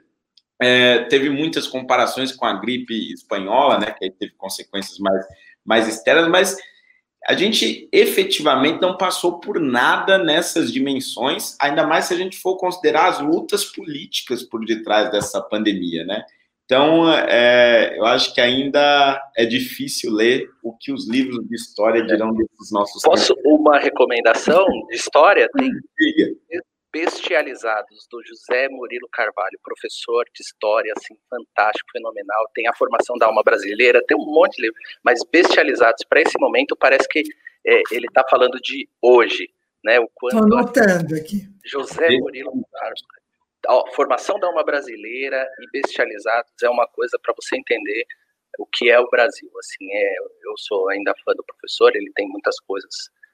[0.62, 5.26] É, teve muitas comparações com a gripe espanhola, né, que aí teve consequências mais,
[5.66, 6.58] mais externas, mas
[7.28, 12.58] a gente efetivamente não passou por nada nessas dimensões, ainda mais se a gente for
[12.58, 16.24] considerar as lutas políticas por detrás dessa pandemia, né?
[16.72, 22.06] Então, é, eu acho que ainda é difícil ler o que os livros de história
[22.06, 23.60] dirão desses nossos Posso tempos.
[23.60, 25.50] uma recomendação de história?
[25.58, 25.72] Tem
[26.94, 32.48] Bestializados, do José Murilo Carvalho, professor de história, assim, fantástico, fenomenal.
[32.54, 36.40] Tem a formação da alma brasileira, tem um monte de livros, mas Bestializados, para esse
[36.40, 37.24] momento, parece que
[37.66, 39.50] é, ele está falando de hoje,
[39.84, 40.00] né?
[40.00, 41.48] O quanto Estou anotando aqui.
[41.66, 43.19] José Murilo Carvalho
[43.68, 48.06] a formação da alma brasileira e bestializados é uma coisa para você entender
[48.58, 49.50] o que é o Brasil.
[49.60, 52.90] Assim, é, eu sou ainda fã do professor, ele tem muitas coisas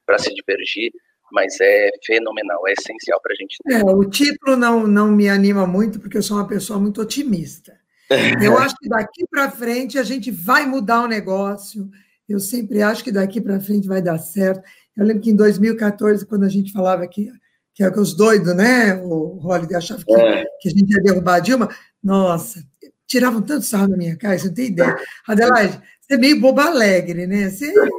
[0.06, 0.92] para se divergir,
[1.32, 3.76] mas é fenomenal, é essencial para a gente ter.
[3.76, 7.78] É, o título não, não me anima muito, porque eu sou uma pessoa muito otimista.
[8.40, 11.90] Eu acho que daqui para frente a gente vai mudar o negócio.
[12.30, 14.62] Eu sempre acho que daqui para frente vai dar certo.
[14.96, 17.32] Eu lembro que em 2014, quando a gente falava que,
[17.76, 18.96] que é os doidos, né?
[19.04, 20.46] O Holliday achava que, é.
[20.62, 21.70] que a gente ia derrubar a Dilma.
[22.02, 22.66] Nossa,
[23.06, 24.98] tiravam tanto sarro na minha cara, você não tem ideia.
[25.28, 27.50] Adelaide, você é meio boba alegre, né?
[27.50, 27.90] Você, você...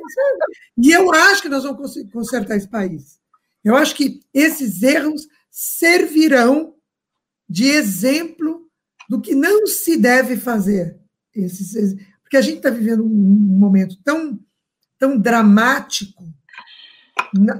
[0.78, 3.20] E eu acho que nós vamos consertar esse país.
[3.62, 6.74] Eu acho que esses erros servirão
[7.48, 8.66] de exemplo
[9.10, 10.98] do que não se deve fazer.
[11.34, 14.40] Esses, porque a gente está vivendo um momento tão,
[14.98, 16.24] tão dramático,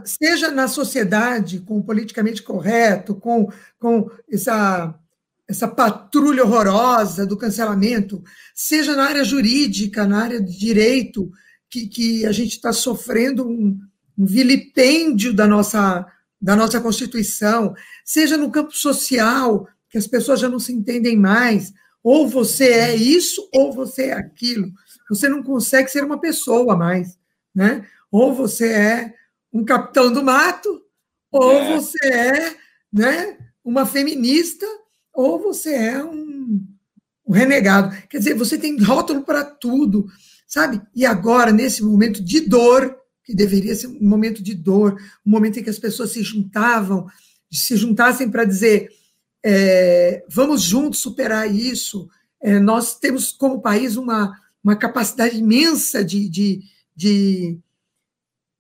[0.05, 4.95] seja na sociedade, com o politicamente correto, com, com essa,
[5.49, 8.23] essa patrulha horrorosa do cancelamento,
[8.55, 11.31] seja na área jurídica, na área de direito,
[11.69, 13.79] que, que a gente está sofrendo um,
[14.17, 16.07] um vilipêndio da nossa,
[16.41, 17.75] da nossa Constituição,
[18.05, 21.73] seja no campo social, que as pessoas já não se entendem mais,
[22.03, 24.71] ou você é isso, ou você é aquilo.
[25.09, 27.19] Você não consegue ser uma pessoa mais,
[27.55, 27.87] né?
[28.11, 29.15] Ou você é
[29.53, 30.83] um capitão do mato,
[31.31, 31.75] ou é.
[31.75, 32.57] você é,
[32.93, 34.67] né, uma feminista,
[35.13, 36.61] ou você é um,
[37.27, 37.97] um renegado.
[38.09, 40.07] Quer dizer, você tem rótulo para tudo,
[40.47, 40.81] sabe?
[40.95, 45.59] E agora, nesse momento de dor, que deveria ser um momento de dor, um momento
[45.59, 47.07] em que as pessoas se juntavam,
[47.51, 48.89] se juntassem para dizer
[49.49, 52.09] é, vamos juntos superar isso.
[52.43, 56.63] É, nós temos como país uma, uma capacidade imensa de, de,
[56.97, 57.57] de,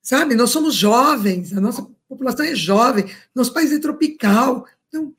[0.06, 5.12] sabe, nós somos jovens, a nossa população é jovem, nosso país é tropical, então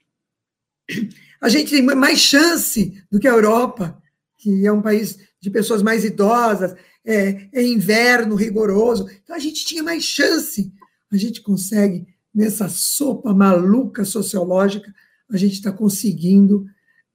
[1.42, 4.02] a gente tem mais chance do que a Europa,
[4.38, 6.74] que é um país de pessoas mais idosas,
[7.06, 9.10] é, é inverno rigoroso.
[9.22, 10.72] Então a gente tinha mais chance.
[11.12, 14.94] A gente consegue, nessa sopa maluca sociológica,
[15.30, 16.66] a gente está conseguindo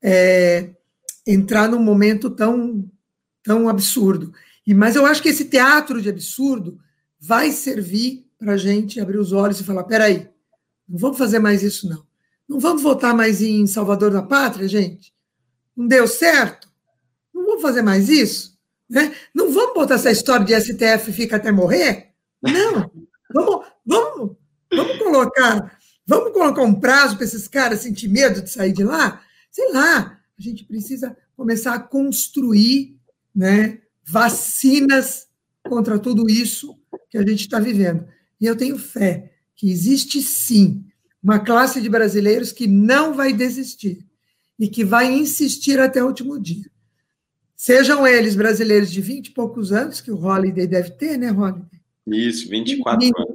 [0.03, 0.75] é,
[1.27, 2.87] entrar num momento tão,
[3.43, 4.33] tão absurdo.
[4.67, 6.79] E, mas eu acho que esse teatro de absurdo
[7.23, 10.29] vai servir para a gente abrir os olhos e falar: peraí,
[10.89, 12.05] não vamos fazer mais isso, não.
[12.49, 15.15] Não vamos votar mais em Salvador da Pátria, gente?
[15.77, 16.69] Não deu certo?
[17.33, 18.59] Não vamos fazer mais isso?
[18.91, 19.15] Né?
[19.33, 22.13] Não vamos botar essa história de STF fica até morrer?
[22.43, 22.91] Não.
[23.33, 24.37] Vamos, vamos,
[24.71, 29.23] vamos colocar, vamos colocar um prazo para esses caras sentir medo de sair de lá?
[29.51, 32.99] Sei lá, a gente precisa começar a construir
[33.35, 35.29] né, vacinas
[35.67, 38.07] contra tudo isso que a gente está vivendo.
[38.41, 40.85] E eu tenho fé que existe sim
[41.23, 44.05] uma classe de brasileiros que não vai desistir
[44.59, 46.71] e que vai insistir até o último dia.
[47.55, 51.81] Sejam eles brasileiros de 20 e poucos anos, que o Holiday deve ter, né, Holiday?
[52.09, 53.35] Isso, 24 20, anos.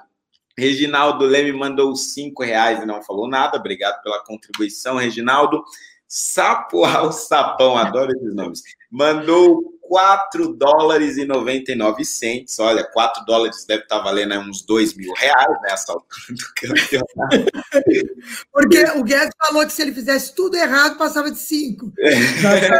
[0.57, 3.57] Reginaldo Leme mandou cinco reais e não falou nada.
[3.57, 5.63] Obrigado pela contribuição, Reginaldo.
[6.07, 8.61] Sapo ao Sapão, adoro esses nomes.
[8.89, 12.57] Mandou 4 dólares e 99 centes.
[12.59, 17.51] Olha, 4 dólares deve estar valendo uns 2 mil reais nessa altura do campeonato.
[18.51, 21.93] Porque o Guedes falou que se ele fizesse tudo errado, passava de 5.
[22.41, 22.79] Já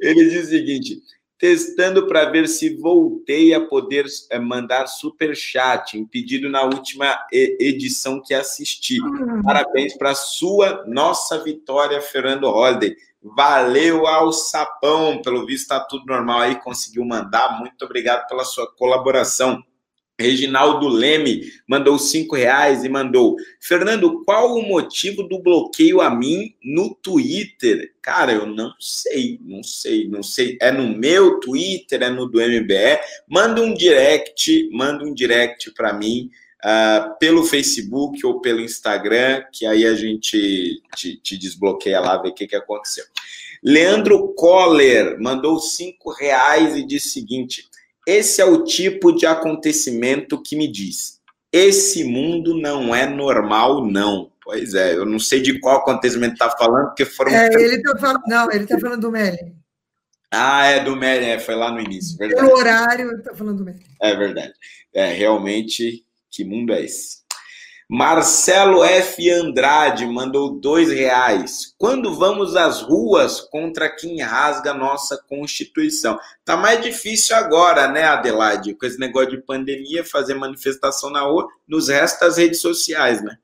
[0.00, 1.02] Ele diz o seguinte:
[1.38, 8.20] testando para ver se voltei a poder é, mandar super chat, impedido na última edição
[8.20, 9.00] que assisti.
[9.00, 9.42] Hum.
[9.42, 12.96] Parabéns para sua nossa vitória, Fernando Holliday.
[13.22, 17.58] Valeu ao Sapão, pelo visto está tudo normal aí, conseguiu mandar.
[17.58, 19.62] Muito obrigado pela sua colaboração.
[20.18, 23.36] Reginaldo Leme mandou cinco reais e mandou.
[23.60, 27.92] Fernando, qual o motivo do bloqueio a mim no Twitter?
[28.02, 30.58] Cara, eu não sei, não sei, não sei.
[30.60, 32.98] É no meu Twitter, é no do MBE.
[33.28, 36.30] Manda um direct, manda um direct para mim
[36.64, 42.30] uh, pelo Facebook ou pelo Instagram, que aí a gente te, te desbloqueia lá, ver
[42.30, 43.04] o que, que aconteceu.
[43.62, 47.68] Leandro Coller mandou cinco reais e disse o seguinte:
[48.08, 51.20] esse é o tipo de acontecimento que me diz:
[51.52, 54.32] esse mundo não é normal, não.
[54.42, 57.32] Pois é, eu não sei de qual acontecimento está falando, porque foram.
[57.32, 58.22] É, ele está falando.
[58.26, 59.54] Não, ele está falando do Merlin.
[60.30, 62.16] Ah, é do Merlin, é, foi lá no início.
[62.16, 62.40] Verdade.
[62.40, 63.84] Pelo horário, ele está falando do Merlin.
[64.00, 64.52] É verdade.
[64.94, 67.18] É, realmente, que mundo é esse?
[67.90, 69.30] Marcelo F.
[69.30, 71.72] Andrade mandou dois reais.
[71.78, 76.18] Quando vamos às ruas contra quem rasga nossa Constituição?
[76.44, 78.74] Tá mais difícil agora, né, Adelaide?
[78.74, 83.38] Com esse negócio de pandemia, fazer manifestação na rua, nos resta as redes sociais, né?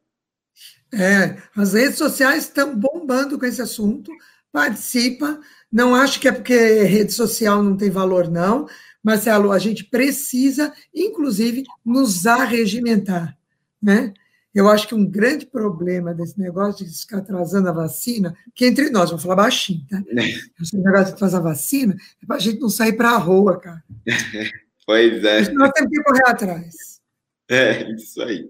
[0.92, 4.12] É, as redes sociais estão bombando com esse assunto.
[4.52, 5.40] Participa.
[5.72, 8.68] Não acho que é porque rede social não tem valor, não.
[9.02, 13.34] Marcelo, a gente precisa, inclusive, nos arregimentar,
[13.82, 14.12] né?
[14.54, 18.88] Eu acho que um grande problema desse negócio de ficar atrasando a vacina, que entre
[18.88, 20.00] nós, vamos falar baixinho, tá?
[20.62, 23.58] Esse negócio de fazer a vacina é para a gente não sair para a rua,
[23.58, 23.82] cara.
[24.86, 25.50] Pois é.
[25.52, 27.00] Nós temos que correr atrás.
[27.48, 28.46] É, isso aí.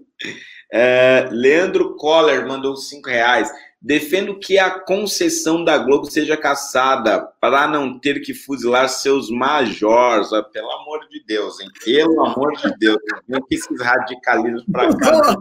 [0.69, 3.49] É, Leandro Coller mandou cinco reais.
[3.81, 10.27] Defendo que a concessão da Globo seja caçada para não ter que fuzilar seus majores.
[10.51, 11.69] Pelo amor de Deus, hein?
[11.85, 12.97] Pelo amor de Deus.
[13.27, 15.37] Não que esses radicalismos para cá.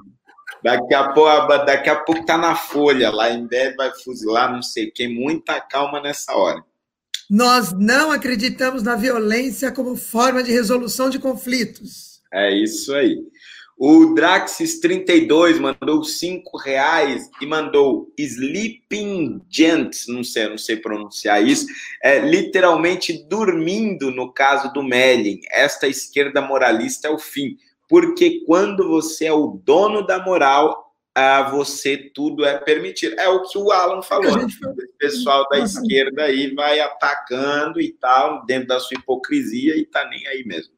[0.65, 4.62] Daqui a, pouco, daqui a pouco tá na folha, lá em breve vai fuzilar, não
[4.62, 6.65] sei quem, muita calma nessa hora.
[7.28, 12.23] Nós não acreditamos na violência como forma de resolução de conflitos.
[12.32, 13.19] É isso aí.
[13.77, 21.66] O Draxis32 mandou cinco reais e mandou Sleeping Gent, não sei, não sei pronunciar isso,
[22.03, 25.41] é literalmente dormindo no caso do Melling.
[25.51, 27.59] Esta esquerda moralista é o fim
[27.95, 33.15] porque quando você é o dono da moral, a você tudo é permitido.
[33.21, 34.37] É o que o Alan falou.
[34.37, 34.49] Né?
[34.66, 40.09] O pessoal da esquerda aí vai atacando e tal, dentro da sua hipocrisia, e tá
[40.09, 40.75] nem aí mesmo.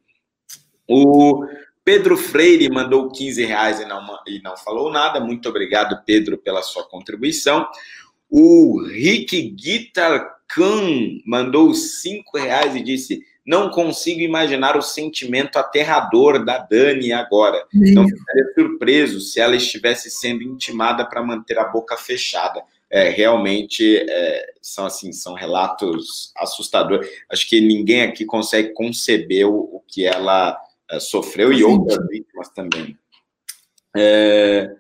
[0.87, 1.47] O
[1.83, 5.19] Pedro Freire mandou 15 reais e não, e não falou nada.
[5.19, 7.67] Muito obrigado, Pedro, pela sua contribuição.
[8.29, 16.45] O Rick Guitar Khan mandou 5 reais e disse: não consigo imaginar o sentimento aterrador
[16.45, 17.65] da Dani agora.
[17.71, 17.95] Sim.
[17.95, 22.63] Não ficaria surpreso se ela estivesse sendo intimada para manter a boca fechada.
[22.91, 27.09] É, realmente é, são assim são relatos assustadores.
[27.31, 30.59] Acho que ninguém aqui consegue conceber o, o que ela
[30.91, 32.99] é, sofreu e outras vítimas também.
[33.97, 34.71] É,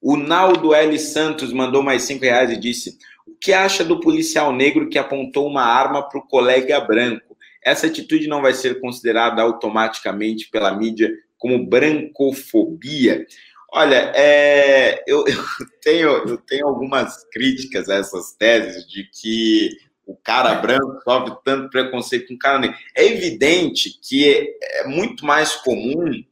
[0.00, 0.98] o Naldo L.
[0.98, 5.46] Santos mandou mais cinco reais e disse: O que acha do policial negro que apontou
[5.46, 7.31] uma arma para o colega branco?
[7.64, 13.26] Essa atitude não vai ser considerada automaticamente pela mídia como brancofobia.
[13.72, 15.44] Olha, é, eu, eu,
[15.80, 19.70] tenho, eu tenho algumas críticas a essas teses de que
[20.06, 22.76] o cara branco sofre tanto preconceito com o cara negro.
[22.94, 26.22] É evidente que é, muito mais comum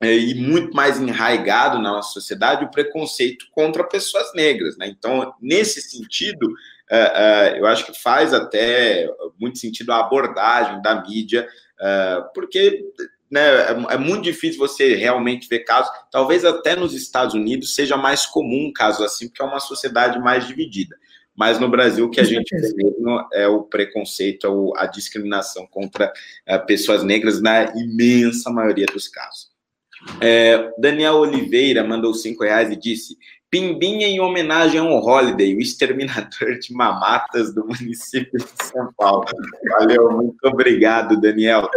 [0.00, 4.76] é, e muito mais enraigado na nossa sociedade o preconceito contra pessoas negras.
[4.76, 4.88] Né?
[4.88, 6.54] Então, nesse sentido,
[7.56, 9.08] eu acho que faz até
[9.38, 11.48] muito sentido a abordagem da mídia,
[11.80, 12.84] uh, porque
[13.30, 15.90] né, é, é, muito difícil você realmente ver casos.
[16.10, 20.46] Talvez até nos Estados Unidos seja mais comum casos assim, porque é uma sociedade mais
[20.46, 20.96] dividida.
[21.34, 26.10] Mas no Brasil, o que a gente vê mesmo é o preconceito, a discriminação contra
[26.66, 29.50] pessoas negras na imensa maioria dos casos.
[30.20, 33.18] É, Daniel Oliveira mandou cinco reais e disse:
[33.50, 39.24] Pimbinha em homenagem ao Holiday, o exterminador de mamatas do município de São Paulo.
[39.78, 41.68] Valeu, muito obrigado, Daniel.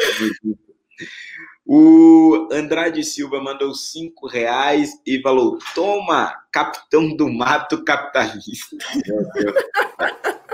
[1.71, 8.75] O Andrade Silva mandou cinco reais e falou: Toma, capitão do mato capitalista.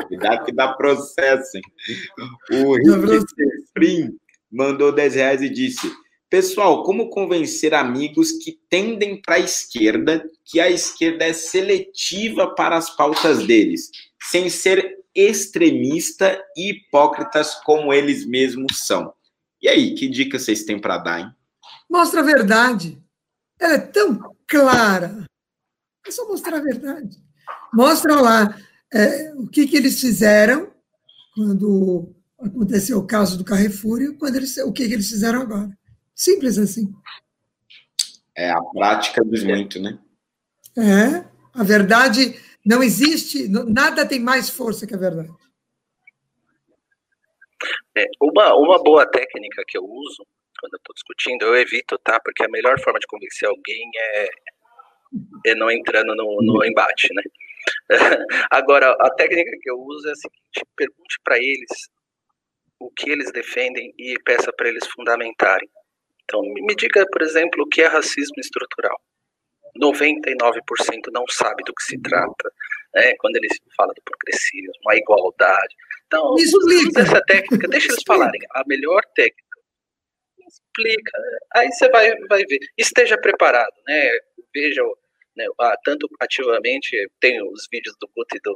[0.07, 1.63] Cuidado que dá processo, hein?
[2.65, 3.25] O Rick
[3.63, 4.17] Spring
[4.51, 5.89] mandou dez reais e disse:
[6.35, 12.75] Pessoal, como convencer amigos que tendem para a esquerda que a esquerda é seletiva para
[12.75, 13.89] as pautas deles,
[14.21, 19.13] sem ser extremista e hipócritas como eles mesmos são.
[19.61, 21.31] E aí, que dica vocês têm para dar, hein?
[21.89, 23.01] Mostra a verdade.
[23.57, 25.25] Ela é tão clara.
[26.05, 27.17] É só mostrar a verdade.
[27.73, 28.59] Mostra lá
[28.93, 30.69] é, o que, que eles fizeram
[31.33, 35.71] quando aconteceu o caso do Carrefour e quando eles, o que, que eles fizeram agora.
[36.15, 36.93] Simples assim.
[38.35, 39.99] É, a prática diz muito, né?
[40.77, 45.29] É, a verdade não existe, nada tem mais força que a verdade.
[47.97, 50.25] É, uma, uma boa técnica que eu uso
[50.59, 52.19] quando eu estou discutindo, eu evito, tá?
[52.19, 54.29] Porque a melhor forma de convencer alguém é,
[55.47, 57.23] é não entrando no, no embate, né?
[58.51, 61.89] Agora, a técnica que eu uso é a seguinte: pergunte para eles
[62.79, 65.69] o que eles defendem e peça para eles fundamentarem.
[66.25, 68.99] Então, me diga, por exemplo, o que é racismo estrutural.
[69.81, 72.51] 99% não sabe do que se trata,
[72.93, 73.13] né?
[73.19, 75.75] quando eles falam do progressismo, a igualdade.
[76.07, 76.35] Então,
[76.97, 78.41] essa técnica, deixa eles falarem.
[78.51, 79.43] A melhor técnica.
[80.47, 81.11] Explica.
[81.55, 82.59] Aí você vai, vai ver.
[82.77, 84.09] Esteja preparado, né?
[84.53, 84.81] Veja,
[85.35, 85.45] né,
[85.83, 88.55] tanto ativamente, tem os vídeos do Guto e do,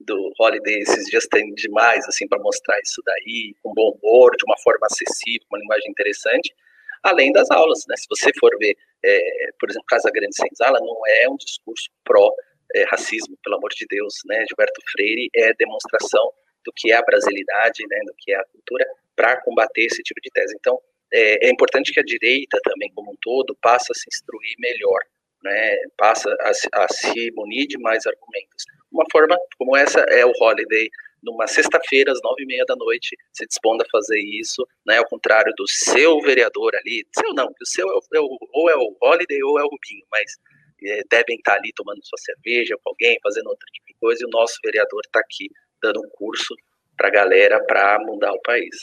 [0.00, 4.44] do Holiday esses dias tem demais, assim, para mostrar isso daí, com bom humor, de
[4.44, 6.52] uma forma acessível, uma linguagem interessante
[7.02, 7.84] além das aulas.
[7.88, 7.96] Né?
[7.96, 13.36] Se você for ver, é, por exemplo, Casa Grande Senzala, não é um discurso pró-racismo,
[13.42, 14.14] pelo amor de Deus.
[14.26, 14.44] Né?
[14.46, 16.32] Gilberto Freire é demonstração
[16.64, 18.86] do que é a brasilidade, né, do que é a cultura,
[19.16, 20.54] para combater esse tipo de tese.
[20.58, 20.78] Então,
[21.12, 25.00] é, é, importante que a direita também, como um todo, passe a se instruir melhor,
[25.42, 26.34] né, passa
[26.72, 28.64] a se munir de mais argumentos.
[28.92, 30.88] Uma forma como essa é o Holiday
[31.22, 35.06] numa sexta-feira, às nove e meia da noite, se dispondo a fazer isso, né, ao
[35.06, 38.76] contrário do seu vereador ali, seu não, o seu é o, é o, ou é
[38.76, 40.36] o Holiday ou é o Rubinho, mas
[40.82, 44.26] é, devem estar ali tomando sua cerveja com alguém, fazendo outro tipo de coisa, e
[44.26, 45.48] o nosso vereador está aqui
[45.82, 46.54] dando um curso
[46.96, 48.76] para a galera para mudar o país.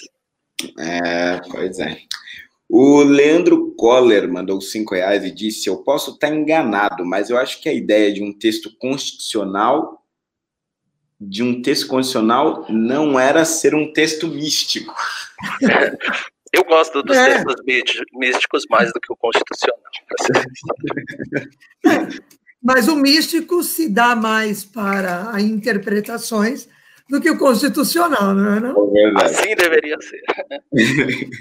[0.79, 1.97] É, pois é.
[2.69, 7.61] O Leandro Coller mandou cinco reais e disse: Eu posso estar enganado, mas eu acho
[7.61, 10.03] que a ideia de um texto constitucional
[11.19, 14.93] de um texto constitucional não era ser um texto místico.
[16.53, 17.43] Eu gosto dos é.
[17.43, 17.55] textos
[18.13, 19.79] místicos mais do que o constitucional.
[22.61, 26.67] Mas o místico se dá mais para interpretações
[27.09, 28.59] do que o constitucional, não é?
[28.59, 28.91] Não?
[28.97, 30.21] É assim deveria ser.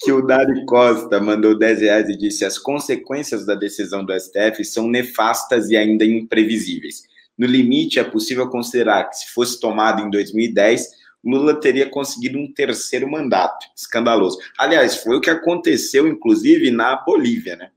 [0.00, 4.64] que o Dari Costa mandou 10 reais e disse: as consequências da decisão do STF
[4.64, 7.02] são nefastas e ainda imprevisíveis.
[7.42, 10.90] No limite, é possível considerar que, se fosse tomado em 2010,
[11.24, 13.66] Lula teria conseguido um terceiro mandato.
[13.76, 14.38] Escandaloso.
[14.56, 17.72] Aliás, foi o que aconteceu, inclusive, na Bolívia, né?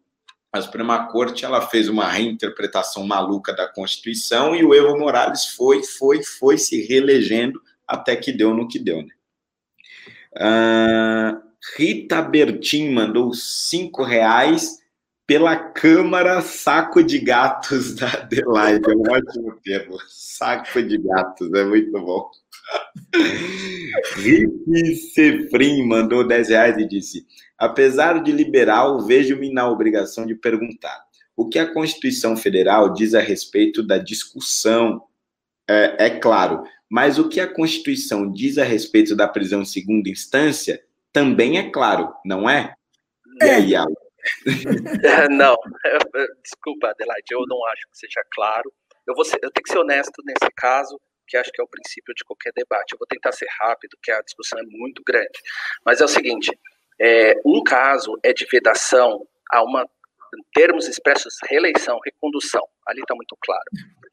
[0.54, 5.82] A Suprema Corte ela fez uma reinterpretação maluca da Constituição e o Evo Morales foi,
[5.82, 9.14] foi, foi se reelegendo até que deu no que deu, né?
[10.38, 11.42] Uh,
[11.76, 14.78] Rita Bertin mandou cinco reais
[15.28, 18.90] pela Câmara Saco de Gatos da Adelaide.
[18.90, 19.98] É um ótimo termo.
[20.08, 22.30] Saco de Gatos, é muito bom.
[24.18, 27.26] Rick Sefrim mandou 10 reais e disse:
[27.58, 31.04] Apesar de liberal, vejo-me na obrigação de perguntar
[31.36, 35.04] o que a Constituição Federal diz a respeito da discussão.
[35.68, 40.10] É, é claro, mas o que a Constituição diz a respeito da prisão em segunda
[40.10, 40.82] instância
[41.12, 42.76] também é claro, não é?
[43.42, 44.05] E aí, Alan?
[45.32, 45.56] não,
[46.44, 48.72] desculpa, Adelaide, eu não acho que seja claro.
[49.08, 51.68] Eu, vou ser, eu tenho que ser honesto nesse caso, que acho que é o
[51.68, 52.94] princípio de qualquer debate.
[52.94, 55.40] Eu vou tentar ser rápido, que a discussão é muito grande.
[55.86, 56.52] Mas é o seguinte:
[57.00, 62.64] é, um caso é de vedação a uma, em termos expressos, reeleição, recondução.
[62.88, 63.66] Ali está muito claro.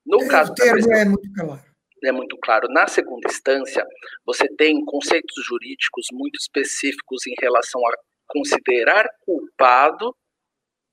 [0.05, 1.73] No é, caso o termo é muito claro.
[2.05, 2.69] É muito claro.
[2.69, 3.87] Na segunda instância,
[4.27, 7.93] você tem conceitos jurídicos muito específicos em relação a
[8.33, 10.17] considerar culpado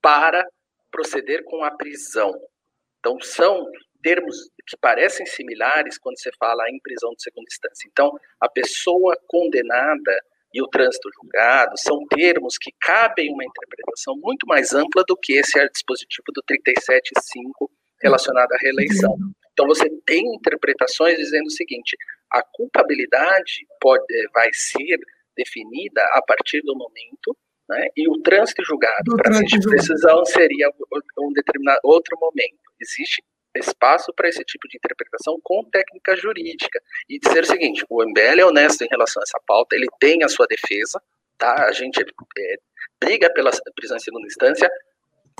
[0.01, 0.45] para
[0.91, 2.33] proceder com a prisão.
[2.99, 3.65] Então, são
[4.03, 7.87] termos que parecem similares quando você fala em prisão de segunda instância.
[7.89, 8.11] Então,
[8.41, 10.19] a pessoa condenada
[10.53, 15.33] e o trânsito julgado são termos que cabem uma interpretação muito mais ampla do que
[15.33, 17.69] esse dispositivo do 37.5
[18.01, 19.15] relacionado à reeleição.
[19.53, 21.95] Então, você tem interpretações dizendo o seguinte:
[22.31, 24.99] a culpabilidade pode, vai ser
[25.39, 27.35] definida a partir do momento,
[27.69, 30.69] né, e o trânsito julgado para a de precisão seria
[31.19, 32.57] um determinado outro momento.
[32.81, 33.23] Existe
[33.55, 36.79] espaço para esse tipo de interpretação com técnica jurídica.
[37.09, 40.23] E dizer o seguinte, o MBL é honesto em relação a essa pauta, ele tem
[40.23, 41.01] a sua defesa,
[41.37, 41.65] tá?
[41.67, 42.55] A gente é,
[43.03, 44.69] briga pela prisão em segunda instância,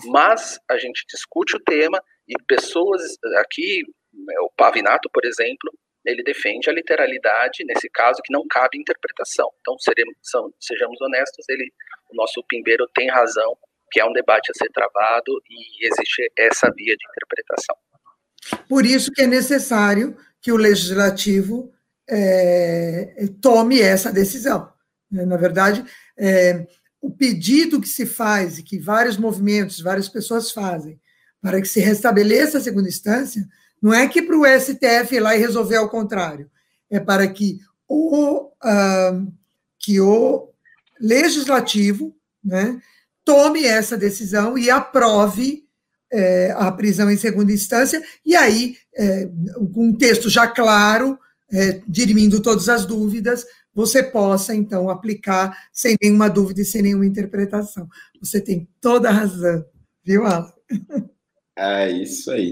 [0.06, 3.02] mas a gente discute o tema e pessoas
[3.38, 5.72] aqui, né, o Pavinato, por exemplo,
[6.06, 9.50] ele defende a literalidade, nesse caso, que não cabe interpretação.
[9.60, 11.72] Então, seremos, são, sejamos honestos, ele,
[12.12, 13.58] o nosso Pimbeiro tem razão,
[13.92, 17.76] que é um debate a ser travado e existe essa via de interpretação.
[18.68, 21.74] Por isso que é necessário que o legislativo
[22.10, 24.72] é, tome essa decisão.
[25.12, 25.26] Né?
[25.26, 25.84] Na verdade,
[26.18, 26.66] é,
[27.02, 31.00] o pedido que se faz e que vários movimentos, várias pessoas fazem
[31.42, 33.48] para que se restabeleça a segunda instância,
[33.82, 36.50] não é que para o STF ir lá e resolver ao contrário,
[36.90, 39.34] é para que o, uh,
[39.80, 40.50] que o
[41.00, 42.80] legislativo né,
[43.24, 45.64] tome essa decisão e aprove
[46.12, 49.30] é, a prisão em segunda instância, e aí, é,
[49.74, 51.18] com um texto já claro,
[51.52, 57.06] é, dirimindo todas as dúvidas, você possa, então, aplicar sem nenhuma dúvida e sem nenhuma
[57.06, 57.88] interpretação.
[58.20, 59.64] Você tem toda a razão,
[60.04, 60.52] viu, Alan?
[61.58, 62.50] É isso aí.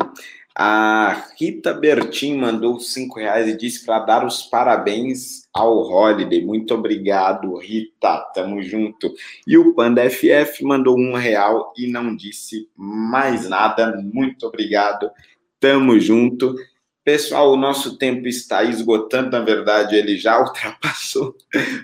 [0.59, 6.43] A Rita Bertin mandou cinco reais e disse para dar os parabéns ao Holiday.
[6.43, 8.21] Muito obrigado, Rita.
[8.33, 9.13] Tamo junto.
[9.45, 14.01] E o Panda FF mandou um real e não disse mais nada.
[14.01, 15.11] Muito obrigado.
[15.59, 16.55] Tamo junto.
[17.03, 21.35] Pessoal, o nosso tempo está esgotando, na verdade, ele já ultrapassou,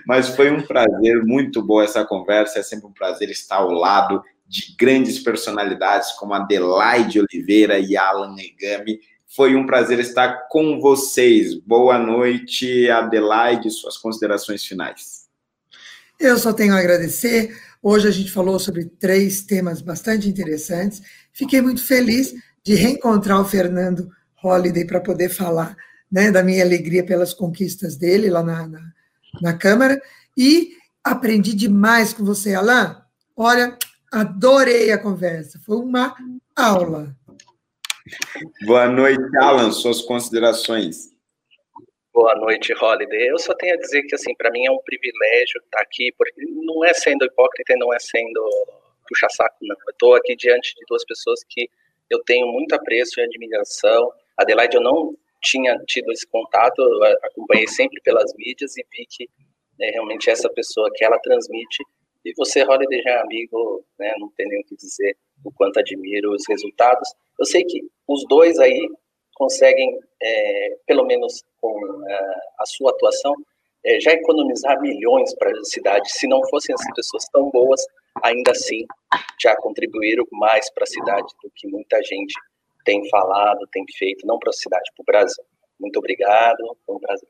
[0.06, 2.58] mas foi um prazer, muito boa essa conversa.
[2.58, 8.34] É sempre um prazer estar ao lado de grandes personalidades como Adelaide Oliveira e Alan
[8.34, 9.00] Negami.
[9.26, 11.54] Foi um prazer estar com vocês.
[11.54, 15.24] Boa noite, Adelaide, suas considerações finais.
[16.20, 17.56] Eu só tenho a agradecer.
[17.82, 21.02] Hoje a gente falou sobre três temas bastante interessantes.
[21.32, 25.76] Fiquei muito feliz de reencontrar o Fernando Holliday para poder falar
[26.10, 28.80] né, da minha alegria pelas conquistas dele lá na, na,
[29.42, 30.00] na Câmara.
[30.36, 30.70] E
[31.02, 32.94] aprendi demais com você, Alain.
[33.36, 33.76] Olha,
[34.14, 36.14] Adorei a conversa, foi uma
[36.54, 37.16] aula.
[38.64, 41.10] Boa noite, Alan, suas considerações.
[42.12, 43.28] Boa noite, Holiday.
[43.28, 46.32] Eu só tenho a dizer que, assim, para mim é um privilégio estar aqui, porque
[46.64, 48.40] não é sendo hipócrita e não é sendo
[49.08, 49.74] puxa-saco, não.
[49.84, 51.68] Eu estou aqui diante de duas pessoas que
[52.08, 54.12] eu tenho muito apreço e admiração.
[54.36, 55.12] Adelaide, eu não
[55.42, 56.80] tinha tido esse contato,
[57.24, 59.28] acompanhei sempre pelas mídias e vi que
[59.76, 61.84] né, realmente essa pessoa que ela transmite
[62.24, 65.78] e você, Holiday, já é amigo, né, não tem nem o que dizer o quanto
[65.78, 67.08] admiro os resultados.
[67.38, 68.88] Eu sei que os dois aí
[69.34, 72.14] conseguem, é, pelo menos com é,
[72.58, 73.34] a sua atuação,
[73.84, 76.10] é, já economizar milhões para a cidade.
[76.10, 77.80] Se não fossem essas pessoas tão boas,
[78.22, 78.86] ainda assim
[79.40, 82.34] já contribuíram mais para a cidade do que muita gente
[82.84, 85.44] tem falado, tem feito, não para a cidade, para o Brasil.
[85.78, 87.28] Muito obrigado, um prazer.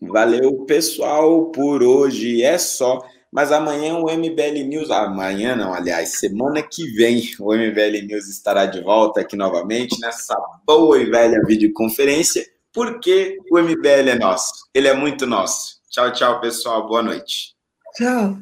[0.00, 3.00] Valeu, pessoal, por hoje é só.
[3.32, 8.66] Mas amanhã o MBL News, amanhã não, aliás, semana que vem, o MBL News estará
[8.66, 14.88] de volta aqui novamente nessa boa e velha videoconferência, porque o MBL é nosso, ele
[14.88, 15.80] é muito nosso.
[15.90, 17.54] Tchau, tchau, pessoal, boa noite.
[17.94, 18.38] Tchau.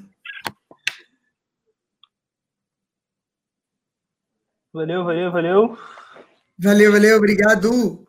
[4.73, 5.78] Valeu, valeu, valeu.
[6.59, 8.05] Valeu, valeu, obrigado.